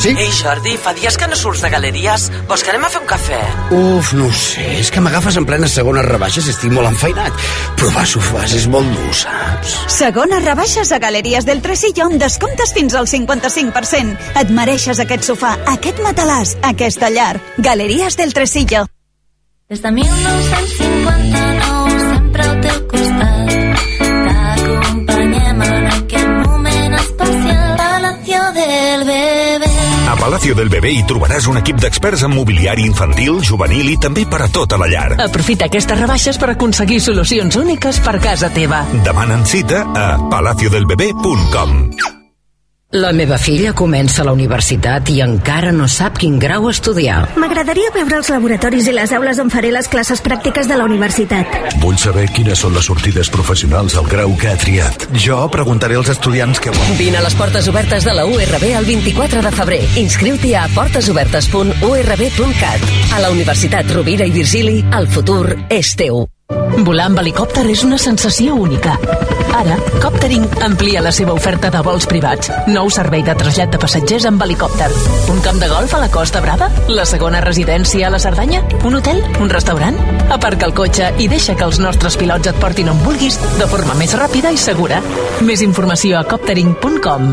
[0.00, 0.14] Sí?
[0.16, 2.30] Ei, Jordi, fa dies que no surts de galeries.
[2.48, 3.40] Vols que anem a fer un cafè?
[3.76, 7.36] Uf, no ho sé, és que m'agafes en plenes segones rebaixes i estic molt enfeinat.
[7.80, 9.76] Provar sofàs és molt dur, saps?
[9.92, 14.16] Segones rebaixes a Galeries del Tresillo amb descomptes fins al 55%.
[14.40, 17.34] Et mereixes aquest sofà, aquest matalàs, aquesta llar.
[17.58, 18.86] Galeries del Tresillo.
[19.70, 21.49] Des de 1959
[30.20, 34.42] Palacio del Bebé hi trobaràs un equip d'experts en mobiliari infantil, juvenil i també per
[34.44, 35.16] a tota la llar.
[35.16, 38.84] Aprofita aquestes rebaixes per aconseguir solucions úniques per casa teva.
[39.00, 42.19] Demanen cita a palaciodelbebé.com
[42.90, 47.38] La meva filla comença la universitat i encara no sap quin grau estudiar.
[47.38, 51.46] M'agradaria veure els laboratoris i les aules on faré les classes pràctiques de la universitat.
[51.84, 55.06] Vull saber quines són les sortides professionals al grau que ha triat.
[55.14, 56.98] Jo preguntaré als estudiants què volen.
[56.98, 59.86] Vine a les portes obertes de la URB el 24 de febrer.
[60.02, 62.90] Inscriu-t'hi a portesobertes.urb.cat.
[63.14, 66.26] A la Universitat Rovira i Virgili, el futur és teu.
[66.84, 68.96] Volar amb helicòpter és una sensació única.
[69.60, 72.50] Ara, Coptering amplia la seva oferta de vols privats.
[72.70, 74.88] Nou servei de trasllat de passatgers amb helicòpter.
[75.32, 76.70] Un camp de golf a la Costa Brava?
[76.88, 78.62] La segona residència a la Cerdanya?
[78.84, 79.22] Un hotel?
[79.42, 80.00] Un restaurant?
[80.30, 83.98] Aparca el cotxe i deixa que els nostres pilots et portin on vulguis de forma
[84.00, 85.02] més ràpida i segura.
[85.44, 87.32] Més informació a coptering.com.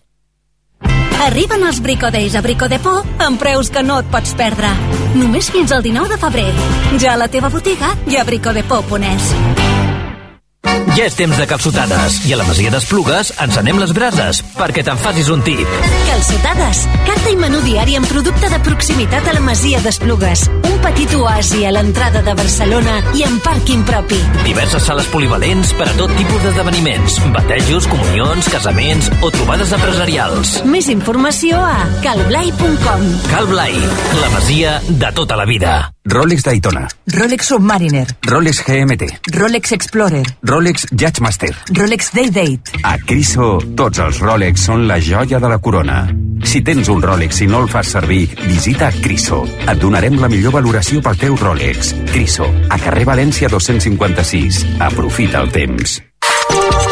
[1.21, 4.71] Arriben els Bricodays a Bricodepò amb preus que no et pots perdre.
[5.13, 6.47] Només fins al 19 de febrer.
[6.97, 9.80] Ja a la teva botiga i a bricodepò.es.
[10.95, 14.99] Ja és temps de calçotades i a la Masia d'Esplugues encenem les brases perquè te'n
[14.99, 15.69] facis un tip.
[16.09, 16.81] Calçotades.
[17.07, 20.43] Carta i menú diari amb producte de proximitat a la Masia d'Esplugues.
[20.67, 24.19] Un petit oasi a l'entrada de Barcelona i amb pàrquing propi.
[24.43, 30.59] Diverses sales polivalents per a tot tipus d'esdeveniments, batejos, comunions, casaments o trobades empresarials.
[30.67, 33.07] Més informació a calblai.com.
[33.31, 33.79] Cal Blai,
[34.19, 35.79] la masia de tota la vida.
[36.03, 41.55] Rolex Daytona, Rolex Submariner, Rolex GMT, Rolex Explorer, Rolex Judgemaster.
[41.69, 42.79] Rolex Day Date.
[42.83, 46.07] A Criso, tots els Rolex són la joia de la corona.
[46.43, 49.43] Si tens un Rolex i no el fas servir, visita Criso.
[49.61, 51.93] Et donarem la millor valoració pel teu Rolex.
[52.09, 54.65] Criso, a carrer València 256.
[54.81, 56.01] Aprofita el temps.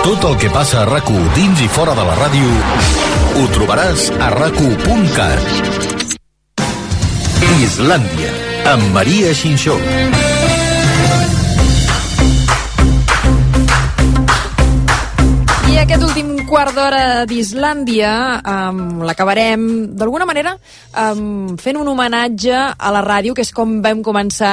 [0.04, 2.54] Tot el que passa a rac dins i fora de la ràdio
[3.40, 4.62] ho trobaràs a rac
[7.60, 10.19] Islàndia, Maria Xinxó.
[15.70, 18.10] I aquest últim quart d'hora d'Islàndia
[18.42, 19.62] um, l'acabarem
[19.94, 24.50] d'alguna manera um, fent un homenatge a la ràdio, que és com vam començar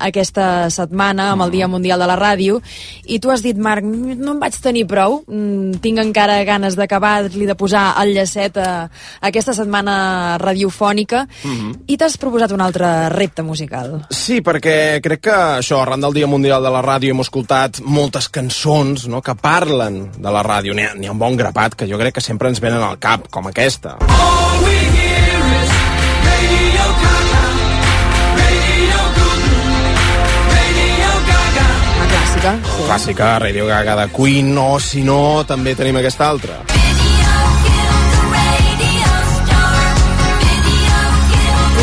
[0.00, 2.62] aquesta setmana amb el Dia Mundial de la Ràdio,
[3.04, 7.44] i tu has dit, Marc, no em vaig tenir prou, mm, tinc encara ganes d'acabar-li
[7.44, 11.84] de posar el llacet a, a aquesta setmana radiofònica, Mhm.
[11.92, 14.06] i t'has proposat un altre repte musical.
[14.10, 18.30] Sí, perquè crec que això, arran del Dia Mundial de la Ràdio, hem escoltat moltes
[18.32, 20.53] cançons no, que parlen de la ràdio.
[20.62, 23.26] N'hi ha, ha un bon grapat que jo crec que sempre ens venen al cap,
[23.30, 23.96] com aquesta.
[32.14, 32.54] Clàssica.
[32.86, 36.73] Clàssica, Radio Gaga de Queen, o si no, també tenim aquesta altra.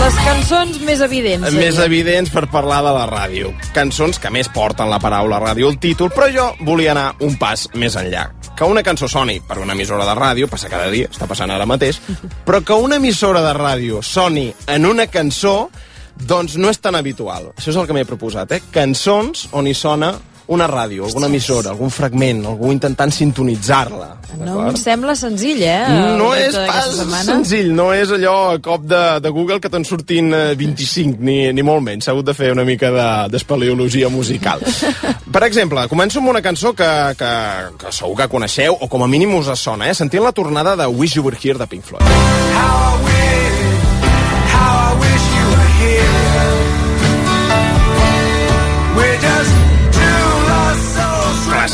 [0.02, 1.44] Les cançons més evidents.
[1.54, 1.86] Més seria.
[1.86, 3.52] evidents per parlar de la ràdio.
[3.76, 7.68] Cançons que més porten la paraula ràdio al títol, però jo volia anar un pas
[7.78, 8.24] més enllà.
[8.58, 11.70] Que una cançó soni per una emissora de ràdio, passa cada dia, està passant ara
[11.70, 12.02] mateix,
[12.48, 15.70] però que una emissora de ràdio soni en una cançó,
[16.18, 17.52] doncs no és tan habitual.
[17.54, 18.62] Això és el que m'he proposat, eh?
[18.74, 20.16] Cançons on hi sona
[20.52, 24.10] una ràdio, alguna emissora, algun fragment, algú intentant sintonitzar-la.
[24.42, 26.16] No em sembla senzill, eh?
[26.20, 26.90] No és pas
[27.26, 31.38] senzill, no és allò a cop de, de Google que te'n surtin eh, 25, ni,
[31.56, 32.08] ni molt menys.
[32.08, 34.64] S'ha hagut de fer una mica de- d'espeleologia musical.
[35.36, 37.32] Per exemple, començo amb una cançó que, que,
[37.80, 39.96] que segur que coneixeu, o com a mínim us sona, eh?
[39.96, 43.11] Sentint la tornada de Wish You Were Here de Pink Floyd.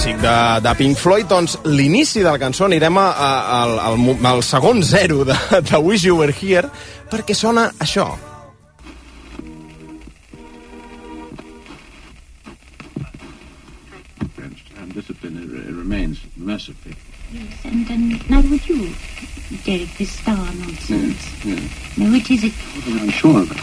[0.07, 4.25] Clàssic de, de Pink Floyd, doncs l'inici de la cançó anirem a, a, al, al,
[4.25, 6.69] al segon zero de, de Wish You Were Here,
[7.11, 8.17] perquè sona això.
[14.77, 15.35] and discipline
[15.75, 16.95] remains mercifully.
[17.65, 18.93] And um, now would you,
[19.65, 21.43] Derek, this star nonsense?
[21.43, 21.59] Yeah.
[21.97, 22.53] No, it is it.
[22.87, 23.57] I'm sure of it.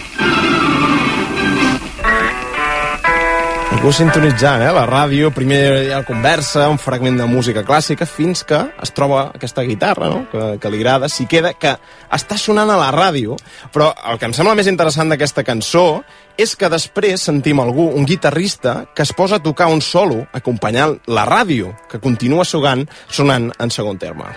[3.75, 4.71] Algú sintonitzant, eh?
[4.73, 9.27] La ràdio, primer hi ha conversa, un fragment de música clàssica, fins que es troba
[9.35, 11.75] aquesta guitarra, no?, que, que li agrada, s'hi queda, que
[12.15, 13.37] està sonant a la ràdio,
[13.75, 16.05] però el que em sembla més interessant d'aquesta cançó
[16.41, 21.01] és que després sentim algú, un guitarrista, que es posa a tocar un solo acompanyant
[21.11, 24.33] la ràdio, que continua sonant, sonant en segon terme.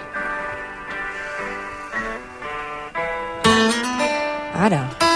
[4.57, 5.06] Ara.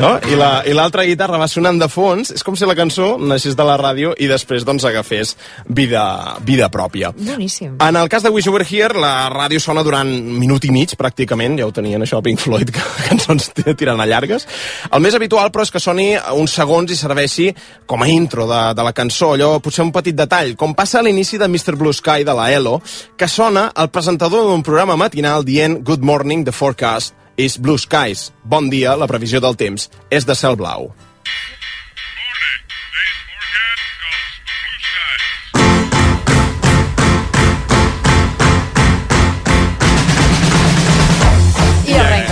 [0.00, 0.16] No?
[0.30, 3.56] I la- i l'altra guitarra va sonant de fons, és com si la cançó naixés
[3.56, 5.36] de la ràdio i després doncs agafés
[5.68, 7.12] vida, vida pròpia.
[7.16, 7.76] Boníssim.
[7.80, 11.58] En el cas de Wish Were Here, la ràdio sona durant minut i mig, pràcticament,
[11.60, 14.46] ja ho tenien això Pink Floyd, que cançons t- tirant a llargues.
[14.90, 17.50] El més habitual, però, és que soni uns segons i serveixi
[17.86, 21.02] com a intro de, de la cançó, allò potser un petit detall, com passa a
[21.06, 21.76] l'inici de Mr.
[21.76, 22.80] Blue Sky de la ELO,
[23.16, 28.28] que sona el presentador d'un programa matinal dient Good morning, the forecast is blue skies.
[28.44, 30.90] Bon dia, la previsió del temps és de cel blau.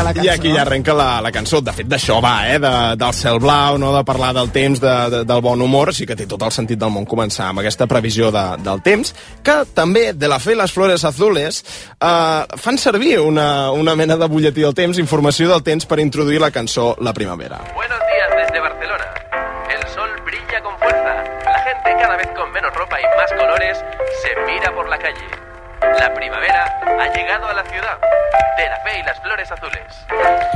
[0.08, 0.26] La cançó.
[0.26, 1.60] I aquí ja arrenca la, la cançó.
[1.64, 2.58] De fet, d'això va, eh?
[2.62, 5.92] De, del cel blau, no de parlar del temps, de, de, del bon humor.
[5.94, 9.14] Sí que té tot el sentit del món començar amb aquesta previsió de, del temps,
[9.44, 11.62] que també, de la fe les flores azules,
[12.00, 16.40] eh, fan servir una, una mena de butlletí del temps, informació del temps, per introduir
[16.42, 17.60] la cançó La Primavera.
[17.74, 18.07] Buenos
[27.08, 27.98] ha llegado a la ciudad.
[28.56, 29.82] De la fe y las flores azules.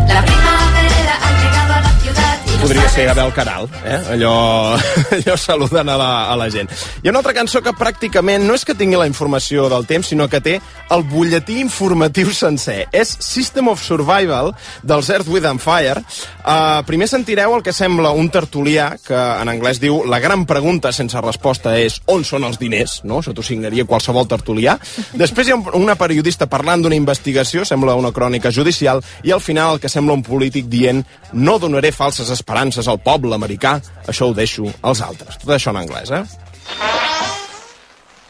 [0.07, 3.97] La primavera ha llegado a la ciudad Podria ser Abel Caral, eh?
[4.13, 4.77] Allò,
[5.17, 6.71] allò saludant a la, a la gent.
[7.03, 10.07] Hi ha una altra cançó que pràcticament no és que tingui la informació del temps,
[10.13, 10.53] sinó que té
[10.95, 12.85] el butlletí informatiu sencer.
[12.95, 14.53] És System of Survival
[14.87, 16.05] dels Earth, Wind and Fire.
[16.45, 20.95] Uh, primer sentireu el que sembla un tertulià, que en anglès diu la gran pregunta
[20.95, 23.19] sense resposta és on són els diners, no?
[23.25, 24.77] Això t'ho signaria qualsevol tertulià.
[25.19, 29.75] Després hi ha una periodista parlant d'una investigació, sembla una crònica judicial, i al final
[29.75, 31.03] el que sembla un polític dient
[31.35, 35.39] no donaré falses esperances al poble americà, això ho deixo als altres.
[35.39, 36.25] Tot això en anglès, eh?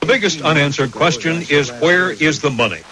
[0.00, 2.82] The biggest unanswered question is where is the money?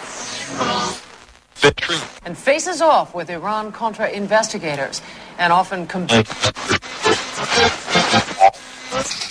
[2.24, 5.02] and faces off with Iran Contra investigators
[5.39, 5.86] and often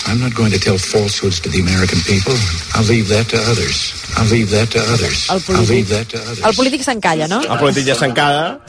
[0.08, 2.34] I'm not going to tell falsehoods to the American people.
[2.74, 3.94] I'll leave that to others.
[4.18, 5.30] I'll leave that to others.
[5.30, 6.44] El I'll leave polític, that to others.
[6.44, 7.42] el polític s'encalla, no?
[7.42, 8.60] El polític ja s'encada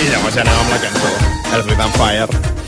[0.00, 1.12] i llavors ja anem amb la cançó.
[1.52, 2.59] Earth, Wind and Fire.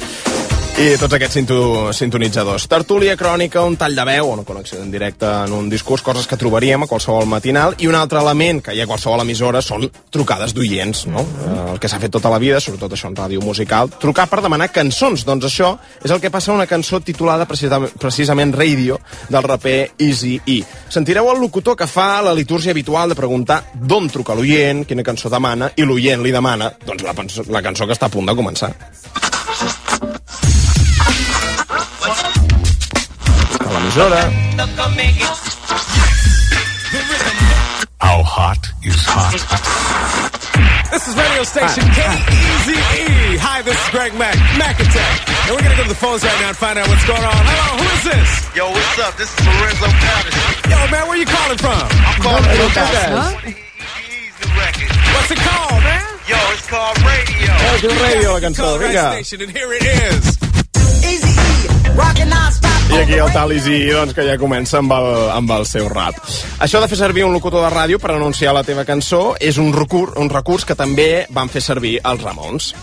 [0.72, 1.56] I tots aquests sinto,
[1.92, 2.64] sintonitzadors.
[2.66, 6.38] Tertúlia crònica, un tall de veu, una connexió en directe en un discurs, coses que
[6.40, 9.84] trobaríem a qualsevol matinal, i un altre element que hi ha a qualsevol emissora són
[10.10, 11.20] trucades d'oients, no?
[11.20, 14.40] Eh, El que s'ha fet tota la vida, sobretot això en ràdio musical, trucar per
[14.42, 15.26] demanar cançons.
[15.28, 20.40] Doncs això és el que passa a una cançó titulada precisament, Radio, del raper Easy
[20.46, 20.62] E.
[20.88, 25.28] Sentireu el locutor que fa la litúrgia habitual de preguntar d'on truca l'oient, quina cançó
[25.28, 27.14] demana, i l'oient li demana doncs, la,
[27.60, 28.72] la cançó que està a punt de començar.
[33.94, 34.24] A l'emissora.
[38.00, 39.36] How hot is hot?
[40.90, 43.36] This is radio station K-E-Z-E.
[43.36, 45.28] Hi, this is Greg Mack, Mac Attack.
[45.48, 47.20] And we're going to go to the phones right now and find out what's going
[47.24, 47.32] on.
[47.36, 48.28] Hello, who is this?
[48.56, 49.12] Yo, what's up?
[49.20, 50.72] This is Lorenzo Patterson.
[50.72, 51.84] Yo, man, where you calling from?
[51.84, 53.44] I'm calling from Patterson.
[53.44, 54.92] Easy record.
[55.16, 56.04] What's it called, man?
[56.28, 57.52] Yo, it's called Radio.
[57.80, 59.12] Diu radio, la cançó, Call right vinga.
[59.20, 60.38] station, and here it is.
[62.92, 66.18] I aquí el Easy, doncs, que ja comença amb el, amb el seu rap.
[66.60, 69.72] Això de fer servir un locutor de ràdio per anunciar la teva cançó és un
[69.72, 72.74] recurs, un recurs que també van fer servir els Ramons.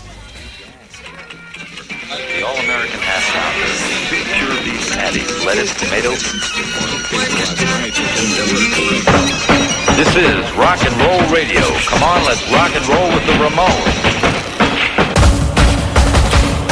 [10.00, 11.60] This is rock and roll radio.
[11.86, 14.09] Come on, let's rock and roll with the Ramones.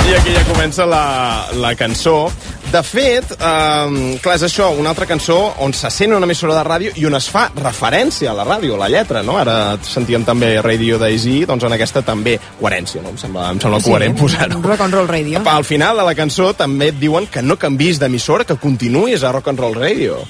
[0.08, 2.30] I aquí ja comença la, la cançó.
[2.72, 6.62] De fet, eh, clar, és això, una altra cançó on se sent una emissora de
[6.64, 9.36] ràdio i on es fa referència a la ràdio, a la lletra, no?
[9.36, 13.12] Ara sentíem també Radio Daisy, doncs en aquesta també coherència, no?
[13.12, 14.62] Em sembla, em sembla coherent posar-ho.
[14.64, 15.44] Rock and Roll Radio.
[15.44, 19.34] Al final de la cançó també et diuen que no canvis d'emissora, que continuïs a
[19.36, 20.22] Rock and Roll Radio.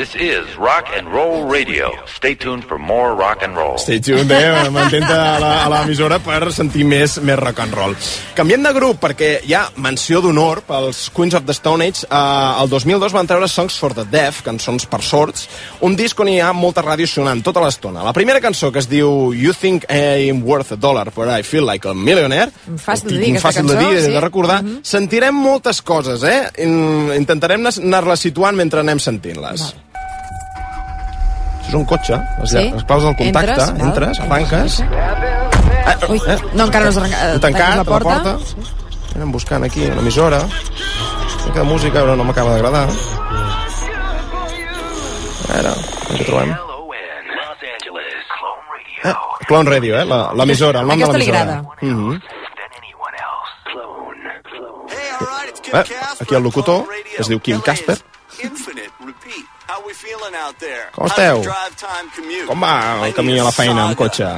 [0.00, 1.90] This is rock and roll radio.
[2.08, 3.76] Stay tuned for more rock and roll.
[3.76, 4.70] Stay tuned, eh?
[4.72, 7.92] Mantenta a la- a l'emissora per sentir més, més rock and roll.
[8.38, 12.06] Canviem de grup perquè hi ha menció d'honor pels Queens of the Stone Age.
[12.08, 15.44] Uh, el 2002 van treure Songs for the Deaf, cançons per sords,
[15.84, 18.00] un disc on hi ha molta ràdio sonant tota l'estona.
[18.06, 21.68] La primera cançó, que es diu You Think I'm Worth a Dollar but I Feel
[21.68, 22.48] Like a Millionaire,
[22.80, 23.76] Fàcil de dir, aquesta fàcil cançó.
[23.76, 24.16] de dir, sí.
[24.16, 24.62] de recordar,
[24.96, 26.40] sentirem moltes coses, eh?
[26.64, 29.68] In- Intentarem nas- anar-les situant mentre anem sentint-les.
[29.68, 29.76] Això
[31.68, 32.56] és un cotxe, les, Sí.
[32.58, 32.70] sí.
[32.72, 33.80] les claus del contacte, Entres, val.
[33.88, 34.80] entres, arranques...
[34.80, 36.20] Eh, Ui,
[36.54, 37.34] no, encara no has arrencat.
[37.36, 38.14] He tancat la porta.
[38.16, 38.38] la porta.
[39.16, 40.38] Anem buscant aquí una emissora.
[40.38, 42.88] Una mica de música, però no m'acaba d'agradar.
[45.48, 45.72] A veure,
[46.16, 46.50] què trobem?
[49.02, 49.14] Eh,
[49.48, 50.04] Clone Radio, eh?
[50.04, 51.52] la- L'emissora, el nom Aquesta de li l'emissora.
[51.58, 51.76] agrada.
[51.80, 52.20] Mhm.
[55.72, 55.84] Eh,
[56.20, 56.84] aquí el locutor,
[57.16, 57.98] que es diu Kim Casper.
[60.94, 61.44] Com esteu?
[62.48, 62.74] Com va
[63.06, 64.30] el camí a la feina amb cotxe?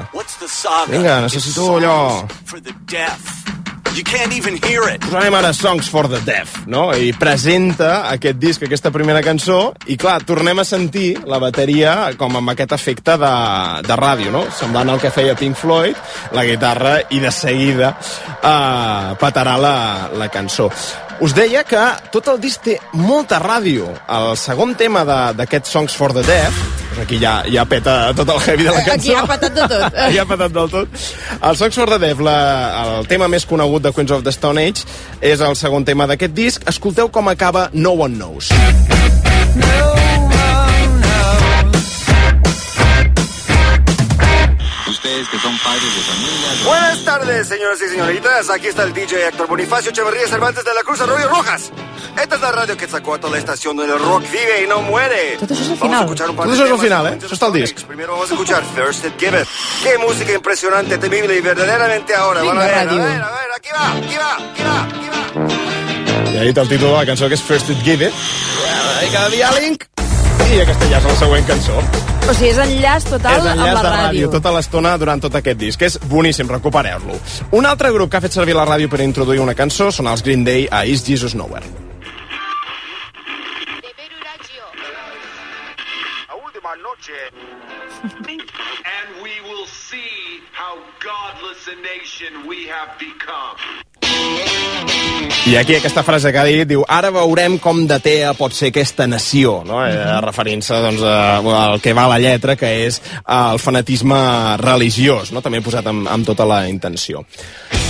[0.92, 1.96] Vinga, necessito allò...
[2.26, 3.42] songs For the deaf.
[3.92, 5.02] You can't even hear it.
[5.04, 6.86] Posarem ara Songs for the Deaf, no?
[6.96, 12.40] I presenta aquest disc, aquesta primera cançó, i clar, tornem a sentir la bateria com
[12.40, 13.34] amb aquest efecte de,
[13.84, 14.46] de ràdio, no?
[14.56, 16.00] Semblant al que feia Pink Floyd,
[16.32, 19.76] la guitarra, i de seguida uh, petarà la,
[20.16, 20.70] la cançó.
[21.20, 21.80] Us deia que
[22.10, 23.89] tot el disc té molta ràdio.
[24.09, 26.52] El segon tema de- d'aquest Songs for the Deaf,
[26.93, 28.93] doncs aquí ja, ja peta tot el heavy de la cançó.
[29.12, 29.94] Aquí ha patat de tot.
[30.06, 30.89] Aquí ha patat del tot.
[31.43, 34.60] El Songs for the Deaf, la, el tema més conegut de Queens of the Stone
[34.68, 34.84] Age,
[35.20, 36.62] és el segon tema d'aquest disc.
[36.68, 38.51] Escolteu com acaba No One Knows.
[45.12, 46.64] Ustedes que son padres de familia.
[46.64, 48.48] Buenas tardes, señoras y señoritas.
[48.48, 51.70] Aquí está el DJ Héctor Bonifacio Echeverría Cervantes de la Cruz Arroyo Rojas.
[52.20, 54.66] Esta es la radio que sacó a toda la estación donde el rock vive y
[54.66, 55.36] no muere.
[55.39, 56.02] Això és el Vamos a final.
[56.05, 57.10] escuchar un par això és el final, eh?
[57.10, 57.76] solamente Això està al disc.
[57.86, 59.48] Primero vamos a escuchar Thirsted Give It.
[59.82, 62.43] Qué música impresionante, temible y verdaderamente ahora.
[62.43, 66.32] Van a ver, a ver, a ver, aquí va, aquí va, aquí va, aquí va.
[66.32, 68.14] Ja he dit el títol de la cançó, que és First It Give It.
[69.05, 69.84] I cada dia link.
[70.52, 71.78] I aquesta ja és la següent cançó.
[72.28, 74.26] O sigui, és enllaç total és enllaç amb la de ràdio ràdio.
[74.34, 75.80] tota l'estona durant tot aquest disc.
[75.80, 77.16] És boníssim, recupereu-lo.
[77.56, 80.22] Un altre grup que ha fet servir la ràdio per introduir una cançó són els
[80.22, 81.64] Green Day a Is Jesus Nowhere.
[88.02, 93.91] And we will see how godless a nation we have become.
[95.44, 98.70] I aquí aquesta frase que ha dit diu ara veurem com de tea pot ser
[98.70, 99.81] aquesta nació, no?
[99.85, 104.16] eh, referint-se doncs, a, al que va la lletra, que és el fanatisme
[104.62, 105.43] religiós, no?
[105.43, 107.24] també posat amb, amb tota la intenció.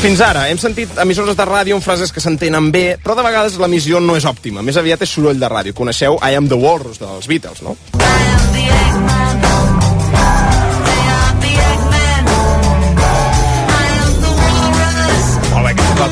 [0.01, 3.61] Fins ara hem sentit emissores de ràdio amb frases que s'entenen bé, però de vegades
[3.61, 4.65] l'emissió no és òptima.
[4.65, 5.77] Més aviat és soroll de ràdio.
[5.77, 7.77] Coneixeu I Am The Walrus dels Beatles, no?
[8.01, 9.62] Molt bé, aquesta és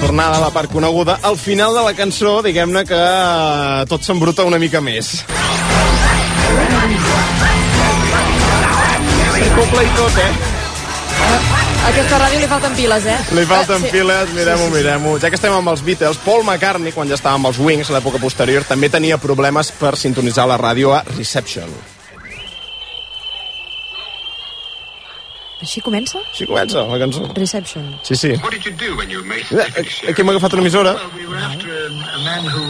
[0.01, 1.19] tornada a la part coneguda.
[1.23, 5.21] Al final de la cançó, diguem-ne que eh, tot s'embruta una mica més.
[9.51, 10.31] Coble i tot, eh?
[11.21, 13.19] A aquesta ràdio li falten piles, eh?
[13.37, 13.93] Li falten sí.
[13.93, 15.15] piles, mirem-ho, mirem-ho.
[15.21, 17.99] Ja que estem amb els Beatles, Paul McCartney, quan ja estava amb els Wings, a
[17.99, 22.00] l'època posterior, també tenia problemes per sintonitzar la ràdio a Reception.
[25.61, 26.19] Així comença?
[26.31, 27.27] Així comença la cançó.
[27.37, 27.85] Reception.
[28.03, 28.31] Sí, sí.
[28.41, 30.95] What did you do when you made Eh, eh, Aquí hem agafat una emissora.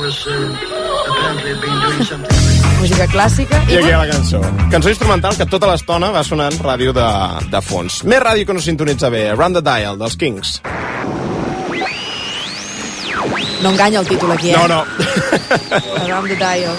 [0.01, 0.31] Was uh,
[1.11, 2.35] apparently had been doing something.
[2.81, 3.61] Música clàssica.
[3.69, 4.41] I aquí hi ha la cançó.
[4.73, 7.07] Cançó instrumental que tota l'estona va sonant ràdio de,
[7.53, 8.03] de fons.
[8.11, 9.29] Més ràdio que no sintonitza bé.
[9.37, 10.61] Round the Dial, dels Kings.
[13.63, 14.57] No enganya el títol aquí, eh?
[14.57, 14.85] No, no.
[16.07, 16.75] Around the dial.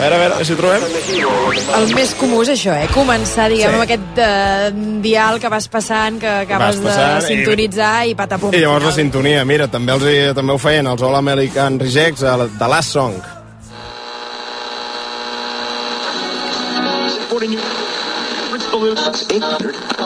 [0.00, 0.84] Veure, a veure, si ho trobem.
[1.76, 2.86] El més comú és això, eh?
[2.94, 3.76] Començar, diguem, sí.
[3.76, 4.70] amb aquest eh,
[5.04, 6.94] dial que vas passant, que acabes de
[7.26, 8.54] sintonitzar i, i patapum.
[8.56, 12.72] I llavors la sintonia, mira, també, els, també ho feien els All American Rejects, de
[12.72, 13.20] Last Song.
[17.20, 19.99] Supporting you.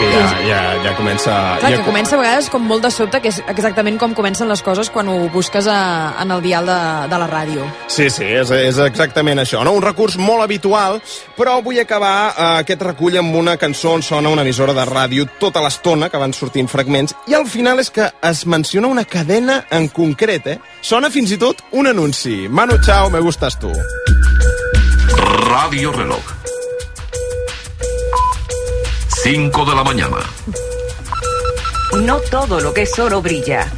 [0.00, 1.34] que ja, ja, ja comença...
[1.60, 1.78] Clar, ja...
[1.78, 4.90] que comença a vegades com molt de sobte, que és exactament com comencen les coses
[4.92, 5.80] quan ho busques a,
[6.22, 6.78] en el dial de,
[7.10, 7.66] de la ràdio.
[7.88, 9.62] Sí, sí, és, és exactament això.
[9.66, 9.74] No?
[9.76, 11.00] Un recurs molt habitual,
[11.36, 15.28] però vull acabar eh, aquest recull amb una cançó on sona una emissora de ràdio
[15.42, 19.64] tota l'estona, que van sortint fragments, i al final és que es menciona una cadena
[19.70, 20.58] en concret, eh?
[20.80, 22.46] Sona fins i tot un anunci.
[22.48, 23.72] Manu Chao, me gustas tu.
[25.50, 26.39] Radio Reloj
[29.22, 30.16] 5 de la mañana.
[31.98, 33.70] No todo lo que es oro brilla.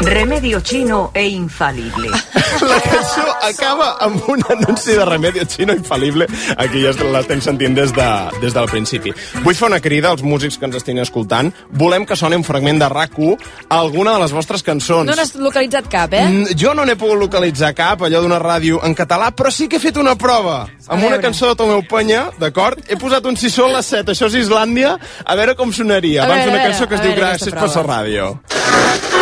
[0.00, 2.08] Remedio chino e infalible.
[2.60, 6.28] La cançó acaba amb un anunci de Remedio Chino infal·lible.
[6.56, 8.06] Aquí ja l'estem sentint des, de,
[8.38, 9.12] des del principi.
[9.42, 11.50] Vull fer una crida als músics que ens estiguin escoltant.
[11.82, 15.08] Volem que soni un fragment de rac a alguna de les vostres cançons.
[15.08, 16.24] No n'has localitzat cap, eh?
[16.28, 19.76] Mm, Jo no n'he pogut localitzar cap, allò d'una ràdio en català, però sí que
[19.76, 20.68] he fet una prova.
[20.86, 22.78] Amb una cançó de Tomeu Penya, d'acord?
[22.86, 24.94] He posat un si són les 7, això és Islàndia,
[25.24, 26.22] a veure com sonaria.
[26.22, 29.17] A Abans veure, d'una a cançó que es diu a Gràcies per la ràdio.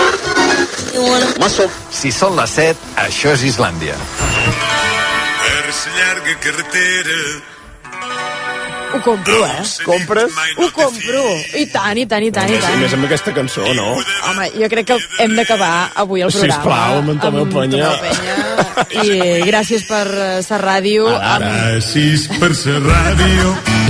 [1.92, 3.98] Si són les 7, això és Islàndia.
[4.16, 7.20] Per la llarga carretera
[8.96, 9.62] Ho compro, eh?
[9.84, 10.32] Compres?
[10.56, 11.22] Ho compro.
[11.58, 12.78] I tant, i tant, i tant, i tant.
[12.80, 13.88] més amb aquesta cançó, no?
[14.30, 16.62] Home, jo crec que hem d'acabar avui el programa.
[16.62, 17.90] Sisplau, amb en Tomeu Penya.
[18.06, 18.36] Penya.
[19.04, 20.06] I gràcies per
[20.46, 21.10] ser ràdio.
[21.18, 21.44] Amb...
[21.44, 23.85] Gràcies per ser ràdio.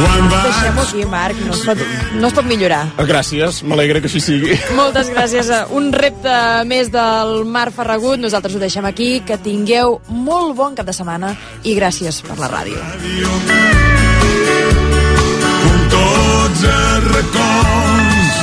[0.00, 1.84] Deixem-ho aquí, Marc, no es, pot,
[2.16, 2.82] no es pot millorar.
[3.10, 4.56] Gràcies, m'alegra que així sigui.
[4.78, 5.50] Moltes gràcies.
[5.76, 6.36] Un repte
[6.70, 8.20] més del Marc Ferragut.
[8.22, 9.12] Nosaltres ho deixem aquí.
[9.26, 12.78] Que tingueu molt bon cap de setmana i gràcies per la ràdio.
[15.90, 18.40] tots els racons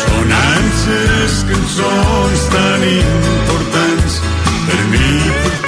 [0.00, 4.20] sonant les cançons tan importants
[4.68, 5.10] per mi
[5.44, 5.59] per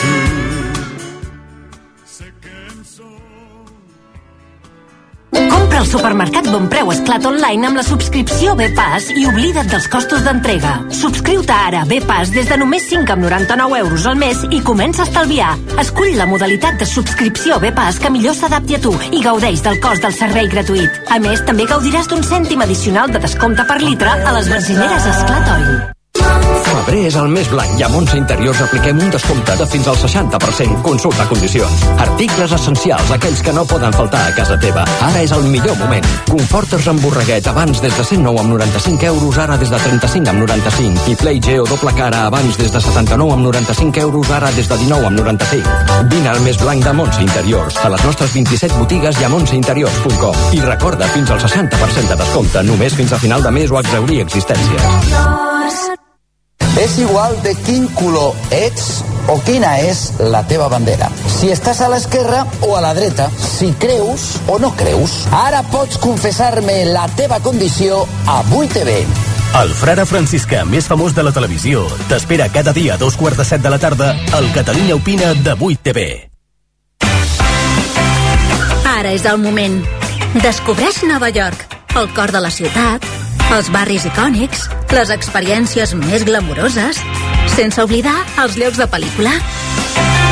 [5.73, 10.21] Compra al supermercat Bon Preu Esclat Online amb la subscripció B-Pass i oblida't dels costos
[10.21, 10.75] d'entrega.
[10.93, 15.01] Subscriu-te ara a B-Pass des de només 5 amb 99 euros al mes i comença
[15.01, 15.55] a estalviar.
[15.81, 20.05] Escull la modalitat de subscripció B-Pass que millor s'adapti a tu i gaudeix del cost
[20.05, 21.01] del servei gratuït.
[21.09, 25.53] A més, també gaudiràs d'un cèntim addicional de descompte per litre a les benzineres Esclat
[25.57, 25.75] Oil.
[26.83, 29.97] Febrer és el mes blanc i a Montse Interiors apliquem un descompte de fins al
[30.01, 30.81] 60%.
[30.83, 31.85] Consulta condicions.
[32.03, 34.83] Articles essencials, aquells que no poden faltar a casa teva.
[35.07, 36.07] Ara és el millor moment.
[36.27, 40.43] Conforters amb borreguet abans des de 109 amb 95 euros, ara des de 35 amb
[40.43, 41.07] 95.
[41.13, 44.79] I Play Geo doble cara abans des de 79 amb 95 euros, ara des de
[44.83, 46.09] 19 amb 95.
[46.11, 50.45] Vine al mes blanc de Montse Interiors, a les nostres 27 botigues i a montseinteriors.com.
[50.59, 54.21] I recorda, fins al 60% de descompte, només fins a final de mes o exaurir
[54.27, 55.53] existències.
[56.81, 61.11] És igual de quin color ets o quina és la teva bandera.
[61.29, 65.27] Si estàs a l'esquerra o a la dreta, si creus o no creus.
[65.37, 69.05] Ara pots confessar-me la teva condició a 8TV.
[69.61, 73.45] El frare franciscà més famós de la televisió t'espera cada dia a dos quarts de
[73.45, 76.07] set de la tarda al Catalunya Opina de 8TV.
[78.97, 79.83] Ara és el moment.
[80.41, 81.69] Descobreix Nova York,
[82.01, 83.05] el cor de la ciutat,
[83.53, 84.65] els barris icònics,
[84.97, 86.99] les experiències més glamuroses,
[87.53, 89.33] sense oblidar els llocs de pel·lícula.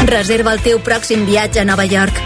[0.09, 2.17] Reserva el teu pròxim viatge a Nova York.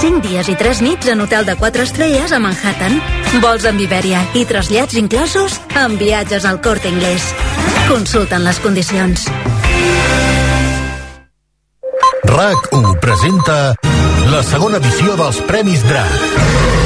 [0.00, 2.98] 5 dies i 3 nits en hotel de 4 estrelles a Manhattan,
[3.44, 7.30] vols amb Iberia i trasllats inclosos amb viatges al Corte Inglés.
[7.86, 9.28] Consulten les condicions.
[12.26, 13.60] RAC1 presenta
[14.32, 16.85] la segona edició dels Premis DRAC.